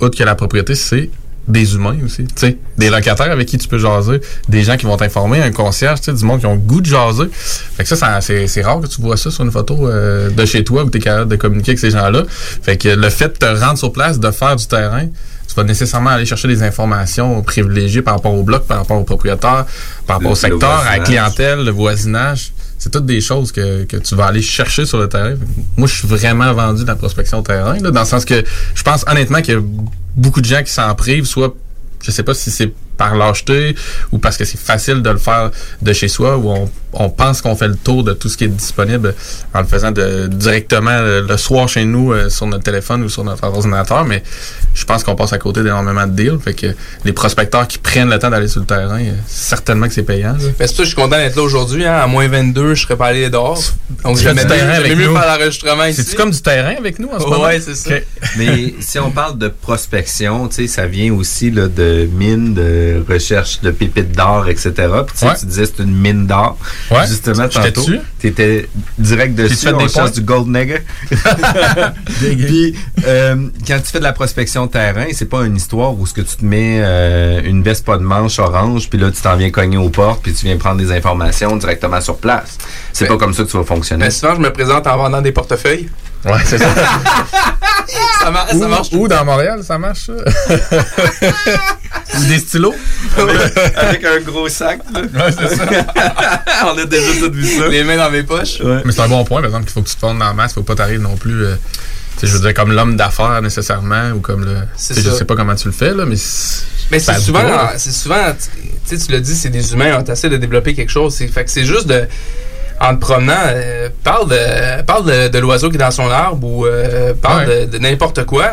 [0.00, 1.08] outre que la propriété, c'est
[1.46, 2.24] des humains aussi.
[2.24, 5.52] Tu sais, des locataires avec qui tu peux jaser, des gens qui vont t'informer, un
[5.52, 7.28] concierge, tu sais, du monde qui ont le goût de jaser.
[7.32, 10.44] Fait que ça, ça c'est, rare que tu vois ça sur une photo euh, de
[10.46, 12.24] chez toi où tu es capable de communiquer avec ces gens-là.
[12.28, 15.06] Fait que le fait de te rendre sur place, de faire du terrain,
[15.46, 19.04] tu vas nécessairement aller chercher des informations privilégiées par rapport au bloc, par rapport au
[19.04, 19.66] propriétaire,
[20.06, 22.52] par rapport au secteur, à la clientèle, le voisinage.
[22.78, 25.34] C'est toutes des choses que, que tu vas aller chercher sur le terrain.
[25.76, 28.44] Moi, je suis vraiment vendu de la prospection terrain, là, dans le sens que
[28.74, 29.60] je pense honnêtement qu'il y a
[30.16, 31.54] beaucoup de gens qui s'en privent, soit,
[32.02, 33.74] je sais pas si c'est par lâcheté
[34.12, 35.50] ou parce que c'est facile de le faire
[35.82, 38.44] de chez soi ou on, on pense qu'on fait le tour de tout ce qui
[38.44, 39.14] est disponible
[39.52, 43.08] en le faisant de, directement le, le soir chez nous euh, sur notre téléphone ou
[43.08, 44.22] sur notre ordinateur, mais
[44.74, 46.38] je pense qu'on passe à côté d'énormément de deals.
[46.42, 46.66] Fait que
[47.04, 50.36] les prospecteurs qui prennent le temps d'aller sur le terrain, euh, certainement que c'est payant.
[50.58, 51.84] Mais c'est ça que je suis content d'être là aujourd'hui.
[51.84, 51.96] Hein.
[51.96, 53.60] À moins 22, je serais pas allé dehors.
[54.02, 55.16] Donc, du terrain mieux, nous.
[55.16, 56.02] faire l'enregistrement ici.
[56.02, 57.44] C'est-tu comme du terrain avec nous en ce moment?
[57.44, 57.90] Ouais, c'est ça.
[58.36, 62.83] Mais si on parle de prospection, tu sais, ça vient aussi là, de mines, de
[63.08, 64.72] recherche de pépites d'or, etc.
[65.06, 65.32] Puis tu Ouais.
[65.38, 66.58] tu disais c'est une mine d'or.
[66.90, 67.06] Ouais.
[67.06, 67.86] Justement, tantôt,
[68.20, 69.68] tu étais direct dessus.
[69.72, 70.84] On des cherche du gold nugget.
[72.20, 72.74] Puis,
[73.06, 73.36] euh,
[73.66, 76.36] quand tu fais de la prospection terrain, c'est pas une histoire où ce que tu
[76.36, 79.76] te mets euh, une veste pas de manche orange, puis là, tu t'en viens cogner
[79.76, 82.58] aux portes, puis tu viens prendre des informations directement sur place.
[82.92, 84.04] C'est pas comme ça que tu vas fonctionner.
[84.04, 85.88] Mais souvent, je me présente en vendant des portefeuilles.
[86.24, 86.66] Ouais, c'est ça.
[88.22, 88.88] ça, mar- ça marche.
[88.92, 90.12] où dans Montréal, ça marche, ça?
[92.18, 92.74] Ou des stylos?
[93.76, 95.00] Avec un gros sac, là.
[95.00, 95.64] Ouais, c'est ça.
[96.66, 97.68] On a déjà tout vu ça.
[97.68, 98.60] Les mains dans mes poches.
[98.84, 100.32] Mais c'est un bon point, par exemple, qu'il faut que tu te fondes dans la
[100.34, 101.54] masse, faut pas t'arriver non plus, euh,
[102.22, 104.56] je veux dire, comme l'homme d'affaires nécessairement, ou comme le.
[104.76, 105.18] Sais, Je ça.
[105.18, 106.16] sais pas comment tu le fais, là, mais.
[106.16, 109.98] c'est- Mais ça c'est souvent, c'est souvent, tu sais, tu l'as dit, c'est des humains,
[110.06, 111.14] on essaie de développer quelque chose.
[111.14, 112.06] C'est, fait que c'est juste de,
[112.80, 116.46] en te promenant, euh, parle de, parle de, de l'oiseau qui est dans son arbre
[116.46, 117.66] ou euh, parle Ouais.
[117.66, 118.52] de, de n'importe quoi.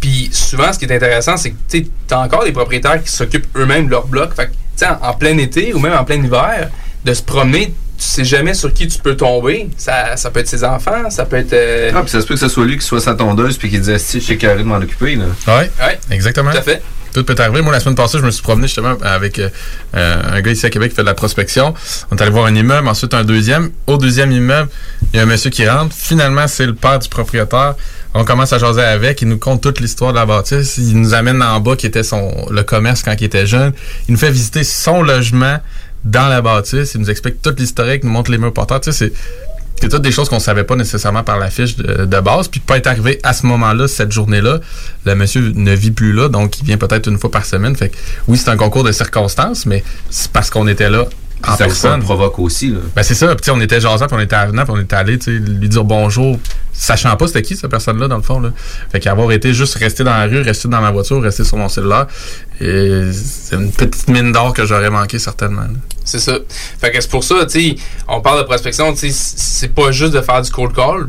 [0.00, 3.46] Puis souvent, ce qui est intéressant, c'est que tu as encore des propriétaires qui s'occupent
[3.56, 4.34] eux-mêmes de leur bloc.
[4.34, 6.68] Fait que, tu sais, en, en plein été ou même en plein hiver,
[7.04, 9.70] de se promener, tu sais jamais sur qui tu peux tomber.
[9.78, 11.54] Ça, ça peut être ses enfants, ça peut être.
[11.54, 13.70] euh, Ah, puis ça se peut que ce soit lui qui soit sa tondeuse puis
[13.70, 15.16] qui disait si je suis carré de m'en occuper.
[15.16, 15.24] Là.
[15.48, 15.98] Ouais, Ouais.
[16.10, 16.50] exactement.
[16.50, 16.82] Tout à fait.
[17.16, 17.62] Tout peut arriver.
[17.62, 19.48] Moi, la semaine passée, je me suis promené justement avec euh,
[19.94, 21.72] euh, un gars ici à Québec qui fait de la prospection.
[22.10, 23.70] On est allé voir un immeuble, ensuite un deuxième.
[23.86, 24.68] Au deuxième immeuble,
[25.14, 25.96] il y a un monsieur qui rentre.
[25.96, 27.74] Finalement, c'est le père du propriétaire.
[28.12, 29.22] On commence à jaser avec.
[29.22, 30.76] Il nous conte toute l'histoire de la bâtisse.
[30.76, 33.72] Il nous amène en bas qui était son le commerce quand il était jeune.
[34.08, 35.58] Il nous fait visiter son logement
[36.04, 36.96] dans la bâtisse.
[36.96, 38.82] Il nous explique toute l'historique, nous montre les murs porteurs.
[38.82, 39.12] Tu sais, c'est
[39.80, 42.48] c'est toutes des choses qu'on savait pas nécessairement par la fiche de, base.
[42.48, 44.60] Puis pas être arrivé à ce moment-là, cette journée-là,
[45.04, 47.76] le monsieur ne vit plus là, donc il vient peut-être une fois par semaine.
[47.76, 47.96] Fait que
[48.26, 51.06] oui, c'est un concours de circonstances, mais c'est parce qu'on était là
[51.42, 52.02] Puis en ça, ça personne.
[52.02, 52.70] provoque aussi.
[52.70, 52.78] Là.
[52.94, 53.26] Ben c'est ça.
[53.28, 55.24] Puis tu sais, on était jasant, puis on était avenant, puis on était allé tu
[55.24, 56.38] sais, lui dire bonjour,
[56.72, 58.40] sachant pas c'était qui cette personne-là dans le fond.
[58.40, 58.50] Là.
[58.90, 61.68] Fait qu'avoir été juste resté dans la rue, resté dans ma voiture, resté sur mon
[61.68, 62.06] cellulaire,
[62.58, 65.62] c'est une petite mine d'or que j'aurais manqué certainement.
[65.62, 65.78] là.
[66.04, 66.38] C'est ça.
[66.80, 67.76] Fait que c'est pour ça, tu sais,
[68.08, 71.08] on parle de prospection, tu sais, c'est pas juste de faire du cold call,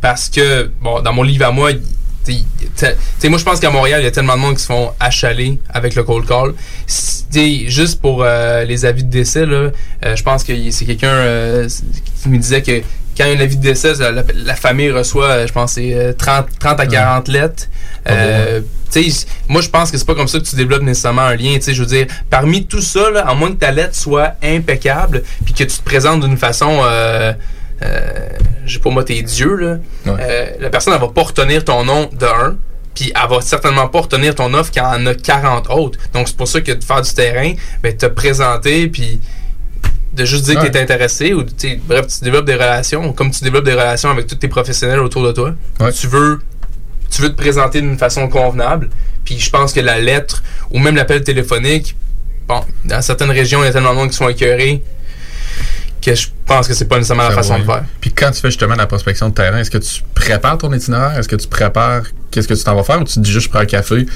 [0.00, 1.70] parce que, bon, dans mon livre à moi,
[2.76, 4.90] sais, moi je pense qu'à Montréal, il y a tellement de monde qui se font
[5.00, 6.54] achaler avec le cold call.
[7.66, 9.70] Juste pour euh, les avis de décès, là,
[10.04, 11.68] euh, je pense que c'est quelqu'un euh,
[12.22, 12.80] qui me disait que
[13.16, 15.72] quand il y a un avis de décès, la, la- la famille reçoit, je pense,
[15.72, 17.64] c'est euh, 30, 30 à 40 lettres.
[18.08, 19.06] Euh, sais,
[19.48, 21.58] moi, je pense que c'est pas comme ça que tu développes nécessairement un lien.
[21.64, 25.52] Je veux dire, parmi tout ça, là, à moins que ta lettre soit impeccable, puis
[25.52, 27.32] que tu te présentes d'une façon, euh,
[27.82, 28.28] euh,
[28.82, 29.76] pas moi, t'es Dieu, là,
[30.06, 32.56] euh, la personne, elle va pas retenir ton nom de un,
[32.94, 35.98] puis elle va certainement pas retenir ton offre quand elle en a 40 autres.
[36.12, 37.52] Donc, c'est pour ça que de faire du terrain,
[37.82, 39.20] ben, te présenter, puis
[40.12, 40.66] de juste dire Ouais.
[40.66, 41.44] que tu es intéressé, ou
[41.86, 45.22] bref, tu développes des relations, comme tu développes des relations avec tous tes professionnels autour
[45.24, 45.54] de toi.
[45.92, 46.40] Tu veux
[47.10, 48.88] tu veux te présenter d'une façon convenable.
[49.24, 51.96] Puis je pense que la lettre ou même l'appel téléphonique,
[52.46, 54.82] bon, dans certaines régions, il y a tellement de monde qui sont écœurés
[56.00, 57.84] que je pense que c'est pas nécessairement la façon de faire.
[58.00, 61.18] Puis quand tu fais justement la prospection de terrain, est-ce que tu prépares ton itinéraire?
[61.18, 63.00] Est-ce que tu prépares qu'est-ce que tu t'en vas faire?
[63.00, 64.06] Ou tu te dis juste je prends un café,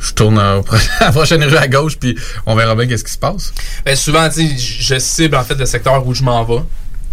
[0.00, 0.60] je tourne à
[1.00, 2.16] la prochaine rue à gauche puis
[2.46, 3.52] on verra bien qu'est-ce qui se passe?
[3.84, 6.62] Ben, souvent, tu sais, je cible en fait le secteur où je m'en vais.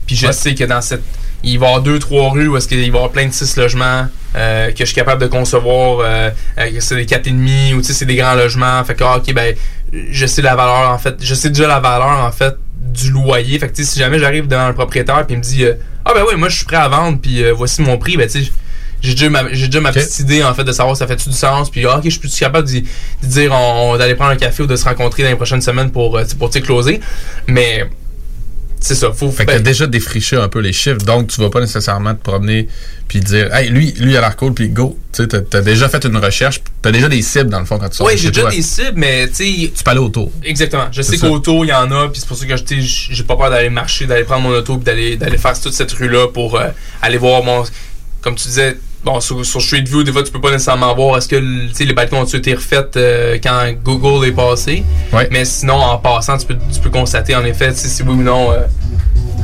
[0.07, 0.33] Puis je Ouais.
[0.33, 1.01] sais que dans cette.
[1.43, 3.33] Il va y avoir deux, trois rues où est-ce qu'il va y avoir plein de
[3.33, 5.99] six logements euh, que je suis capable de concevoir.
[5.99, 6.29] euh,
[6.59, 8.83] euh, que c'est des quatre et demi ou tu sais, c'est des grands logements.
[8.83, 9.55] Fait que, ah, ok, ben,
[10.11, 11.15] je sais la valeur en fait.
[11.21, 12.55] Je sais déjà la valeur en fait
[12.95, 13.59] du loyer.
[13.59, 15.73] Fait que, si jamais j'arrive devant le propriétaire puis il me dit, euh,
[16.05, 18.27] ah, ben oui, moi, je suis prêt à vendre puis euh, voici mon prix, ben,
[18.29, 18.51] tu sais,
[19.01, 21.17] j'ai déjà ma, j'ai déjà ma petite idée en fait de savoir si ça fait
[21.17, 22.81] du sens puis ah, ok je suis plus capable de
[23.23, 25.91] dire on, on- d'aller prendre un café ou de se rencontrer dans les prochaines semaines
[25.91, 26.99] pour euh, pour closer.
[27.47, 27.87] Mais
[28.85, 31.49] c'est ça faut Fait que t'as déjà défriché un peu les chiffres, donc tu vas
[31.49, 32.67] pas nécessairement te promener
[33.07, 34.97] puis dire Hey, lui, lui il a l'air cool puis go.
[35.11, 37.77] Tu sais, t'as, t'as déjà fait une recherche, t'as déjà des cibles dans le fond
[37.79, 38.51] quand tu sors oui j'ai déjà toi.
[38.51, 40.31] des cibles mais tu sais Tu peux aller autour.
[40.43, 40.87] Exactement.
[40.91, 41.27] Je C'est sais ça.
[41.27, 44.05] qu'autour, il y en a, puis c'est pour ça que j'ai pas peur d'aller marcher,
[44.05, 46.67] d'aller prendre mon auto, puis d'aller, d'aller faire toute cette rue-là pour euh,
[47.01, 47.63] aller voir mon.
[48.21, 51.17] Comme tu disais, bon, sur, sur Street View, des fois, tu peux pas nécessairement voir
[51.17, 54.83] est-ce que les balcons ont été refaits euh, quand Google est passé.
[55.31, 58.51] Mais sinon, en passant, tu peux, tu peux constater en effet si oui ou non
[58.51, 58.61] euh,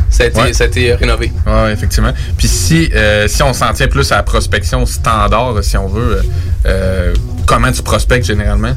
[0.09, 0.53] ça, a été, Ouais.
[0.53, 1.31] ça a été rénové.
[1.45, 2.11] Ouais, effectivement.
[2.37, 6.21] Puis si, euh, si on s'en tient plus à la prospection standard, si on veut,
[6.65, 7.13] euh,
[7.45, 8.73] comment tu prospectes généralement?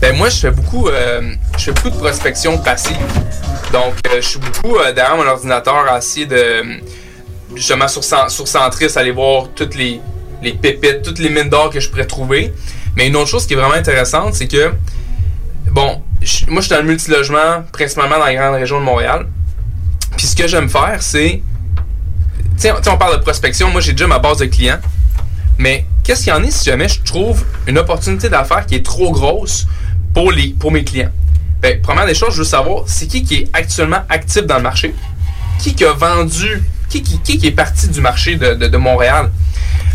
[0.00, 1.20] Ben moi, je fais beaucoup, euh,
[1.56, 2.96] je fais beaucoup de prospection passive.
[3.72, 6.80] Donc, je suis beaucoup derrière mon ordinateur à essayer de
[7.54, 8.46] justement sur, sur
[8.96, 10.00] aller voir toutes les,
[10.60, 12.52] pépites, toutes les mines d'or que je pourrais trouver.
[12.96, 14.72] Mais une autre chose qui est vraiment intéressante, c'est que
[15.70, 16.02] bon,
[16.48, 19.26] moi, je suis dans le multilogement, principalement dans la grande région de Montréal.
[20.16, 21.42] Puis ce que j'aime faire, c'est
[22.62, 23.70] sais, on parle de prospection.
[23.70, 24.78] Moi, j'ai déjà ma base de clients.
[25.58, 28.84] Mais qu'est-ce qu'il y en est si jamais je trouve une opportunité d'affaires qui est
[28.84, 29.66] trop grosse
[30.14, 31.10] pour, mes clients?
[31.60, 34.62] Ben, première des choses, je veux savoir, c'est qui qui est actuellement actif dans le
[34.62, 34.94] marché?
[35.60, 36.62] Qui qui a vendu?
[36.92, 39.30] Qui qui, qui, est parti du marché de, de- Montréal?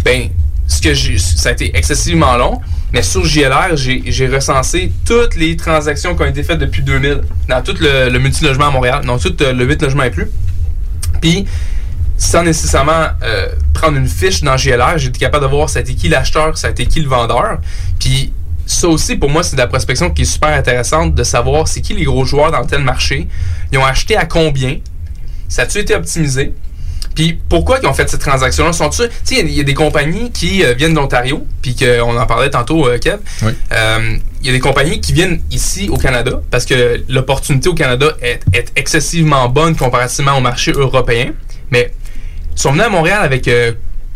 [0.03, 0.29] Ben,
[0.67, 2.59] ce que ça a été excessivement long,
[2.91, 7.61] mais sur JLR, j'ai, recensé toutes les transactions qui ont été faites depuis 2000 dans
[7.61, 10.27] tout le, multilogement à Montréal, non, tout euh, le 8 logements et plus.
[11.21, 11.45] Puis,
[12.17, 15.93] sans nécessairement euh, prendre une fiche dans j'ai été capable de voir ça a été
[15.93, 17.59] qui l'acheteur, ça a été qui le vendeur.
[17.99, 18.33] Puis
[18.65, 21.81] ça aussi, pour moi, c'est de la prospection qui est super intéressante de savoir c'est
[21.81, 23.27] qui les gros joueurs dans tel marché.
[23.71, 24.79] Ils ont acheté à combien?
[25.47, 26.55] Ça a-tu été optimisé?
[27.17, 28.73] Puis pourquoi ils ont fait cette transaction-là?
[28.73, 32.25] Sont-tu, tu sais, il y a des compagnies qui euh, viennent d'Ontario, puis qu'on en
[32.27, 33.17] parlait tantôt, euh, Kev.
[33.71, 37.73] Euh, Il y a des compagnies qui viennent ici au Canada parce que l'opportunité au
[37.73, 41.31] Canada est, est excessivement bonne comparativement au marché européen.
[41.71, 41.91] Mais
[42.55, 43.49] ils sont venus à Montréal avec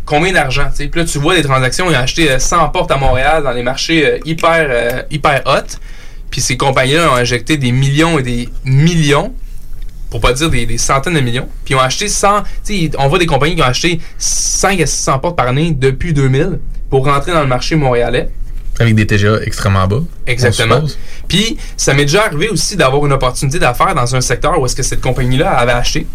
[0.06, 0.70] combien d'argent.
[0.78, 3.52] Puis là, tu vois des transactions, ils ont acheté euh, 100 portes à Montréal dans
[3.52, 5.76] les marchés hyper, hyper hot.
[6.30, 9.34] Puis ces compagnies-là ont injecté des millions et des millions,
[10.12, 11.48] pour pas dire des, des centaines de millions.
[11.66, 14.80] Puis ils ont acheté 100, tu sais, on voit des compagnies qui ont acheté 5
[14.80, 16.60] à 600 portes par année depuis 2000
[16.92, 18.30] pour rentrer dans le marché montréalais.
[18.80, 20.02] Avec des TGA extrêmement bas.
[20.28, 20.82] Exactement.
[21.28, 24.76] Puis, ça m'est déjà arrivé aussi d'avoir une opportunité d'affaires dans un secteur où est-ce
[24.76, 26.06] que cette compagnie-là avait acheté.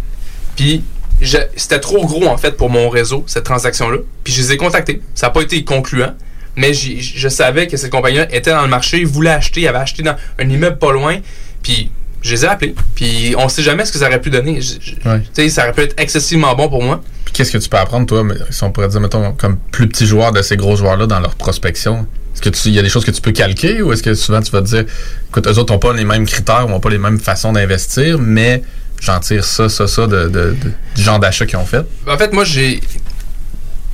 [0.57, 0.83] Puis,
[1.21, 3.99] je- c'était trop gros, en fait, pour mon réseau, cette transaction-là.
[4.25, 5.01] Puis, je les ai contactés.
[5.15, 6.15] Ça n'a pas été concluant.
[6.57, 10.17] Mais je savais que cette compagnie-là était dans le marché, voulait acheter, avait acheté dans
[10.39, 11.19] un immeuble pas loin.
[11.63, 11.91] Puis,
[12.27, 12.75] je les ai appelés.
[12.95, 14.61] Puis, on sait jamais ce que ça aurait pu donner.
[14.61, 15.21] Je- je- Ouais.
[15.21, 17.03] Tu sais, ça aurait pu être excessivement bon pour moi.
[17.25, 19.89] Puis qu'est-ce que tu peux apprendre, toi, mais si on pourrait dire, mettons, comme plus
[19.89, 22.07] petit joueur de ces gros joueurs-là dans leur prospection?
[22.35, 24.15] Est-ce que tu, il y a des choses que tu peux calquer ou est-ce que
[24.15, 24.85] souvent tu vas te dire,
[25.29, 28.63] écoute, eux autres n'ont pas les mêmes critères, n'ont pas les mêmes façons d'investir, mais
[29.01, 30.57] j'en tire ça, ça, ça de, de- de-
[30.97, 31.85] du genre d'achat qu'ils ont fait?
[32.07, 32.81] En fait, moi, j'ai.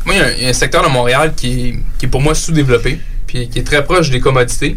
[0.04, 2.06] Moi, il y a un- il y, a un secteur de Montréal qui est, qui
[2.06, 2.98] est pour moi sous-développé,
[3.28, 4.76] puis qui est très proche des commodités.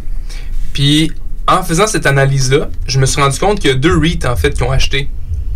[0.73, 1.11] Puis,
[1.47, 4.35] en faisant cette analyse-là, je me suis rendu compte qu'il y a deux REIT, en
[4.35, 5.09] fait, qui ont acheté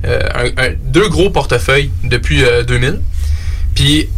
[0.05, 3.01] euh, deux gros portefeuilles depuis euh, 2000.
[3.75, 4.09] Puis,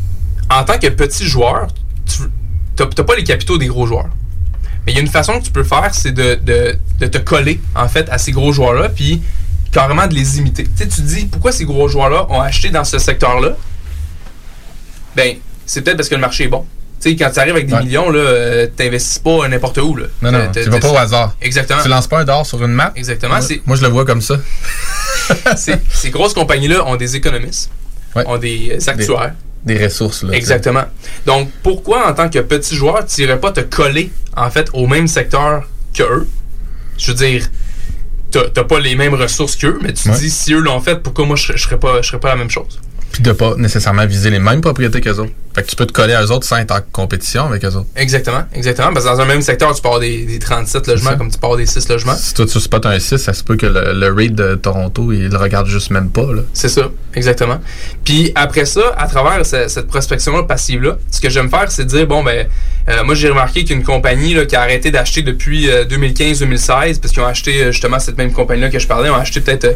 [0.49, 1.67] en tant que petit joueur,
[2.05, 2.23] tu
[2.79, 4.09] n'as pas les capitaux des gros joueurs.
[4.85, 6.35] Mais il y a une façon que tu peux faire, c'est de,
[6.99, 9.21] te coller, en fait, à ces gros joueurs-là, puis
[9.71, 10.67] carrément de les imiter.
[10.77, 13.55] Tu te dis, pourquoi ces gros joueurs-là ont acheté dans ce secteur-là?
[15.15, 16.65] Ben, c'est peut-être parce que le marché est bon.
[17.01, 17.83] Tu sais, quand tu arrives avec des Ouais.
[17.83, 20.05] millions, là, euh, t'investis pas n'importe où, là.
[20.21, 21.35] Non, non, tu vas pas au hasard.
[21.41, 21.81] Exactement.
[21.81, 22.93] Tu lances pas un dard sur une map.
[22.95, 23.39] Exactement.
[23.65, 24.35] Moi, je le vois comme ça.
[25.55, 27.71] ces, grosses compagnies-là ont des économistes,
[28.15, 29.33] ont des euh, actuaires.
[29.65, 30.33] Des ressources, là.
[30.33, 30.85] Exactement.
[31.25, 34.87] Donc, pourquoi, en tant que petit joueur, tu n'irais pas te coller, en fait, au
[34.87, 35.63] même secteur
[35.93, 36.27] que eux?
[36.97, 37.47] Je veux dire,
[38.31, 40.17] t'as pas les mêmes ressources qu'eux, mais tu te Ouais.
[40.17, 42.49] dis, si eux l'ont fait, pourquoi moi, je serais pas, je serais pas la même
[42.49, 42.79] chose?
[43.11, 45.31] Puis de pas nécessairement viser les mêmes propriétés qu'eux autres.
[45.53, 47.75] Fait que tu peux te coller à eux autres sans être en compétition avec eux
[47.75, 47.89] autres.
[47.97, 48.93] Exactement, exactement.
[48.93, 51.37] Parce que dans un même secteur, tu peux avoir des, des 37 logements comme tu
[51.37, 52.15] peux avoir des 6 logements.
[52.15, 55.11] Si toi tu spots un 6, ça se peut que le, le rate de Toronto,
[55.11, 56.25] il le regarde juste même pas.
[56.53, 57.59] C'est ça, exactement.
[58.05, 62.07] Puis après ça, à travers ce- cette prospection-là passive-là, ce que j'aime faire, c'est dire,
[62.07, 62.47] bon, ben,
[62.87, 67.11] euh, moi j'ai remarqué qu'une compagnie là, qui a arrêté d'acheter depuis euh, 2015-2016, parce
[67.13, 69.73] qu'ils ont acheté euh, justement cette même compagnie-là que je parlais, ont acheté peut-être euh,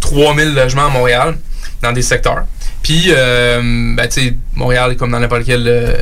[0.00, 1.36] 3000 logements à Montréal,
[1.82, 2.44] dans des secteurs.
[2.82, 3.60] Puis, euh,
[3.96, 5.94] ben, tu sais, Montréal, comme dans n'importe quelle euh,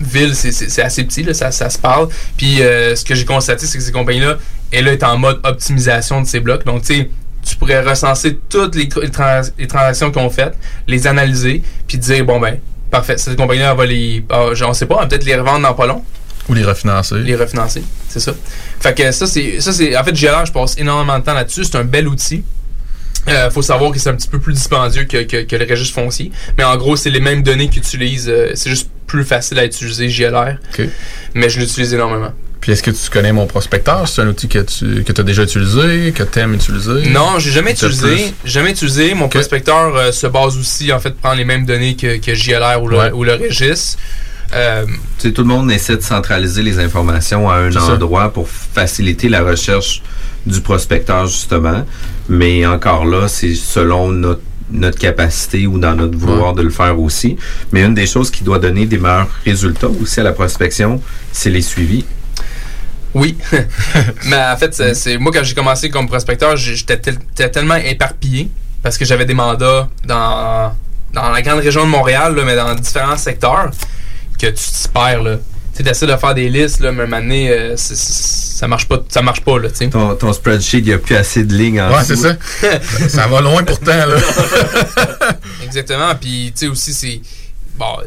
[0.00, 2.08] ville, c'est- assez petit, là, ça, ça se parle.
[2.36, 4.36] Puis, euh, ce que j'ai constaté, c'est que ces compagnies-là,
[4.70, 6.64] elles est en mode optimisation de ces blocs.
[6.64, 7.10] Donc, tu sais,
[7.44, 10.56] tu pourrais recenser toutes les, trans- les transactions qu'ils ont faites,
[10.86, 12.58] les analyser, puis dire, bon, ben,
[12.90, 14.24] parfait, cette compagnie-là, va les.
[14.30, 16.04] ah, on sait pas, va peut-être les revendre dans pas long.
[16.48, 17.16] Ou les refinancer.
[17.16, 18.32] Les refinancer, c'est ça.
[18.80, 19.60] Fait que ça, c'est.
[19.60, 21.64] ça c'est En fait, GLR, je passe énormément de temps là-dessus.
[21.64, 22.44] C'est un bel outil.
[23.28, 25.94] Euh, faut savoir que c'est un petit peu plus dispendieux que, que- que le registre
[25.94, 26.30] foncier.
[26.58, 28.28] Mais en gros, c'est les mêmes données qu'ils utilisent.
[28.28, 30.56] euh, c'est juste plus facile à utiliser GLR.
[30.78, 30.88] OK.
[31.34, 32.32] Mais je l'utilise énormément.
[32.60, 34.08] Puis est-ce que tu connais mon prospecteur?
[34.08, 37.10] C'est un outil que tu que as déjà utilisé, que tu aimes utiliser?
[37.10, 38.32] Non, j'ai jamais utilisé.
[38.44, 39.14] Jamais utilisé.
[39.14, 42.82] Mon prospecteur euh, se base aussi, en fait, prendre les mêmes données que, que JLR
[42.82, 43.10] ou le, Ouais.
[43.12, 43.98] ou le registre.
[44.54, 44.84] Euh,
[45.18, 47.82] Tu sais, tout le monde essaie de centraliser les informations à un ça.
[47.94, 50.02] endroit pour faciliter la recherche
[50.46, 51.84] du prospecteur, justement.
[52.28, 56.98] Mais encore là, c'est selon notre, notre capacité ou dans notre vouloir de le faire
[57.00, 57.36] aussi.
[57.72, 61.00] Mais une des choses qui doit donner des meilleurs résultats aussi à la prospection,
[61.32, 62.04] c'est les suivis.
[63.14, 63.36] Oui.
[64.26, 68.50] Mais en fait, c'est- moi quand j'ai commencé comme prospecteur, j'étais tel- j'étais tellement éparpillé
[68.82, 70.72] parce que j'avais des mandats dans,
[71.14, 73.70] dans la grande région de Montréal, là, mais dans différents secteurs,
[74.38, 75.22] que tu t'y perds.
[75.22, 75.36] Là.
[75.76, 79.20] Tu sais, essaies de faire des listes, là, mais à euh, ça marche pas, ça
[79.20, 79.88] marche pas, là, tu sais.
[79.90, 82.36] Ton, ton spreadsheet, il n'y a plus assez de lignes en Ouais, c'est ça.
[83.08, 84.16] ça va loin pourtant, là.
[85.64, 86.14] Exactement.
[86.18, 87.20] Puis, tu sais, aussi, c'est.
[87.78, 87.98] Bon,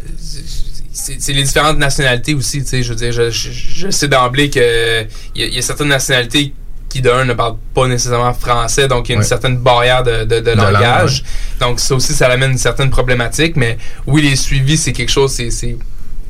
[0.92, 2.84] c'est les différentes nationalités aussi, tu sais.
[2.84, 6.54] Je veux dire, je, je, je sais d'emblée que il y, y a certaines nationalités
[6.90, 9.28] qui, d'un, ne parlent pas nécessairement français, donc il y a une Ouais.
[9.28, 11.24] certaine barrière de, de, de De langue, langage.
[11.60, 13.56] Donc, ça aussi, ça amène une certaine problématique.
[13.56, 13.78] Mais
[14.08, 15.78] oui, les suivis, c'est quelque chose, c'est.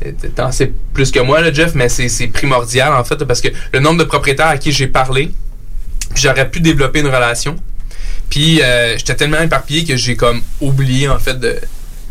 [0.02, 3.50] C'est- T'en sais plus que moi, là, Jeff, mais c'est primordial, en fait, parce que
[3.74, 5.32] le nombre de propriétaires à qui j'ai parlé,
[6.14, 7.56] puis j'aurais pu développer une relation.
[8.30, 11.60] Puis euh, j'étais tellement éparpillé que j'ai comme oublié en fait de,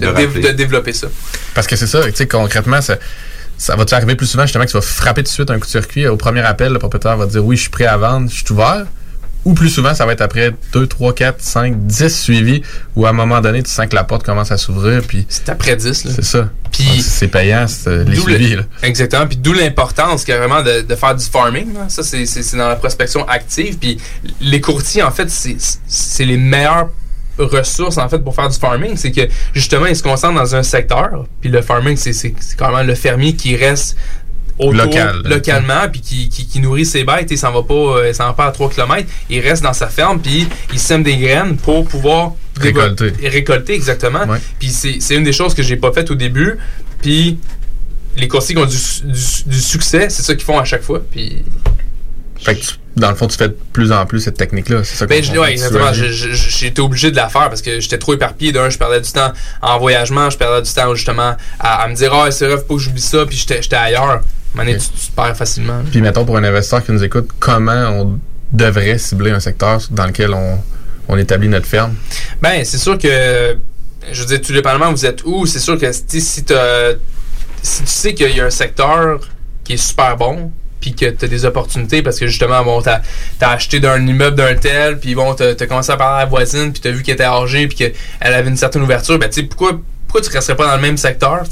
[0.01, 0.43] de, De dé- rappeler.
[0.43, 1.07] de développer ça.
[1.55, 2.97] Parce que c'est ça, tu sais, concrètement, ça,
[3.57, 5.67] ça va-tu arriver plus souvent justement que tu vas frapper tout de suite un coup
[5.67, 7.97] de circuit au premier appel, le propriétaire va te dire oui, je suis prêt à
[7.97, 8.87] vendre, je suis ouvert.
[9.45, 12.63] Ou plus souvent, ça va être après 2, 3, 4, 5, 10 suivis
[12.97, 15.03] où à un moment donné, tu sens que la porte commence à s'ouvrir.
[15.03, 16.05] Puis c'est après 10.
[16.05, 16.11] là.
[16.17, 16.51] C'est ça.
[16.73, 18.57] Puis- c'est payant, c'est, euh, les le- suivis.
[18.57, 18.63] là.
[18.83, 19.27] Exactement.
[19.27, 21.73] Puis d'où l'importance carrément de, de faire du farming.
[21.75, 21.89] là.
[21.89, 23.79] Ça, c'est c'est- c'est dans la prospection active.
[23.79, 23.99] Puis
[24.41, 25.57] les courtiers, en fait, c'est
[25.87, 26.91] c'est les meilleurs
[27.39, 29.21] ressources en fait pour faire du farming, c'est que
[29.55, 32.97] justement ils se concentrent dans un secteur, puis le farming c'est c'est c'est carrément le
[32.97, 33.97] fermier qui reste
[34.59, 35.23] autour, Local.
[35.25, 38.33] localement puis qui, qui, qui nourrit ses bêtes et s'en va pas euh, s'en va
[38.33, 41.87] pas à 3 km, il reste dans sa ferme puis il sème des graines pour
[41.87, 43.13] pouvoir Récolter.
[43.29, 44.27] récolter exactement.
[44.59, 46.57] Puis c'est c'est une des choses que j'ai pas faites au début,
[47.01, 47.39] puis
[48.17, 51.01] les coursiers qui ont du, du- du succès, c'est ça qu'ils font à chaque fois.
[51.09, 51.45] Puis
[52.41, 54.83] Fait que tu- dans le fond, tu fais de plus en plus cette technique-là.
[54.85, 55.91] C'est ça Ben, je- ouais, Tu exactement.
[56.63, 58.51] été obligé de la faire parce que j'étais trop éparpillé.
[58.53, 59.33] D'un, je perdais du temps
[59.63, 62.63] en voyagement, je perdais du temps justement à, à me dire, ah, c'est vrai, faut
[62.65, 64.21] pas que j'oublie ça, puis j'étais j'étais ailleurs.
[64.55, 65.83] Donné, tu, tu te perds facilement.
[65.91, 68.19] Puis mettons pour un investisseur qui nous écoute, comment on
[68.53, 70.59] devrait cibler un secteur dans lequel on,
[71.07, 71.95] on établit notre ferme?
[72.43, 73.57] Ben, c'est sûr que,
[74.11, 76.55] je veux dire, tout dépendamment vous êtes où, c'est sûr que si tu
[77.63, 79.21] sais qu'il y a un secteur
[79.65, 83.01] qui est super bon, puis que tu des opportunités parce que justement, bon, t'as
[83.41, 86.31] as acheté d'un immeuble d'un tel, puis bon, t'as as commencé à parler à la
[86.31, 89.41] voisine, puis t'as vu qu'elle était âgée, puis qu'elle avait une certaine ouverture, ben tu
[89.41, 91.43] sais, pourquoi pourquoi tu resterais pas dans le même secteur?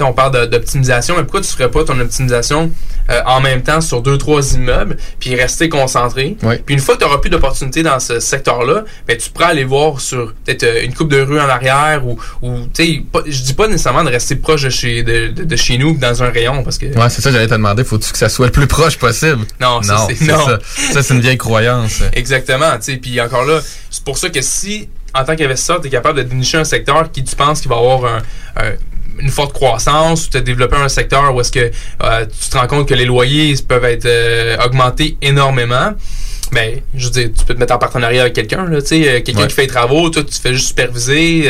[0.00, 2.70] On parle d'optimisation, mais pourquoi tu ferais pas ton optimisation
[3.10, 6.36] euh, en même temps sur deux, trois immeubles, puis rester concentré?
[6.66, 9.64] Puis une fois que tu n'auras plus d'opportunités dans ce secteur-là, ben, tu pourras aller
[9.64, 12.66] voir sur peut-être euh, une coupe de rue en arrière ou, ou
[13.12, 15.96] pas- je dis pas nécessairement de rester proche de chez, de, de- de chez nous
[15.96, 16.86] dans un rayon parce que.
[16.86, 19.44] Ouais, c'est ça, j'allais te demander, faut-tu que ça soit le plus proche possible?
[19.60, 20.44] Non, non, c'est- c'est non.
[20.44, 20.58] ça.
[20.92, 22.00] Ça, c'est une vieille croyance.
[22.14, 23.60] Exactement, puis encore là,
[23.90, 27.10] c'est pour ça que si, en tant qu'investisseur, tu es capable de dénicher un secteur
[27.12, 28.22] qui tu penses qu'il va avoir un-
[28.56, 28.72] un-
[29.20, 31.70] une forte croissance, ou tu as développé un secteur où est-ce que
[32.02, 35.92] euh, tu te rends compte que les loyers peuvent être euh, augmentés énormément,
[36.52, 39.08] ben, je veux dire, tu peux te mettre en partenariat avec quelqu'un, là, tu sais,
[39.08, 39.46] euh, quelqu'un Ouais.
[39.48, 41.44] qui fait les travaux, toi, tu fais juste superviser,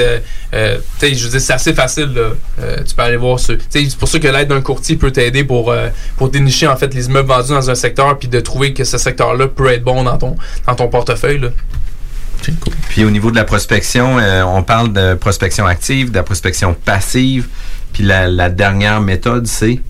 [0.53, 2.77] euh, tu sais, je veux dire, c'est assez facile, là.
[2.87, 5.11] Tu peux aller voir ce, tu sais, c'est pour ça que l'aide d'un courtier peut
[5.11, 5.75] t'aider pour,
[6.17, 8.97] pour dénicher, en fait, les immeubles vendus dans un secteur, puis de trouver que ce
[8.99, 10.37] secteur-là peut être bon dans ton,
[10.67, 11.49] dans ton portefeuille, là.
[12.89, 16.75] Puis au niveau de la prospection, euh, on parle de prospection active, de la prospection
[16.75, 17.49] passive.
[17.93, 19.81] Puis la, la dernière méthode, c'est?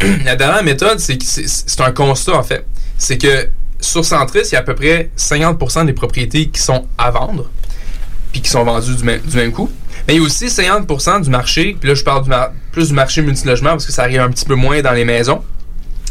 [0.24, 2.66] La dernière méthode, c'est que c'est- c'est un constat, en fait.
[2.98, 3.48] C'est que
[3.80, 7.50] sur Centris, il y a à peu près 50% des propriétés qui sont à vendre,
[8.32, 9.70] puis qui sont vendues du même, du même coup.
[10.06, 12.88] Mais il y a aussi 50% du marché, puis là, je parle du mar- plus
[12.88, 15.42] du marché multilogement parce que ça arrive un petit peu moins dans les maisons.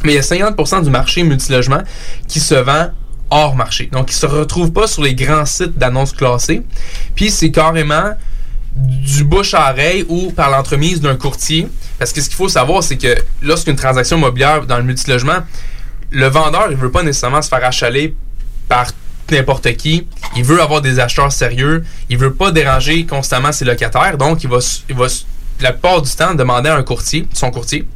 [0.03, 1.81] Mais il y a 50% du marché multilogement
[2.27, 2.89] qui se vend
[3.29, 3.89] hors marché.
[3.91, 6.61] Donc, il se retrouve pas sur les grands sites d'annonces classées.
[7.15, 8.13] Puis, c'est carrément
[8.75, 11.67] du bouche à oreille ou par l'entremise d'un courtier.
[11.97, 15.39] Parce que ce qu'il faut savoir, c'est que lorsqu'une transaction immobilière dans le multilogement,
[16.11, 18.15] le vendeur, il veut pas nécessairement se faire achaler
[18.67, 18.87] par
[19.31, 20.07] n'importe qui.
[20.35, 21.83] Il veut avoir des acheteurs sérieux.
[22.09, 24.17] Il veut pas déranger constamment ses locataires.
[24.17, 24.57] Donc, il va,
[25.61, 27.87] la plupart du temps demander à un courtier, son courtier,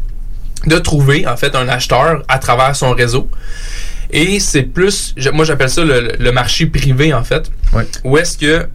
[0.66, 3.30] de trouver en fait un acheteur à travers son réseau.
[4.12, 7.52] Et c'est plus, moi j'appelle ça le, le marché privé en fait,
[8.04, 8.68] où est-ce que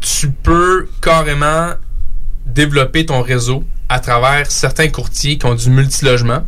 [0.00, 1.70] tu peux carrément
[2.44, 6.44] développer ton réseau à travers certains courtiers qui ont du multilogement.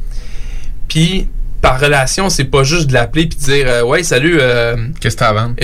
[0.89, 1.29] Puis
[1.61, 4.39] par relation, c'est pas juste de l'appeler puis de dire euh, ouais salut.
[5.01, 5.55] Qu'est-ce que t'as à vendre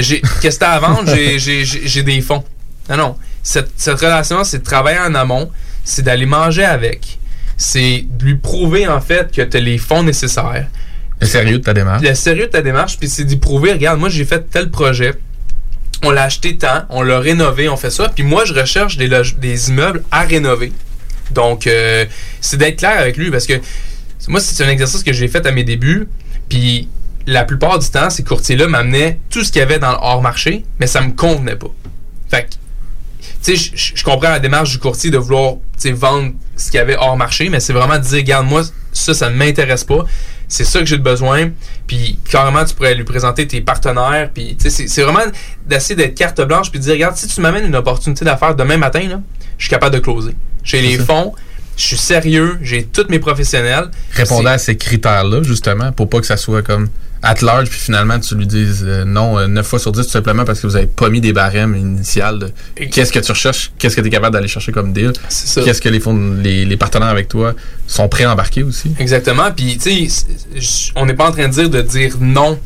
[0.40, 1.14] qu'est-ce que t'as à vendre?
[1.14, 2.42] J'ai- J'ai j'ai- j'ai des fonds.
[2.90, 5.50] Non non, cette, cette relation, c'est de travailler en amont,
[5.84, 7.18] c'est d'aller manger avec,
[7.56, 10.66] c'est de lui prouver en fait que tu as les fonds nécessaires.
[11.20, 12.02] Le sérieux de ta démarche?
[12.02, 15.14] Le sérieux de ta démarche, puis c'est d'y prouver, regarde, moi j'ai fait tel projet,
[16.02, 19.08] on l'a acheté tant, on l'a rénové, on fait ça, puis moi je recherche des,
[19.38, 20.72] des immeubles à rénover.
[21.30, 22.04] Donc, euh,
[22.40, 23.54] c'est d'être clair avec lui, parce que
[24.28, 26.06] moi, c'est un exercice que j'ai fait à mes débuts,
[26.48, 26.88] puis
[27.26, 30.64] la plupart du temps, ces courtiers-là m'amenaient tout ce qu'il y avait dans le hors-marché,
[30.80, 31.70] mais ça me convenait pas.
[32.30, 32.50] Fait que,
[33.42, 35.54] tu sais, je- comprends la démarche du courtier de vouloir,
[35.92, 38.62] vendre ce qu'il y avait hors marché, mais c'est vraiment de dire, regarde, moi,
[38.92, 40.04] ça, ça ne m'intéresse pas.
[40.56, 41.50] C'est ça que j'ai de besoin.
[41.88, 44.30] Puis, carrément, tu pourrais lui présenter tes partenaires.
[44.32, 45.24] Puis, c'est- c'est vraiment
[45.66, 48.76] d'essayer d'être carte blanche puis de dire, regarde, si tu m'amènes une opportunité d'affaires demain
[48.76, 49.20] matin, là,
[49.58, 50.36] je suis capable de closer.
[50.62, 51.04] J'ai les ça.
[51.06, 51.32] fonds,
[51.76, 53.90] je suis sérieux, j'ai tous mes professionnels.
[54.12, 56.88] Répondant à ces critères-là, justement, pour pas que ça soit comme
[57.24, 60.10] at large, puis finalement tu lui dises euh, non euh, 9 fois sur 10 tout
[60.10, 63.72] simplement parce que vous avez pas mis des barèmes initiales de qu'est-ce que tu recherches,
[63.78, 66.76] qu'est-ce que tu es capable d'aller chercher comme deal, qu'est-ce que les, fonds, les, les
[66.76, 67.54] partenaires avec toi
[67.86, 68.94] sont prêts à embarquer aussi.
[68.98, 69.50] Exactement.
[69.50, 72.58] Puis, tu sais, on n'est pas en train de dire de dire non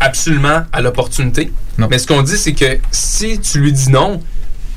[0.00, 1.52] absolument à l'opportunité.
[1.90, 4.20] Mais ce qu'on dit, c'est que si tu lui dis non,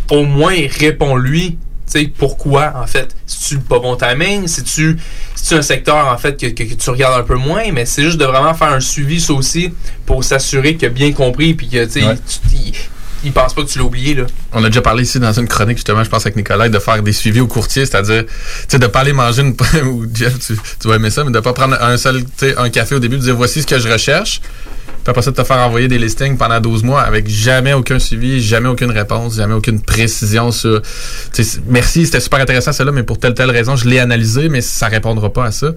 [0.09, 1.57] au moins réponds-lui.
[1.91, 3.13] Sais, pourquoi, en fait?
[3.26, 4.97] Si tu pas bon timing, si tu
[5.35, 8.03] c'est un secteur, en fait, que, que- que tu regardes un peu moins, mais c'est
[8.03, 9.73] juste de vraiment faire un suivi, ça aussi,
[10.05, 12.15] pour s'assurer qu'il a bien compris, puis que, tu sais, Ouais.
[12.15, 12.73] tu- il,
[13.26, 14.23] il pense pas que tu l'as oublié, là.
[14.53, 17.01] On a déjà parlé ici dans une chronique, justement, je pense avec Nicolas, de faire
[17.03, 18.31] des suivis au courtier, c'est-à-dire, tu
[18.69, 19.55] sais, de pas aller manger une,
[19.88, 22.57] ou Jeff, tu, tu vas aimer ça, mais de pas prendre un seul, tu sais,
[22.57, 24.39] un café au début, de dire voici ce que je recherche.
[25.03, 27.97] Puis après ça, de te faire envoyer des listings pendant 12 mois avec jamais aucun
[27.97, 30.81] suivi, jamais aucune réponse, jamais aucune précision sur.
[31.67, 34.87] merci, c'était super intéressant celle-là, mais pour telle telle raison, je l'ai analysé, mais ça
[34.87, 35.71] répondra pas à ça.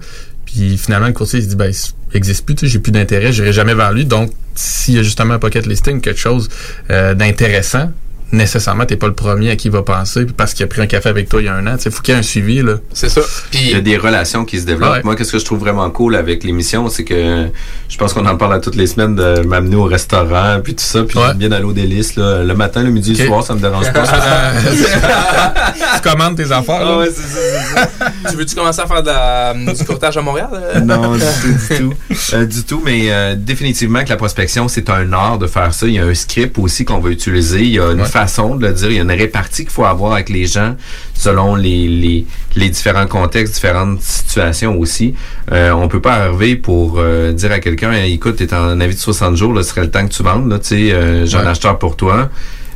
[0.45, 3.51] Puis finalement, le courtier, il se dit, ben, il n'existe plus, j'ai plus d'intérêt, j'irai
[3.51, 4.05] jamais vers lui.
[4.05, 6.47] Donc, s'il y a justement un pocket listing, quelque chose
[6.91, 7.91] euh, d'intéressant,
[8.31, 10.87] nécessairement, t'es pas le premier à qui il va penser parce qu'il a pris un
[10.87, 11.75] café avec toi il y a un an.
[11.83, 12.61] Il faut qu'il y ait un suivi.
[12.61, 12.73] là.
[12.93, 13.21] C'est ça.
[13.53, 14.93] Il y a des relations qui se développent.
[14.93, 15.01] Ouais.
[15.03, 17.47] Moi, qu'est-ce que je trouve vraiment cool avec l'émission, c'est que
[17.89, 20.83] je pense qu'on en parle à toutes les semaines de m'amener au restaurant, puis tout
[20.83, 22.15] ça, puis j'aime bien d'aller au délice.
[22.15, 22.43] Là.
[22.43, 24.03] Le matin, le midi, le soir, ça me dérange pas.
[25.95, 26.81] tu commandes tes affaires.
[26.81, 27.87] Ah ouais, ça,
[28.29, 30.49] tu veux-tu commencer à faire de la- du courtage à Montréal?
[30.53, 30.79] euh?
[30.81, 31.93] non, du tout, du tout.
[32.33, 35.85] Euh, du tout, mais euh, définitivement que la prospection, c'est un art de faire ça.
[35.87, 37.61] Il y a un script aussi qu'on va utiliser.
[37.61, 38.89] Il y a une façon de le dire.
[38.91, 40.75] Il y a une répartie qu'il faut avoir avec les gens
[41.13, 42.25] selon les, les,
[42.55, 45.13] les différents contextes, différentes situations aussi.
[45.51, 48.99] Euh, on peut pas arriver pour euh, dire à quelqu'un, écoute, t'es en avis de
[48.99, 50.49] 60 jours, là, ce serait le temps que tu vendes.
[50.49, 51.47] Là, tu sais, euh, j'ai un Ouais.
[51.47, 52.29] acheteur pour toi.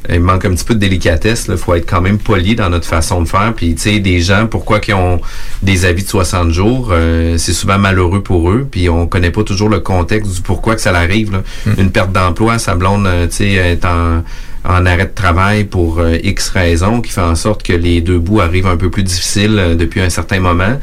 [0.09, 1.47] Il manque un petit peu de délicatesse.
[1.49, 3.53] Il faut être quand même poli dans notre façon de faire.
[3.55, 5.19] Puis, tu sais, des gens, pourquoi qu'ils ont
[5.61, 8.65] des avis de 60 jours, euh, c'est souvent malheureux pour eux.
[8.69, 11.31] Puis, on connaît pas toujours le contexte du pourquoi que ça l'arrive.
[11.33, 11.41] là.
[11.77, 14.23] Une perte d'emploi, sa blonde, euh, tu sais, est en,
[14.65, 18.19] en arrêt de travail pour euh, X raisons qui fait en sorte que les deux
[18.19, 20.79] bouts arrivent un peu plus difficiles euh, depuis un certain moment.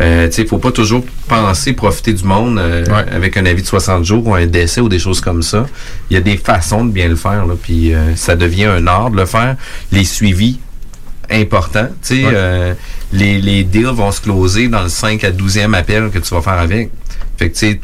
[0.00, 3.66] Euh, tu sais, faut pas toujours penser profiter du monde euh, avec un avis de
[3.66, 5.66] 60 jours ou un décès ou des choses comme ça.
[6.10, 8.86] Il y a des façons de bien le faire, là, puis euh, ça devient un
[8.86, 9.56] art de le faire.
[9.92, 10.58] Les suivis
[11.30, 12.74] importants, tu sais, euh,
[13.12, 16.42] les, les deals vont se closer dans le 5 à 12e appel que tu vas
[16.42, 16.90] faire avec.
[17.38, 17.80] Fait que, tu sais,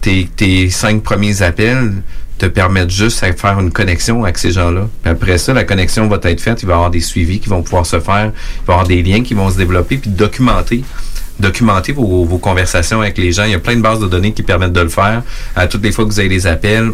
[0.00, 1.92] tes, tes cinq premiers appels
[2.40, 4.88] te permettent juste de faire une connexion avec ces gens-là.
[5.04, 7.62] Après ça, la connexion va être faite, il va y avoir des suivis qui vont
[7.62, 10.82] pouvoir se faire, il va y avoir des liens qui vont se développer, puis documenter
[11.38, 13.44] documenter vos, vos conversations avec les gens.
[13.44, 15.22] Il y a plein de bases de données qui permettent de le faire.
[15.56, 16.92] À toutes les fois que vous avez des appels,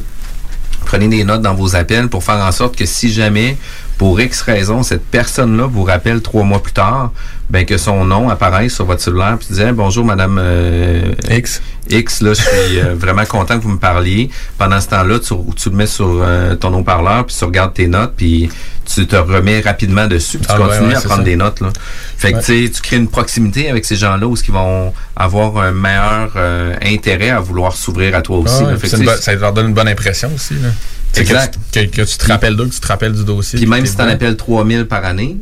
[0.85, 3.56] prenez des notes dans vos appels pour faire en sorte que si jamais,
[3.98, 7.10] pour X raison, cette personne-là vous rappelle trois mois plus tard,
[7.48, 12.20] ben que son nom apparaisse sur votre cellulaire puis disait bonjour madame euh, X X
[12.20, 15.70] là je suis euh, vraiment content que vous me parliez pendant ce temps-là tu, tu
[15.70, 18.48] le mets sur euh, ton haut-parleur puis tu regardes tes notes puis
[18.85, 21.23] tu te remets rapidement dessus puis tu Ah continues ouais, à prendre ça.
[21.24, 21.68] des notes là
[22.16, 22.43] fait que Ouais.
[22.43, 26.32] tu sais tu crées une proximité avec ces gens-là où ils vont avoir un meilleur
[26.35, 28.77] euh, intérêt à vouloir s'ouvrir à toi aussi Ah là.
[28.77, 30.55] Fait que, ça leur donne une bonne impression aussi.
[30.55, 30.68] Là.
[31.12, 31.56] Que Exact.
[31.73, 33.59] tu- Que, que tu te rappelles d'eux, que tu te rappelles du dossier.
[33.59, 35.36] Puis même si tu en appelles 3000 par année,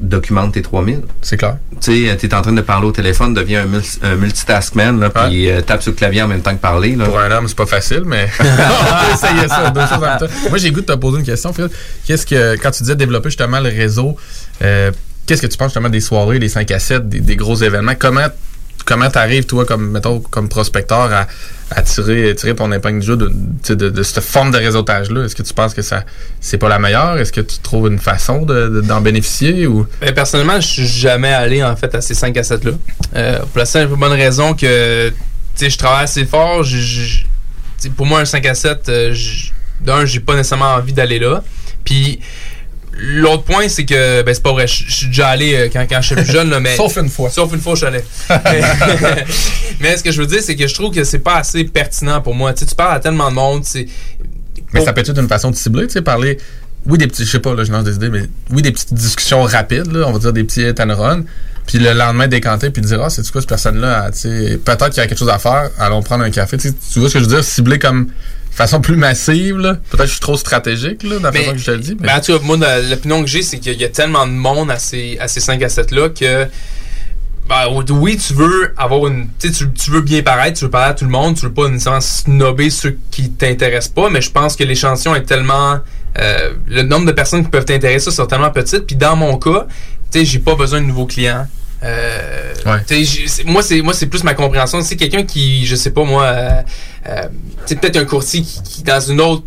[0.00, 1.00] documente tes 3000.
[1.22, 1.56] C'est clair.
[1.80, 4.98] Tu sais, tu es en train de parler au téléphone, deviens un, mul- un multitaskman,
[4.98, 6.96] là, puis euh, tape sur le clavier en même temps que parler.
[6.96, 7.04] Là.
[7.04, 10.18] Pour un homme, c'est pas facile, mais on peut essayer ça, deux choses en même
[10.18, 10.26] temps.
[10.48, 11.68] Moi, j'ai le goût de te poser une question, Phil.
[12.06, 14.16] Qu'est-ce que, quand tu disais développer justement le réseau,
[14.62, 14.90] euh,
[15.26, 17.94] qu'est-ce que tu penses justement des soirées, des 5 à 7, des, des gros événements?
[17.98, 18.26] Comment
[18.84, 21.10] comment t'arrives, toi, comme, mettons, comme prospecteur,
[21.70, 25.24] à, tirer, ton épingle du jeu de, cette forme de réseautage-là?
[25.24, 26.04] Est-ce que tu penses que ça
[26.40, 27.18] c'est pas la meilleure?
[27.18, 29.66] Est-ce que tu trouves une façon de- de- d'en bénéficier?
[29.66, 29.86] ou?
[30.00, 32.72] Ben, personnellement, je suis jamais allé en fait à ces 5 à 7 là.
[33.16, 35.12] Euh, pour la simple bonne raison que
[35.60, 36.64] je travaille assez fort.
[37.96, 39.50] pour moi, un 5 à 7, euh, je-
[39.80, 41.42] d'un, j'ai pas nécessairement envie d'aller là.
[41.84, 42.20] Puis
[42.98, 44.66] l'autre point, c'est que ben c'est pas vrai.
[44.66, 46.76] Je je suis déjà allé euh, quand, quand j'étais plus jeune, là, mais.
[46.76, 47.30] Sauf une fois.
[47.30, 48.00] Sauf une fois, je suis allé.
[48.30, 49.24] mais,
[49.80, 52.20] mais ce que je veux dire, c'est que je trouve que c'est pas assez pertinent
[52.20, 52.52] pour moi.
[52.52, 53.86] Tu sais, tu parles à tellement de monde, c'est.
[54.72, 56.38] Mais ça peut être une façon de cibler, tu sais, parler.
[56.86, 58.92] Oui, des petits, je sais pas, là, je lance des idées, mais oui, des petites
[58.92, 61.22] discussions rapides, là, on va dire des petits run.
[61.66, 64.98] Puis le lendemain, décanter, puis dire, ah, c'est quoi cette personne-là, tu sais, peut-être qu'il
[64.98, 66.58] y a quelque chose à faire, allons prendre un café.
[66.58, 67.42] Tu vois ce que je veux dire?
[67.42, 68.08] Cibler comme
[68.56, 69.74] façon plus massive, là.
[69.74, 71.78] Peut-être que je suis trop stratégique, là, dans la Mais- façon que je te le
[71.78, 71.96] dis.
[72.00, 72.08] Mais...
[72.08, 72.56] Ben, en tout cas, moi,
[72.88, 75.62] l'opinion que j'ai, c'est qu'il y a tellement de monde à ces, à ces 5
[75.62, 76.46] à 7-là que.
[77.48, 79.28] Ben, oui, tu veux avoir une.
[79.38, 81.68] Tu tu- veux bien paraître, tu veux parler à tout le monde, tu veux pas
[81.68, 85.80] nécessairement snobber ceux qui t'intéressent pas, mais je pense que l'échantillon est tellement.
[86.18, 88.86] euh, le nombre de personnes qui peuvent t'intéresser sont tellement petites.
[88.86, 89.66] Puis dans mon cas,
[90.10, 91.46] tu sais, j'ai pas besoin de nouveaux clients.
[91.82, 92.54] Euh,
[93.44, 96.62] moi c'est moi c'est plus ma compréhension c'est quelqu'un qui je sais pas moi euh,
[97.08, 97.28] euh, tu
[97.66, 99.44] sais, peut-être un courtier qui, qui dans une autre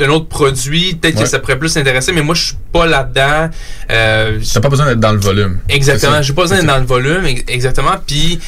[0.00, 1.22] un autre produit peut-être Ouais.
[1.24, 3.50] que ça pourrait plus l'intéresser mais moi je suis pas là-dedans
[3.90, 5.58] euh, T'as pas besoin d'être dans le volume.
[5.68, 7.96] Exactement, C'est j'ai pas besoin d'être dans le volume, ex- exactement.
[8.06, 8.38] Puis,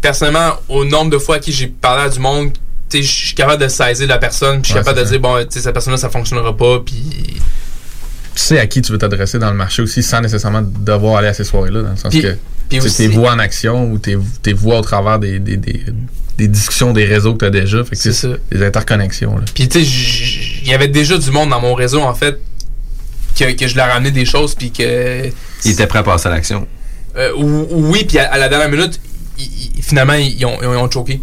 [0.00, 2.50] personnellement, au nombre de fois à qui j'ai parlé à du monde,
[2.92, 5.20] je suis capable de saisir la personne, puis je suis Ouais, capable de c'est dire,
[5.20, 7.40] bon, tu sais, cette personne-là, ça fonctionnera pas, puis.
[8.34, 11.28] Tu sais à qui tu veux t'adresser dans le marché aussi sans nécessairement devoir aller
[11.28, 14.16] à ces soirées-là, dans le sens Puis- que aussi- tes voix en action ou tes,
[14.42, 15.84] tes voix au travers des, des, des,
[16.40, 17.84] des discussions des réseaux que tu as déjà.
[17.84, 18.28] Fait que C'est ça.
[18.50, 19.36] Des interconnexions.
[19.36, 19.44] Là.
[19.54, 22.38] Puis, tu sais, j- il y avait déjà du monde dans mon réseau, en fait,
[23.38, 25.28] que, que je leur ramenais des choses, puis que.
[25.64, 26.66] Il était prêt à passer à l'action.
[27.16, 29.00] Euh, ou- ou oui, puis à, à la dernière minute,
[29.38, 31.20] ils- ils- finalement, ils ont, ils ont choqué.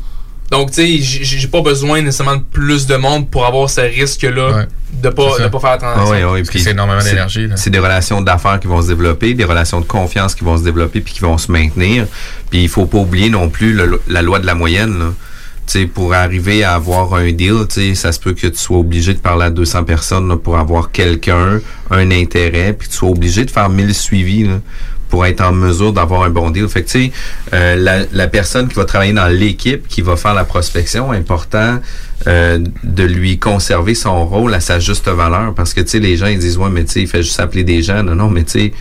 [0.52, 4.66] Donc, tu sais, j'ai pas besoin nécessairement de plus de monde pour avoir ce risque-là
[4.94, 6.14] de pas, de pas faire la transaction.
[6.14, 7.48] Ah oui, oui, puis c'est énormément d'énergie.
[7.58, 10.64] C'est des relations d'affaires qui vont se développer, des relations de confiance qui vont se
[10.64, 12.06] développer puis qui vont se maintenir.
[12.50, 14.98] Puis il faut pas oublier non plus le- la loi de la moyenne.
[14.98, 15.06] Là.
[15.68, 18.58] Tu sais, pour arriver à avoir un deal, tu sais, ça se peut que tu
[18.58, 21.60] sois obligé de parler à 200 personnes là, pour avoir quelqu'un,
[21.92, 24.62] un intérêt, puis tu sois obligé de faire 1000 suivis là,
[25.10, 26.68] pour être en mesure d'avoir un bon deal.
[26.68, 27.12] Fait que, tu sais,
[27.54, 31.80] euh, la, la personne qui va travailler dans l'équipe, qui va faire la prospection, important
[32.28, 35.54] euh, de lui conserver son rôle à sa juste valeur.
[35.54, 37.40] Parce que, tu sais, les gens, ils disent, ouais, mais tu sais, il fait juste
[37.40, 38.04] appeler des gens.
[38.04, 38.74] Non, non, mais tu sais,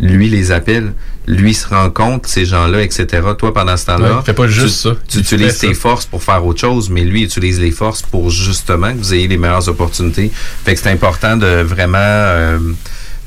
[0.00, 0.92] lui les appelle,
[1.26, 3.06] lui se rencontre ces gens-là, etc.
[3.38, 4.94] Toi, pendant ce temps-là, Ouais, il fait pas juste tu, ça.
[5.08, 5.80] tu Il utilises tes ça.
[5.80, 9.28] forces pour faire autre chose, mais lui utilise les forces pour justement que vous ayez
[9.28, 10.30] les meilleures opportunités.
[10.64, 12.58] Fait que c'est important de vraiment euh,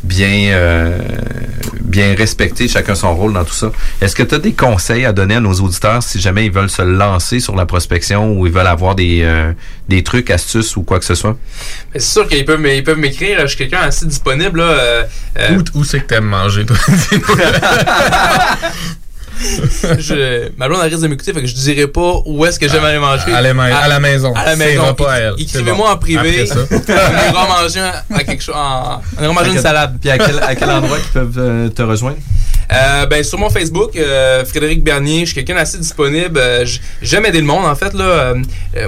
[0.03, 0.98] bien euh,
[1.88, 3.72] bien respecter chacun son rôle dans tout ça.
[4.02, 6.69] Est-ce que tu as des conseils à donner à nos auditeurs si jamais ils veulent
[6.69, 9.53] se lancer sur la prospection ou ils veulent avoir des, euh,
[9.88, 11.38] des trucs, astuces ou quoi que ce soit?
[11.94, 13.40] Mais C'est sûr qu'ils peuvent, ils peuvent m'écrire.
[13.41, 14.60] Je suis quelqu'un assez disponible.
[14.60, 15.03] Là, euh,
[15.40, 16.78] euh, Où, où c'est que t'aimes manger, toi?
[19.99, 22.68] je, ma blonde elle risque de m'écouter, fait que je dirais pas où est-ce que
[22.68, 23.34] j'aime aller manger.
[23.34, 24.34] à la ma- à la maison.
[24.35, 24.85] À la maison.
[24.85, 25.34] repas à elle.
[25.38, 25.93] Écrivez-moi bon.
[25.93, 26.45] en privé.
[26.45, 26.55] Ça.
[26.72, 27.80] on ira manger
[28.14, 28.55] à quelque chose.
[28.55, 29.97] On ira manger À une salade.
[30.01, 32.18] Puis à quel, à quel endroit ils peuvent euh, te rejoindre?
[32.72, 36.38] Euh, ben sur mon Facebook, euh, Frédéric Bernier, je suis quelqu'un d'assez disponible.
[36.38, 36.65] Euh,
[37.02, 38.03] J'aime aider le monde en fait là.
[38.03, 38.35] Euh,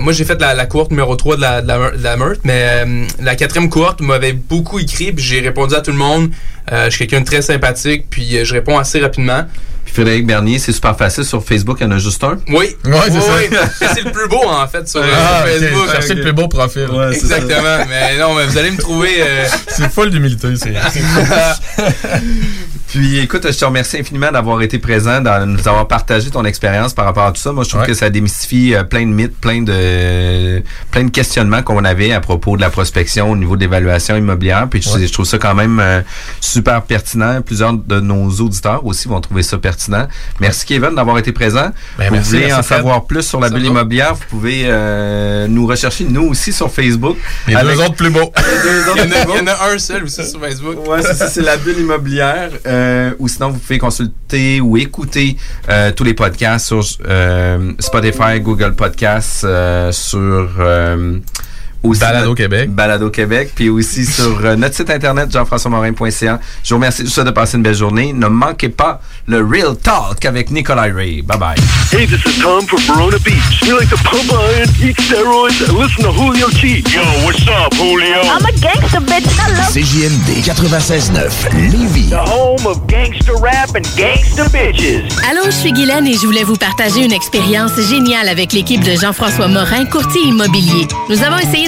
[0.02, 2.18] moi j'ai fait la, la cohorte numéro 3 de la, de la, Meurthe- de la
[2.18, 5.98] Meurthe, mais euh, la quatrième cohorte m'avait beaucoup écrit, puis j'ai répondu à tout le
[5.98, 6.30] monde.
[6.72, 9.46] Euh, je suis quelqu'un de très sympathique, puis euh, je réponds assez rapidement.
[9.86, 11.24] Puis Frédéric Bernier, c'est super facile.
[11.26, 12.38] Sur Facebook, il y en a juste un.
[12.50, 12.76] Oui.
[12.86, 13.94] Ouais, c'est Oui, ça.
[13.96, 15.58] c'est le plus beau en fait sur, Ah, sur.
[15.58, 15.92] Facebook.
[15.92, 16.88] Cherchez le plus beau profil.
[16.92, 17.38] Ouais, c'est ça.
[17.38, 17.86] Exactement.
[17.90, 19.16] mais non, mais vous allez me trouver.
[19.20, 20.74] euh, C'est folle d'humilité, c'est.
[22.90, 26.94] Puis écoute, je te remercie infiniment d'avoir été présent, de nous avoir partagé ton expérience
[26.94, 27.52] par rapport à tout ça.
[27.52, 31.62] Moi, je trouve que ça démystifie euh, plein de mythes, plein de plein de questionnements
[31.62, 34.68] qu'on avait à propos de la prospection au niveau de l'évaluation immobilière.
[34.70, 35.06] Puis je, Ouais.
[35.06, 36.02] je trouve ça quand même euh,
[36.42, 37.42] super pertinent.
[37.44, 40.08] Plusieurs de nos auditeurs aussi vont trouver ça pertinent.
[40.40, 41.70] Merci Kevin d'avoir été présent.
[42.00, 42.78] Ben, vous merci, voulez merci, en Fred.
[42.80, 43.70] savoir plus sur la Ça bulle va.
[43.70, 47.18] immobilière, vous pouvez euh, nous rechercher nous aussi sur Facebook.
[47.48, 48.32] Les deux autres plus beaux.
[48.96, 50.88] Il y, en a, il y en a un seul aussi sur Facebook.
[50.88, 52.50] Ouais, c'est la bulle immobilière.
[52.80, 55.36] Euh, ou sinon, vous pouvez consulter ou écouter
[55.70, 59.46] euh, tous les podcasts sur euh, Spotify, Google Podcasts,
[59.92, 60.50] sur
[61.84, 62.70] aussi Balado notre- Québec.
[62.72, 66.40] Balado Québec, puis aussi sur euh, notre site internet jean-françois-morin.ca.
[66.64, 68.14] Je vous remercie de tout ça de passer une belle journée.
[68.14, 71.22] Ne manquez pas le Real Talk avec Nicolas Ray.
[71.22, 71.56] Bye bye.
[71.92, 73.62] Hey, this is Tom from Verona Beach.
[73.64, 76.84] We like to pump iron, eat steroids, and listen to Julio G.
[76.94, 78.22] Yo, what's up, Julio?
[78.24, 79.26] I'm a gangster bitch.
[79.40, 79.64] Hello.
[79.72, 82.10] CJMD 96.9 Lévis.
[82.10, 85.04] The home of gangster rap and gangster bitches.
[85.30, 88.96] Allô, je suis Guylaine et je voulais vous partager une expérience géniale avec l'équipe de
[89.00, 90.88] Jean-François Morin, courtier immobilier.
[91.10, 91.68] Nous avons essayé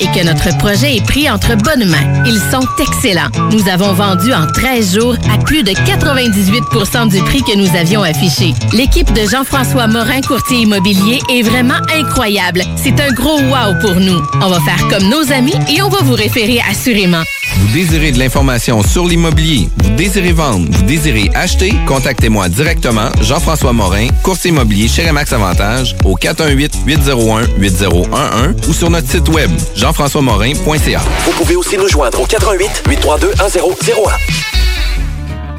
[0.00, 2.24] et que notre projet est pris entre bonnes mains.
[2.26, 3.28] Ils sont excellents.
[3.50, 8.02] Nous avons vendu en 13 jours à plus de 98% du prix que nous avions
[8.02, 8.54] affiché.
[8.72, 12.62] L'équipe de Jean-François Morin, courtier immobilier, est vraiment incroyable.
[12.76, 14.22] C'est un gros wow pour nous.
[14.42, 17.22] On va faire comme nos amis et on va vous référer assurément.
[17.58, 23.72] Vous désirez de l'information sur l'immobilier, vous désirez vendre, vous désirez acheter, contactez-moi directement, Jean-François
[23.72, 29.50] Morin, courtier immobilier chez Remax Avantage, au 418-801-8011 ou sur notre site web,
[29.84, 31.00] jean-françois-morin.ca.
[31.26, 34.73] Vous pouvez aussi nous joindre au 88 832 1001.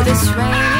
[0.00, 0.79] www.pédiatrielévis.com.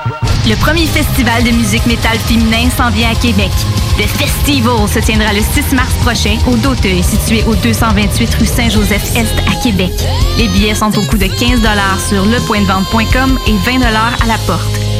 [0.47, 3.51] Le premier festival de musique métal féminin s'en vient à Québec.
[3.99, 9.33] Le Festival se tiendra le 6 mars prochain au Doteuil, situé au 228 rue Saint-Joseph-Est
[9.47, 9.91] à Québec.
[10.37, 11.61] Les billets sont au coût de 15
[12.09, 14.90] sur lepointdevente.com et 20 à la porte.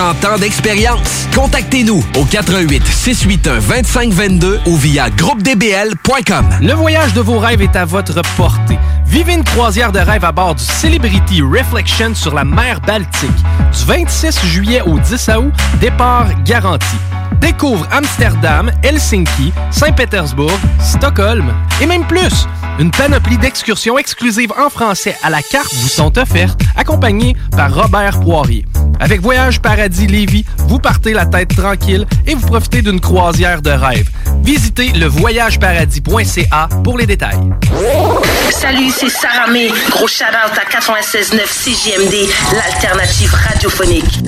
[0.00, 1.26] ans d'expérience.
[1.34, 6.46] Contactez-nous au 88 681 2522 ou via groupedbl.com.
[6.60, 8.78] Le voyage de vos rêves est à votre portée.
[9.06, 13.30] Vivez une croisière de rêve à bord du Celebrity Reflection sur la mer Baltique.
[13.72, 16.96] Du 26 juillet au 10 août, départ garanti.
[17.42, 22.46] Découvre Amsterdam, Helsinki, Saint-Pétersbourg, Stockholm et même plus.
[22.78, 28.20] Une panoplie d'excursions exclusives en français à la carte vous sont offertes, accompagnées par Robert
[28.20, 28.64] Poirier.
[29.00, 33.70] Avec Voyage Paradis Lévis, vous partez la tête tranquille et vous profitez d'une croisière de
[33.70, 34.08] rêve.
[34.42, 37.50] Visitez le voyageparadis.ca pour les détails.
[38.50, 39.68] Salut, c'est Sarah May.
[39.90, 44.20] Gros shout-out à 96.9 CJMD, l'alternative radiophonique.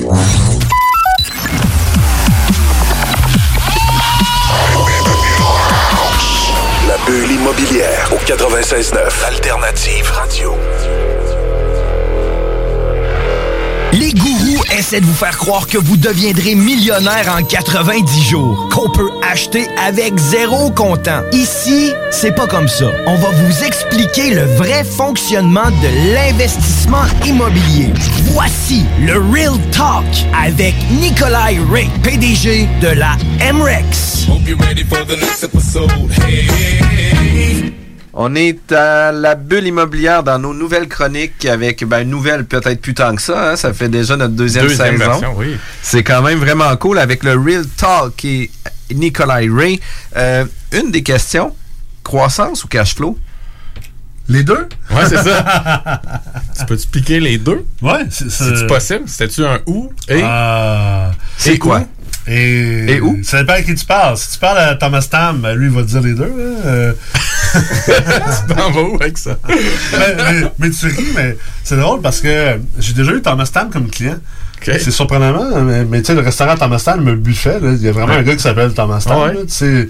[7.06, 10.54] Bulle immobilière au 96.9 Alternative Radio.
[14.72, 19.66] Essaient de vous faire croire que vous deviendrez millionnaire en 90 jours, qu'on peut acheter
[19.84, 21.22] avec zéro comptant.
[21.32, 22.86] Ici, c'est pas comme ça.
[23.06, 27.88] On va vous expliquer le vrai fonctionnement de l'investissement immobilier.
[28.32, 30.04] Voici le Real Talk
[30.44, 33.16] avec Nikolai Ray, PDG de la
[33.52, 34.26] MREX.
[38.16, 42.94] On est à la bulle immobilière dans nos nouvelles chroniques avec, ben, nouvelles peut-être plus
[42.94, 43.50] tant que ça.
[43.50, 45.10] hein, Ça fait déjà notre deuxième, Deuxième saison.
[45.10, 45.56] version, oui.
[45.82, 48.50] C'est quand même vraiment cool avec le Real Talk et
[48.92, 49.80] Nikolai Ray.
[50.16, 51.54] Euh, une des questions,
[52.04, 53.18] croissance ou cash flow?
[54.28, 54.68] Les deux?
[54.90, 56.00] Ouais, c'est ça.
[56.58, 57.64] tu peux expliquer les deux?
[57.82, 59.02] Ouais, c'est C'est-tu possible?
[59.06, 60.20] C'était-tu un ou et?
[60.22, 61.10] Ah.
[61.36, 61.80] C'est Et quoi?
[61.80, 61.86] où?
[62.26, 63.18] Et, Et où?
[63.22, 64.16] Ça dépend à qui tu parles.
[64.16, 66.24] Si tu parles à Thomas Tam, ben, lui, il va te dire les deux.
[66.24, 66.62] hein.
[66.66, 66.92] Euh,
[67.54, 69.36] tu t'en vas où avec ça?
[69.46, 73.70] mais, mais- mais tu ris, mais c'est drôle parce que j'ai déjà eu Thomas Tam
[73.70, 74.16] comme client.
[74.62, 77.60] C'est surprenamment, mais, mais tu sais, le restaurant Thomas Tam me buffait.
[77.60, 77.72] là.
[77.72, 78.20] Il y a vraiment Ouais.
[78.20, 79.20] un gars qui s'appelle Thomas Tam.
[79.20, 79.34] Ouais.
[79.46, 79.88] c'est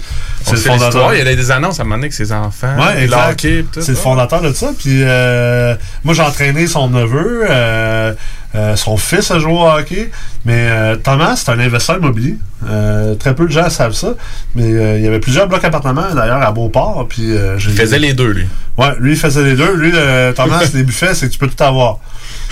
[0.50, 1.14] le fondateur.
[1.14, 2.74] Il y a des annonces à un moment donné avec ses enfants.
[2.76, 3.70] Ouais, le.
[3.80, 4.72] C'est le fondateur de ça.
[4.76, 7.44] Puis euh, moi, j'ai entraîné son neveu.
[7.48, 8.14] euh,
[8.54, 10.10] Euh, son fils a joué au hockey.
[10.44, 12.36] Mais euh, Thomas, c'est un investisseur immobilier.
[12.68, 14.14] Euh, très peu de gens savent ça.
[14.54, 17.06] Mais il y avait plusieurs blocs appartements, d'ailleurs, à Beauport.
[17.08, 18.46] Puis, Il faisait les deux, lui.
[18.78, 19.74] Ouais, lui, il faisait les deux.
[19.74, 19.92] Lui,
[20.34, 21.98] Thomas, les buffets, c'est que tu peux tout avoir.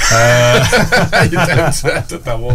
[1.22, 2.54] Il était à tout avoir.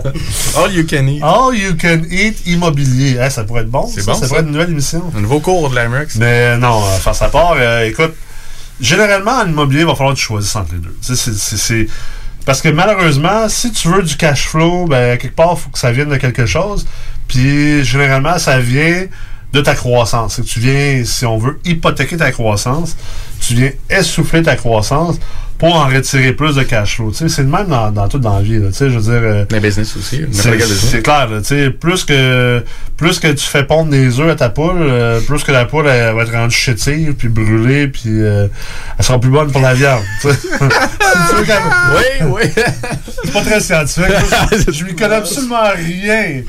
[0.57, 1.23] All you can eat.
[1.23, 3.17] All you can eat immobilier.
[3.29, 3.87] Ça pourrait être bon.
[3.87, 4.27] C'est bon, Ça ça.
[4.27, 5.03] pourrait être une nouvelle émission.
[5.15, 6.15] Un nouveau cours de l'Amex.
[6.15, 8.13] Mais non, face à part, écoute,
[8.81, 10.95] généralement, en immobilier, il va falloir que tu choisisses entre les deux.
[11.01, 11.87] C'est-
[12.47, 15.77] Parce que malheureusement, si tu veux du cash flow, ben, quelque part, il faut que
[15.77, 16.87] ça vienne de quelque chose.
[17.27, 19.05] Puis généralement, ça vient
[19.53, 20.37] de ta croissance.
[20.37, 22.95] Que tu viens, si on veut hypothéquer ta croissance,
[23.39, 25.17] tu viens essouffler ta croissance
[25.57, 27.11] pour en retirer plus de cash flow.
[27.13, 28.59] C'est le même dans, dans tout dans la vie.
[28.59, 28.67] là.
[28.67, 29.27] Tu sais, je veux dire.
[29.27, 30.21] euh, Mais business aussi.
[30.91, 32.63] c'est clair, là, tu sais, plus que
[32.95, 35.87] plus que tu fais pondre des œufs à ta poule, euh, plus que la poule
[35.87, 38.47] elle, va être rendue chétive, puis brûlée, puis euh,
[38.99, 40.01] elle sera plus bonne pour la viande.
[40.21, 40.27] Si
[41.95, 42.63] Oui, oui.
[43.23, 44.05] C'est pas très scientifique.
[44.67, 46.41] Je- Je lui connais absolument rien.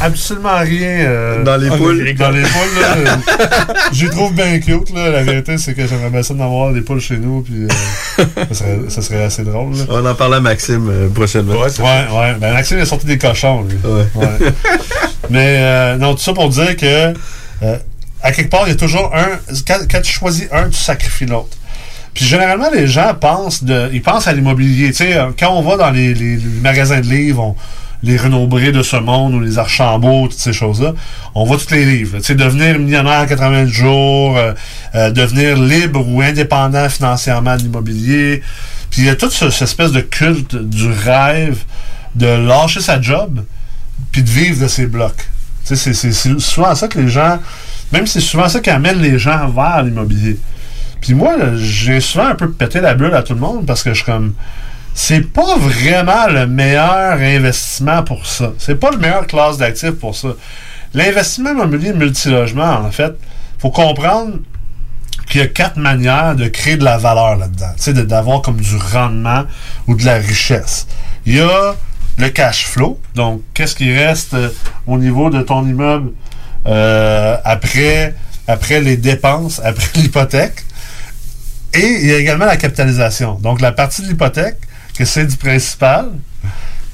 [0.00, 0.88] Absolument rien.
[1.06, 2.14] euh, Dans les en poules.
[2.14, 2.96] Dans les poules, là.
[2.96, 3.06] euh,
[3.92, 5.10] je trouve bien cute, là.
[5.10, 8.54] La vérité, c'est que j'aimerais bien ça d'avoir des poules chez nous, puis euh, ça,
[8.54, 9.84] serait, ça serait assez drôle, là.
[9.88, 11.54] On en parle à Maxime euh, prochainement.
[11.54, 11.68] Ouais,
[12.18, 12.34] ouais.
[12.40, 13.76] Ben, Maxime a sorti des cochons, lui.
[13.84, 14.52] Ouais.
[15.30, 17.12] Mais, non, tout ça pour dire que,
[18.22, 19.38] à quelque part, il y a toujours un.
[19.66, 21.56] Quand, quand tu choisis un, tu sacrifies l'autre.
[22.14, 24.88] Puis généralement, les gens pensent de, ils pensent à l'immobilier.
[24.88, 27.56] Tu sais, quand on va dans les, les- les magasins de livres, on-
[28.02, 30.92] les Renaud-Bré de ce monde ou les Archambault, toutes ces choses-là,
[31.34, 32.18] on voit tous les livres.
[32.34, 34.52] devenir millionnaire en 80 jours, euh,
[34.94, 38.42] euh, devenir libre ou indépendant financièrement de l'immobilier.
[38.90, 41.58] Puis il y a toute ce- cette espèce de culte du rêve
[42.14, 43.44] de lâcher sa job
[44.10, 45.28] puis de vivre de ses blocs.
[45.64, 47.38] C'est- souvent ça que les gens,
[47.92, 50.38] même c'est souvent ça qui amène les gens vers l'immobilier.
[51.00, 53.90] Puis moi, j'ai souvent un peu pété la bulle à tout le monde parce que
[53.90, 54.34] je suis comme.
[54.94, 58.52] C'est pas vraiment le meilleur investissement pour ça.
[58.58, 60.28] C'est pas le meilleur classe d'actifs pour ça.
[60.94, 63.14] L'investissement immobilier multilogement, en fait,
[63.58, 64.38] faut comprendre
[65.26, 67.72] qu'il y a quatre manières de créer de la valeur là-dedans.
[67.76, 69.44] Tu sais, d'avoir comme du rendement
[69.86, 70.86] ou de la richesse.
[71.24, 71.74] Il y a
[72.18, 73.00] le cash flow.
[73.14, 74.50] Donc, qu'est-ce qui reste euh,
[74.86, 76.10] au niveau de ton immeuble
[76.66, 78.14] euh, après,
[78.46, 80.64] après les dépenses, après l'hypothèque?
[81.74, 83.34] Et il y a également la capitalisation.
[83.36, 84.58] Donc, la partie de l'hypothèque,
[84.96, 86.10] que c'est du principal.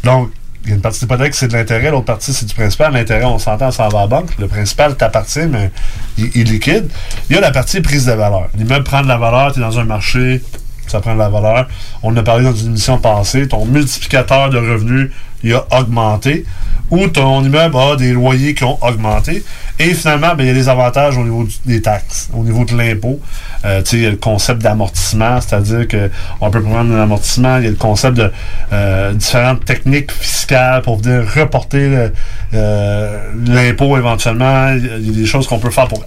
[0.04, 0.30] Donc,
[0.64, 2.92] il y a une partie de l'hypothèque, c'est de l'intérêt, l'autre partie, c'est du principal.
[2.92, 4.36] L'intérêt, on s'entend, ça va à la banque.
[4.38, 5.70] Le principal t'appartient, mais
[6.18, 6.90] il, il est liquide.
[7.30, 8.48] Il y a la partie prise de valeur.
[8.56, 10.42] L'immeuble prend de la valeur, tu es dans un marché,
[10.86, 11.68] ça prend de la valeur.
[12.02, 13.48] On en a parlé dans une émission passée.
[13.48, 15.10] Ton multiplicateur de revenus,
[15.42, 16.44] il a augmenté.
[16.90, 19.44] Ou ton immeuble a des loyers qui ont augmenté.
[19.78, 22.76] Et finalement, ben, il y a des avantages au niveau des taxes, au niveau de
[22.76, 23.20] l'impôt.
[23.64, 27.58] Euh, tu sais, il y a le concept d'amortissement, c'est-à-dire qu'on peut prendre un amortissement.
[27.58, 28.32] Il y a le concept de
[28.72, 32.10] euh, différentes techniques fiscales pour venir reporter
[32.54, 34.72] euh, l'impôt éventuellement.
[34.74, 36.04] Il y a- des choses qu'on peut faire pour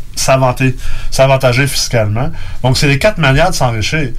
[1.12, 2.30] s'avantager fiscalement.
[2.64, 4.10] Donc, c'est les quatre manières de s'enrichir.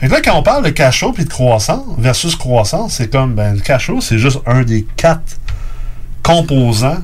[0.00, 3.34] Que là, quand on parle de cash flow puis de croissance versus croissance, c'est comme,
[3.34, 5.22] ben, le cash flow, c'est juste un des quatre
[6.22, 6.98] composants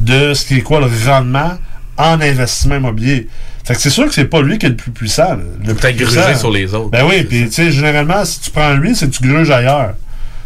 [0.00, 1.52] de ce qui est quoi le rendement
[1.96, 3.28] en investissement immobilier.
[3.64, 5.36] Fait que c'est sûr que c'est pas lui qui est le plus puissant.
[5.64, 5.74] Le plus
[6.06, 6.90] puissant- sur les autres.
[6.90, 9.94] Ben oui, puis tu sais, généralement, si tu prends lui, c'est que tu gruges ailleurs.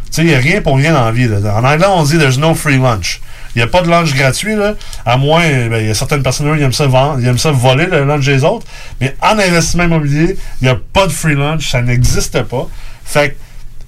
[0.05, 1.27] Tu sais, il n'y a rien pour rien dans la vie.
[1.27, 1.37] là.
[1.55, 3.19] En anglais, on dit there's no free lunch.
[3.55, 4.75] Il n'y a pas de lunch gratuit, là.
[5.05, 7.51] À moins, ben, il y a certaines personnes qui aiment ça vendre, ils aiment ça
[7.51, 8.65] voler le lunch des autres.
[9.01, 12.67] Mais en investissement immobilier, il n'y a pas de free lunch, ça n'existe pas.
[13.03, 13.35] Fait que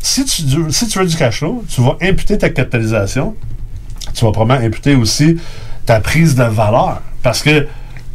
[0.02, 0.42] si tu,
[0.72, 3.36] si tu veux du cash flow, tu vas imputer ta capitalisation.
[4.14, 5.38] Tu vas probablement imputer aussi
[5.86, 7.02] ta prise de valeur.
[7.24, 7.68] Parce que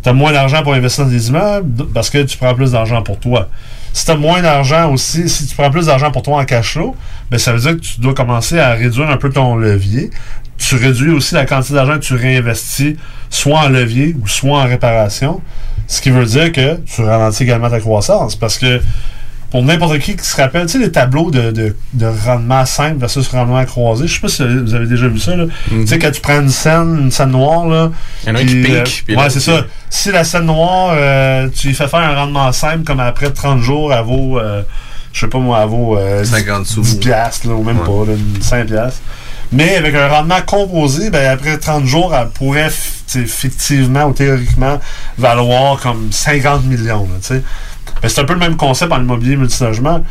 [0.02, 3.02] tu as moins d'argent pour investir dans des immeubles, parce que tu prends plus d'argent
[3.02, 3.48] pour toi.
[3.92, 6.74] Si tu as moins d'argent aussi, si tu prends plus d'argent pour toi en cash
[6.74, 6.94] flow,
[7.30, 10.10] ben ça veut dire que tu dois commencer à réduire un peu ton levier.
[10.58, 12.96] Tu réduis aussi la quantité d'argent que tu réinvestis,
[13.30, 15.40] soit en levier ou soit en réparation.
[15.86, 18.36] Ce qui veut dire que tu ralentis également ta croissance.
[18.36, 18.80] Parce que
[19.50, 22.98] pour n'importe qui qui se rappelle, tu sais, les tableaux de, de, de rendement simple
[22.98, 25.44] versus rendement croisé, je sais pas si vous avez déjà vu ça, là.
[25.68, 27.90] Tu sais, quand tu prends une scène, une scène noire, là.
[28.24, 29.64] Il y en a un qui pique, euh, ouais, c'est ça.
[29.88, 33.60] Si la scène noire, euh, tu lui fais faire un rendement simple, comme après 30
[33.60, 34.62] jours, elle vaut, euh,
[35.12, 36.82] je sais pas moi, elle vaut euh, 50 sous.
[36.82, 39.00] 10 piastres, là, ou même pas, là, une 5 piastres.
[39.52, 42.68] Mais avec un rendement composé, ben, après 30 jours, elle pourrait
[43.26, 44.80] fictivement ou théoriquement
[45.16, 47.02] valoir comme 50 millions.
[47.04, 47.42] là, tu sais.
[48.04, 50.02] C'est un peu le même concept en immobilier multilogement.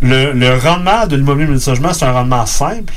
[0.00, 2.94] Le, le rendement de l'immobilier multilogement, c'est un rendement simple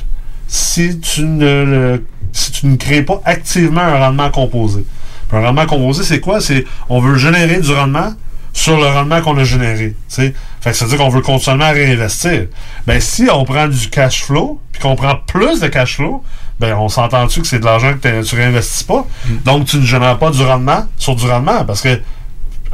[0.48, 4.86] si tu ne le- si tu ne crées pas activement un rendement composé.
[5.30, 6.42] Puis un rendement composé, c'est quoi?
[6.42, 8.14] C'est on veut générer du rendement
[8.54, 9.90] sur le rendement qu'on a généré.
[10.10, 10.34] tu sais.
[10.62, 12.46] Fait que ça veut dire qu'on veut continuellement réinvestir.
[12.88, 16.24] Ben, si on prend du cash flow, puis qu'on prend plus de cash flow,
[16.60, 19.06] ben, on s'entend-tu que c'est de l'argent que tu réinvestis pas?
[19.44, 22.00] Donc, tu ne génères pas du rendement sur du rendement, parce que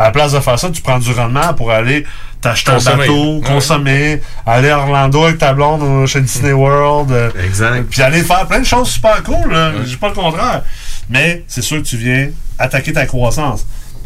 [0.01, 2.05] à la place de faire ça, tu prends du rendement pour aller
[2.41, 2.97] t'acheter un Consommer.
[2.97, 3.41] bateau, Ouais.
[3.47, 7.11] consommer, aller à Orlando avec ta blonde euh, chez Disney World.
[7.11, 7.83] euh, Exact.
[7.89, 9.51] Puis aller faire plein de choses super cool.
[9.53, 9.73] là.
[9.77, 10.63] Je dis pas le contraire.
[11.09, 13.65] Mais c'est sûr que tu viens attaquer ta croissance.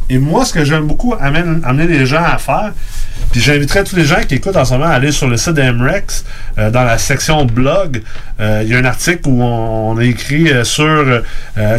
[0.10, 2.74] Et moi, ce que j'aime beaucoup amène- amener les gens à faire,
[3.32, 5.54] puis j'inviterais tous les gens qui écoutent en ce moment à aller sur le site
[5.54, 6.26] d'Emrex,
[6.60, 8.04] euh, dans la section blog,
[8.40, 11.22] euh, il y a un article où on, on a écrit euh, sur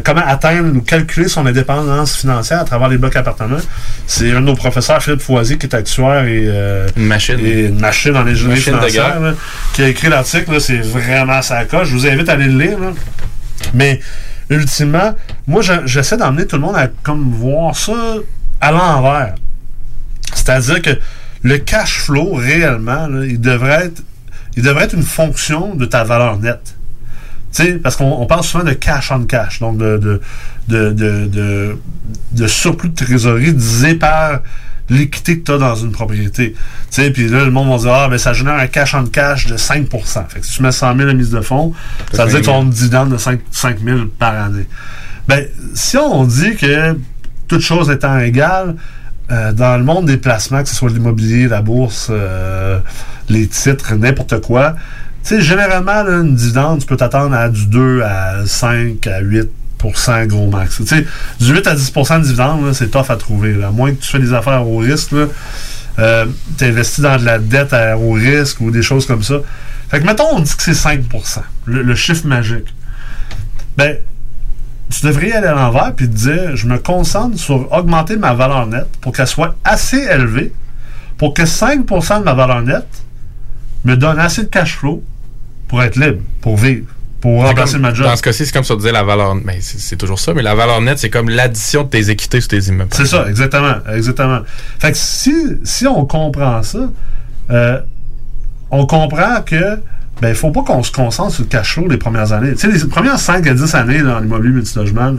[0.05, 3.59] comment atteindre ou calculer son indépendance financière à travers les blocs appartements.
[4.09, 6.51] C'est un de nos professeurs, Philippe Foisy, qui est actuaire et,
[6.97, 7.39] Une machine.
[7.39, 9.20] et une machine en ingénierie Machine de financière, guerre.
[9.20, 9.32] là,
[9.73, 10.61] qui a écrit l'article.
[10.61, 11.89] C'est vraiment sa coche.
[11.89, 12.78] Je vous invite à aller le lire.
[12.81, 12.89] là.
[13.74, 14.01] Mais
[14.51, 15.14] ultimement,
[15.47, 17.93] moi, je- j'essaie d'emmener tout le monde à comme voir ça
[18.60, 19.35] à l'envers.
[20.35, 20.90] C'est-à-dire que
[21.43, 24.02] le cash flow, réellement, il, devrait être,
[24.56, 26.74] il devrait être une fonction de ta valeur nette.
[27.82, 30.20] Parce qu'on on parle souvent de cash on cash, donc de,
[32.47, 34.40] surplus de trésorerie divisé par
[34.88, 36.52] l'équité que tu as dans une propriété.
[36.52, 36.58] Tu
[36.90, 39.46] sais, puis là, le monde va dire, ah, ben ça génère un cash on cash
[39.46, 39.88] de 5
[40.28, 41.72] Fait que si tu mets 100 000 de mise de fonds,
[42.12, 44.66] ça veut dire que tu as un dividende de 5, 5 000 par année.
[45.28, 45.44] Ben,
[45.74, 46.96] si on dit que
[47.48, 48.76] toutes choses étant égales,
[49.30, 52.78] euh, dans le monde des placements, que ce soit l'immobilier, la bourse, euh,
[53.28, 54.76] les titres, n'importe quoi,
[55.24, 59.18] tu sais, généralement, là, une dividende, tu peux t'attendre à du 2 à 5 à
[59.18, 59.50] 8
[60.26, 60.76] gros max.
[60.76, 61.06] Tu sais,
[61.40, 63.62] du 8 à 10% de dividende, là, c'est tough à trouver.
[63.62, 65.12] À moins que tu fais des affaires au risque,
[65.98, 66.26] euh,
[66.58, 69.36] tu investis dans de la dette à haut risque ou des choses comme ça.
[69.88, 71.00] Fait que, mettons, on dit que c'est 5
[71.66, 72.74] le, le chiffre magique.
[73.76, 73.96] Ben,
[74.90, 78.66] tu devrais aller à l'envers puis te dire je me concentre sur augmenter ma valeur
[78.66, 80.52] nette pour qu'elle soit assez élevée
[81.18, 83.02] pour que 5% de ma valeur nette
[83.84, 85.02] me donne assez de cash flow
[85.68, 86.86] pour être libre, pour vivre,
[87.20, 88.06] pour remplacer comme- ma job.
[88.06, 89.34] Dans ce cas-ci, c'est comme si on disait la valeur.
[89.34, 92.40] Mais c'est c'est toujours ça, mais la valeur nette, c'est comme l'addition de tes équités
[92.40, 92.90] sur tes immeubles.
[92.93, 93.74] C'est ça, exactement.
[93.93, 94.40] Exactement.
[94.78, 95.34] Fait que si,
[95.64, 96.90] si on comprend ça,
[97.51, 97.80] euh,
[98.70, 99.78] on comprend que
[100.20, 102.52] ben, il faut pas qu'on se concentre sur le cash flow les premières années.
[102.55, 105.14] Tu sais, les premières 5 à 10 années dans l'immobilier multilogement,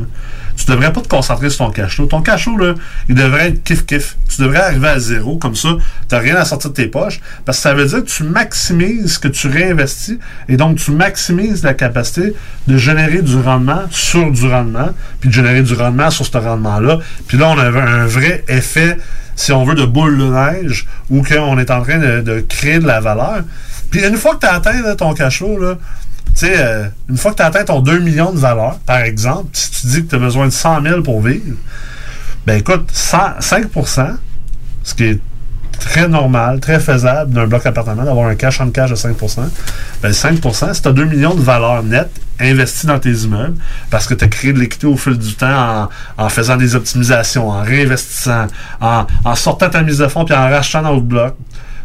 [0.56, 2.08] tu devrais pas te concentrer sur ton cash flow.
[2.08, 2.74] Ton cash flow, là,
[3.08, 4.16] il devrait être kiff-kiff.
[4.28, 5.70] Tu devrais arriver à zéro, comme ça,
[6.10, 9.14] tu rien à sortir de tes poches, parce que ça veut dire que tu maximises
[9.14, 10.18] ce que tu réinvestis,
[10.50, 12.34] et donc tu maximises la capacité
[12.68, 17.00] de générer du rendement sur du rendement, puis de générer du rendement sur ce rendement-là.
[17.28, 18.98] Puis là, on avait un vrai effet,
[19.38, 22.88] si on veut, de boule de neige, où on est en train de, créer de
[22.88, 23.44] la valeur.
[23.90, 25.76] Puis une fois que tu as atteint ton cash flow, là,
[26.44, 29.88] euh, une fois que tu atteint ton 2 millions de valeur, par exemple, si tu
[29.88, 31.56] dis que tu as besoin de 100 000 pour vivre,
[32.46, 34.18] ben écoute, 100 5%
[34.84, 35.20] ce qui est
[35.80, 39.40] très normal, très faisable d'un bloc appartement, d'avoir un cash en cash de 5%
[40.02, 43.56] ben 5% si tu as 2 millions de valeur nette investie dans tes immeubles,
[43.90, 47.50] parce que tu as créé de l'équité au fil du temps en, faisant des optimisations,
[47.50, 48.46] en réinvestissant,
[48.80, 49.06] en,
[49.36, 51.36] sortant ta mise de fonds puis en rachetant dans d'autres blocs.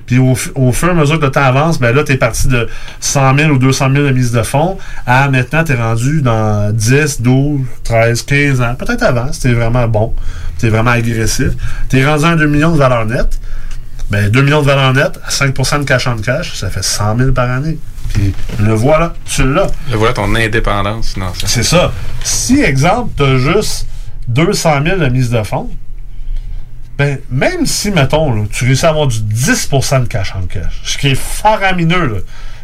[0.05, 2.12] Puis au, fu- au fur et à mesure que le temps avance, ben là, tu
[2.12, 2.69] es parti de
[3.01, 6.70] 100 000 ou 200 000 de mise de fonds à maintenant, tu es rendu dans
[6.74, 8.74] 10, 12, 13, 15 ans.
[8.74, 10.12] Peut-être avant, si tu vraiment bon,
[10.59, 11.51] tu vraiment agressif.
[11.89, 13.39] Tu es rendu à 2 millions de valeur nette.
[14.12, 17.16] Ben, 2 millions de valeur nette à 5% de cash en cash, ça fait 100
[17.16, 17.78] 000 par année.
[18.12, 19.68] Puis le voilà, tu l'as.
[19.90, 21.48] Le voilà ton indépendance financière.
[21.48, 21.93] C'est ça.
[22.22, 23.86] Si, exemple, tu as juste
[24.28, 25.70] 200 000 de mise de fonds,
[26.98, 30.82] ben, même si, mettons, là, tu réussis à avoir du 10% de cash en cash,
[30.84, 32.18] ce qui est faramineux, là,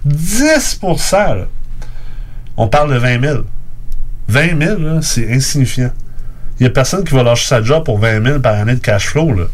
[0.04, 1.46] 10 là,
[2.58, 3.38] on parle de 20 000.
[4.28, 5.92] 20 000, là, c'est insignifiant.
[6.60, 8.80] Il n'y a personne qui va lâcher sa job pour 20 000 par année de
[8.80, 9.32] cash flow.
[9.32, 9.44] Là.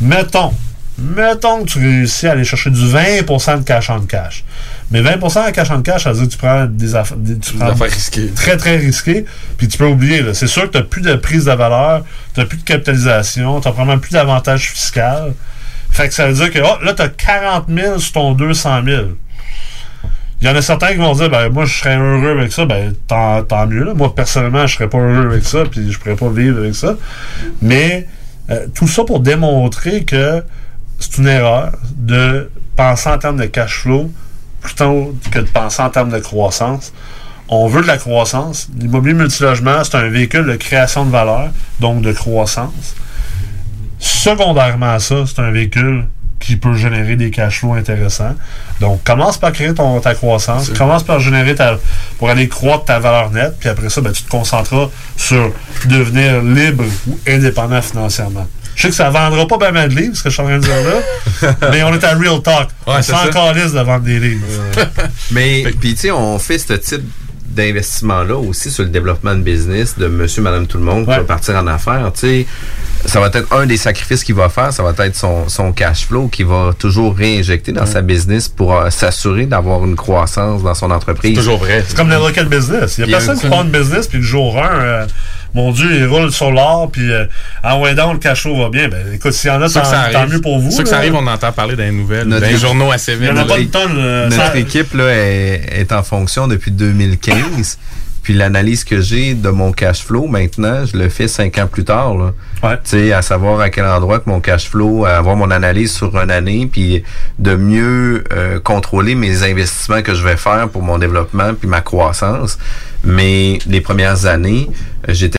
[0.00, 0.54] Mettons,
[1.00, 4.44] mettons que tu réussis à aller chercher du 20% de cash en cash.
[4.90, 7.38] Mais 20% de cash en cash, ça veut dire que tu prends des, affa- des-
[7.38, 8.28] tu prends affaires risquées.
[8.34, 9.24] Très, très risquées.
[9.56, 10.22] Puis tu peux oublier.
[10.22, 10.34] là.
[10.34, 12.04] C'est sûr que tu n'as plus de prise de valeur,
[12.34, 15.32] tu n'as plus de capitalisation, tu n'as probablement plus d'avantage fiscal.
[15.90, 18.82] Fait que ça veut dire que oh, là, tu as 40 000 sur ton 200
[18.84, 19.02] 000.
[20.42, 22.64] Il y en a certains qui vont dire, ben, moi, je serais heureux avec ça.
[22.64, 23.84] Ben, tant, tant mieux.
[23.84, 23.92] là.
[23.94, 26.96] Moi, personnellement, je serais pas heureux avec ça, puis je pourrais pas vivre avec ça.
[27.60, 28.06] Mais
[28.50, 30.42] euh, tout ça pour démontrer que
[31.00, 34.10] c'est une erreur de penser en termes de cash flow
[34.60, 36.92] plutôt que de penser en termes de croissance.
[37.48, 38.68] On veut de la croissance.
[38.78, 41.48] L'immobilier multilogement, c'est un véhicule de création de valeur,
[41.80, 42.94] donc de croissance.
[43.98, 46.04] Secondairement à ça, c'est un véhicule
[46.38, 48.34] qui peut générer des cash flows intéressants.
[48.80, 51.78] Donc, commence par créer ton, ta croissance, commence par générer ta,
[52.18, 55.52] pour aller croître ta valeur nette, puis après ça, ben, tu te concentreras sur
[55.86, 58.46] devenir libre ou indépendant financièrement.
[58.80, 60.46] Je sais que ça vendra pas bien mal de livres, ce que je suis en
[60.46, 62.68] train de dire là, mais on est à Real Talk.
[62.86, 64.46] Ouais, on c'est s'en calisse de vendre des livres.
[65.32, 67.02] Mais, puis tu sais, on fait ce type
[67.44, 71.20] d'investissement-là aussi sur le développement de business de monsieur, madame, tout le monde qui va
[71.24, 72.10] partir en affaires.
[72.14, 72.46] Tu sais,
[73.06, 76.06] ça va être un des sacrifices qu'il va faire, ça va être son, son cash
[76.06, 80.74] flow qu'il va toujours réinjecter dans sa business pour euh, s'assurer d'avoir une croissance dans
[80.74, 81.38] son entreprise.
[81.86, 82.98] C'est comme le rocket business.
[82.98, 84.56] Il Il n'y y a a personne une- qui part de business, puis le jour
[84.62, 85.06] 1,
[85.54, 87.24] mon Dieu, il roule sur l'or, puis euh,
[87.62, 88.88] ah ouais, donc le cash flow va bien.
[88.88, 90.70] Ben écoute, s'il y en a, tant, ça tant arrive, mieux pour vous.
[90.70, 92.90] Ceux que ça arrive, on entend parler dans les nouvelles, Notre dans les équipe- journaux
[92.92, 93.30] assez vite.
[93.32, 93.94] Il y en a pas une tonne.
[93.96, 97.78] euh, Notre ça- équipe là, est, est en fonction depuis 2015.
[98.22, 101.84] Puis l'analyse que j'ai de mon cash flow maintenant, je le fais cinq ans plus
[101.84, 102.14] tard.
[102.16, 102.32] Là.
[102.84, 105.90] Tu sais, à savoir à quel endroit que mon cash flow, à avoir mon analyse
[105.94, 107.02] sur une année, puis
[107.38, 111.80] de mieux euh, contrôler mes investissements que je vais faire pour mon développement puis ma
[111.80, 112.58] croissance.
[113.04, 114.68] Mais les premières années,
[115.08, 115.38] j'étais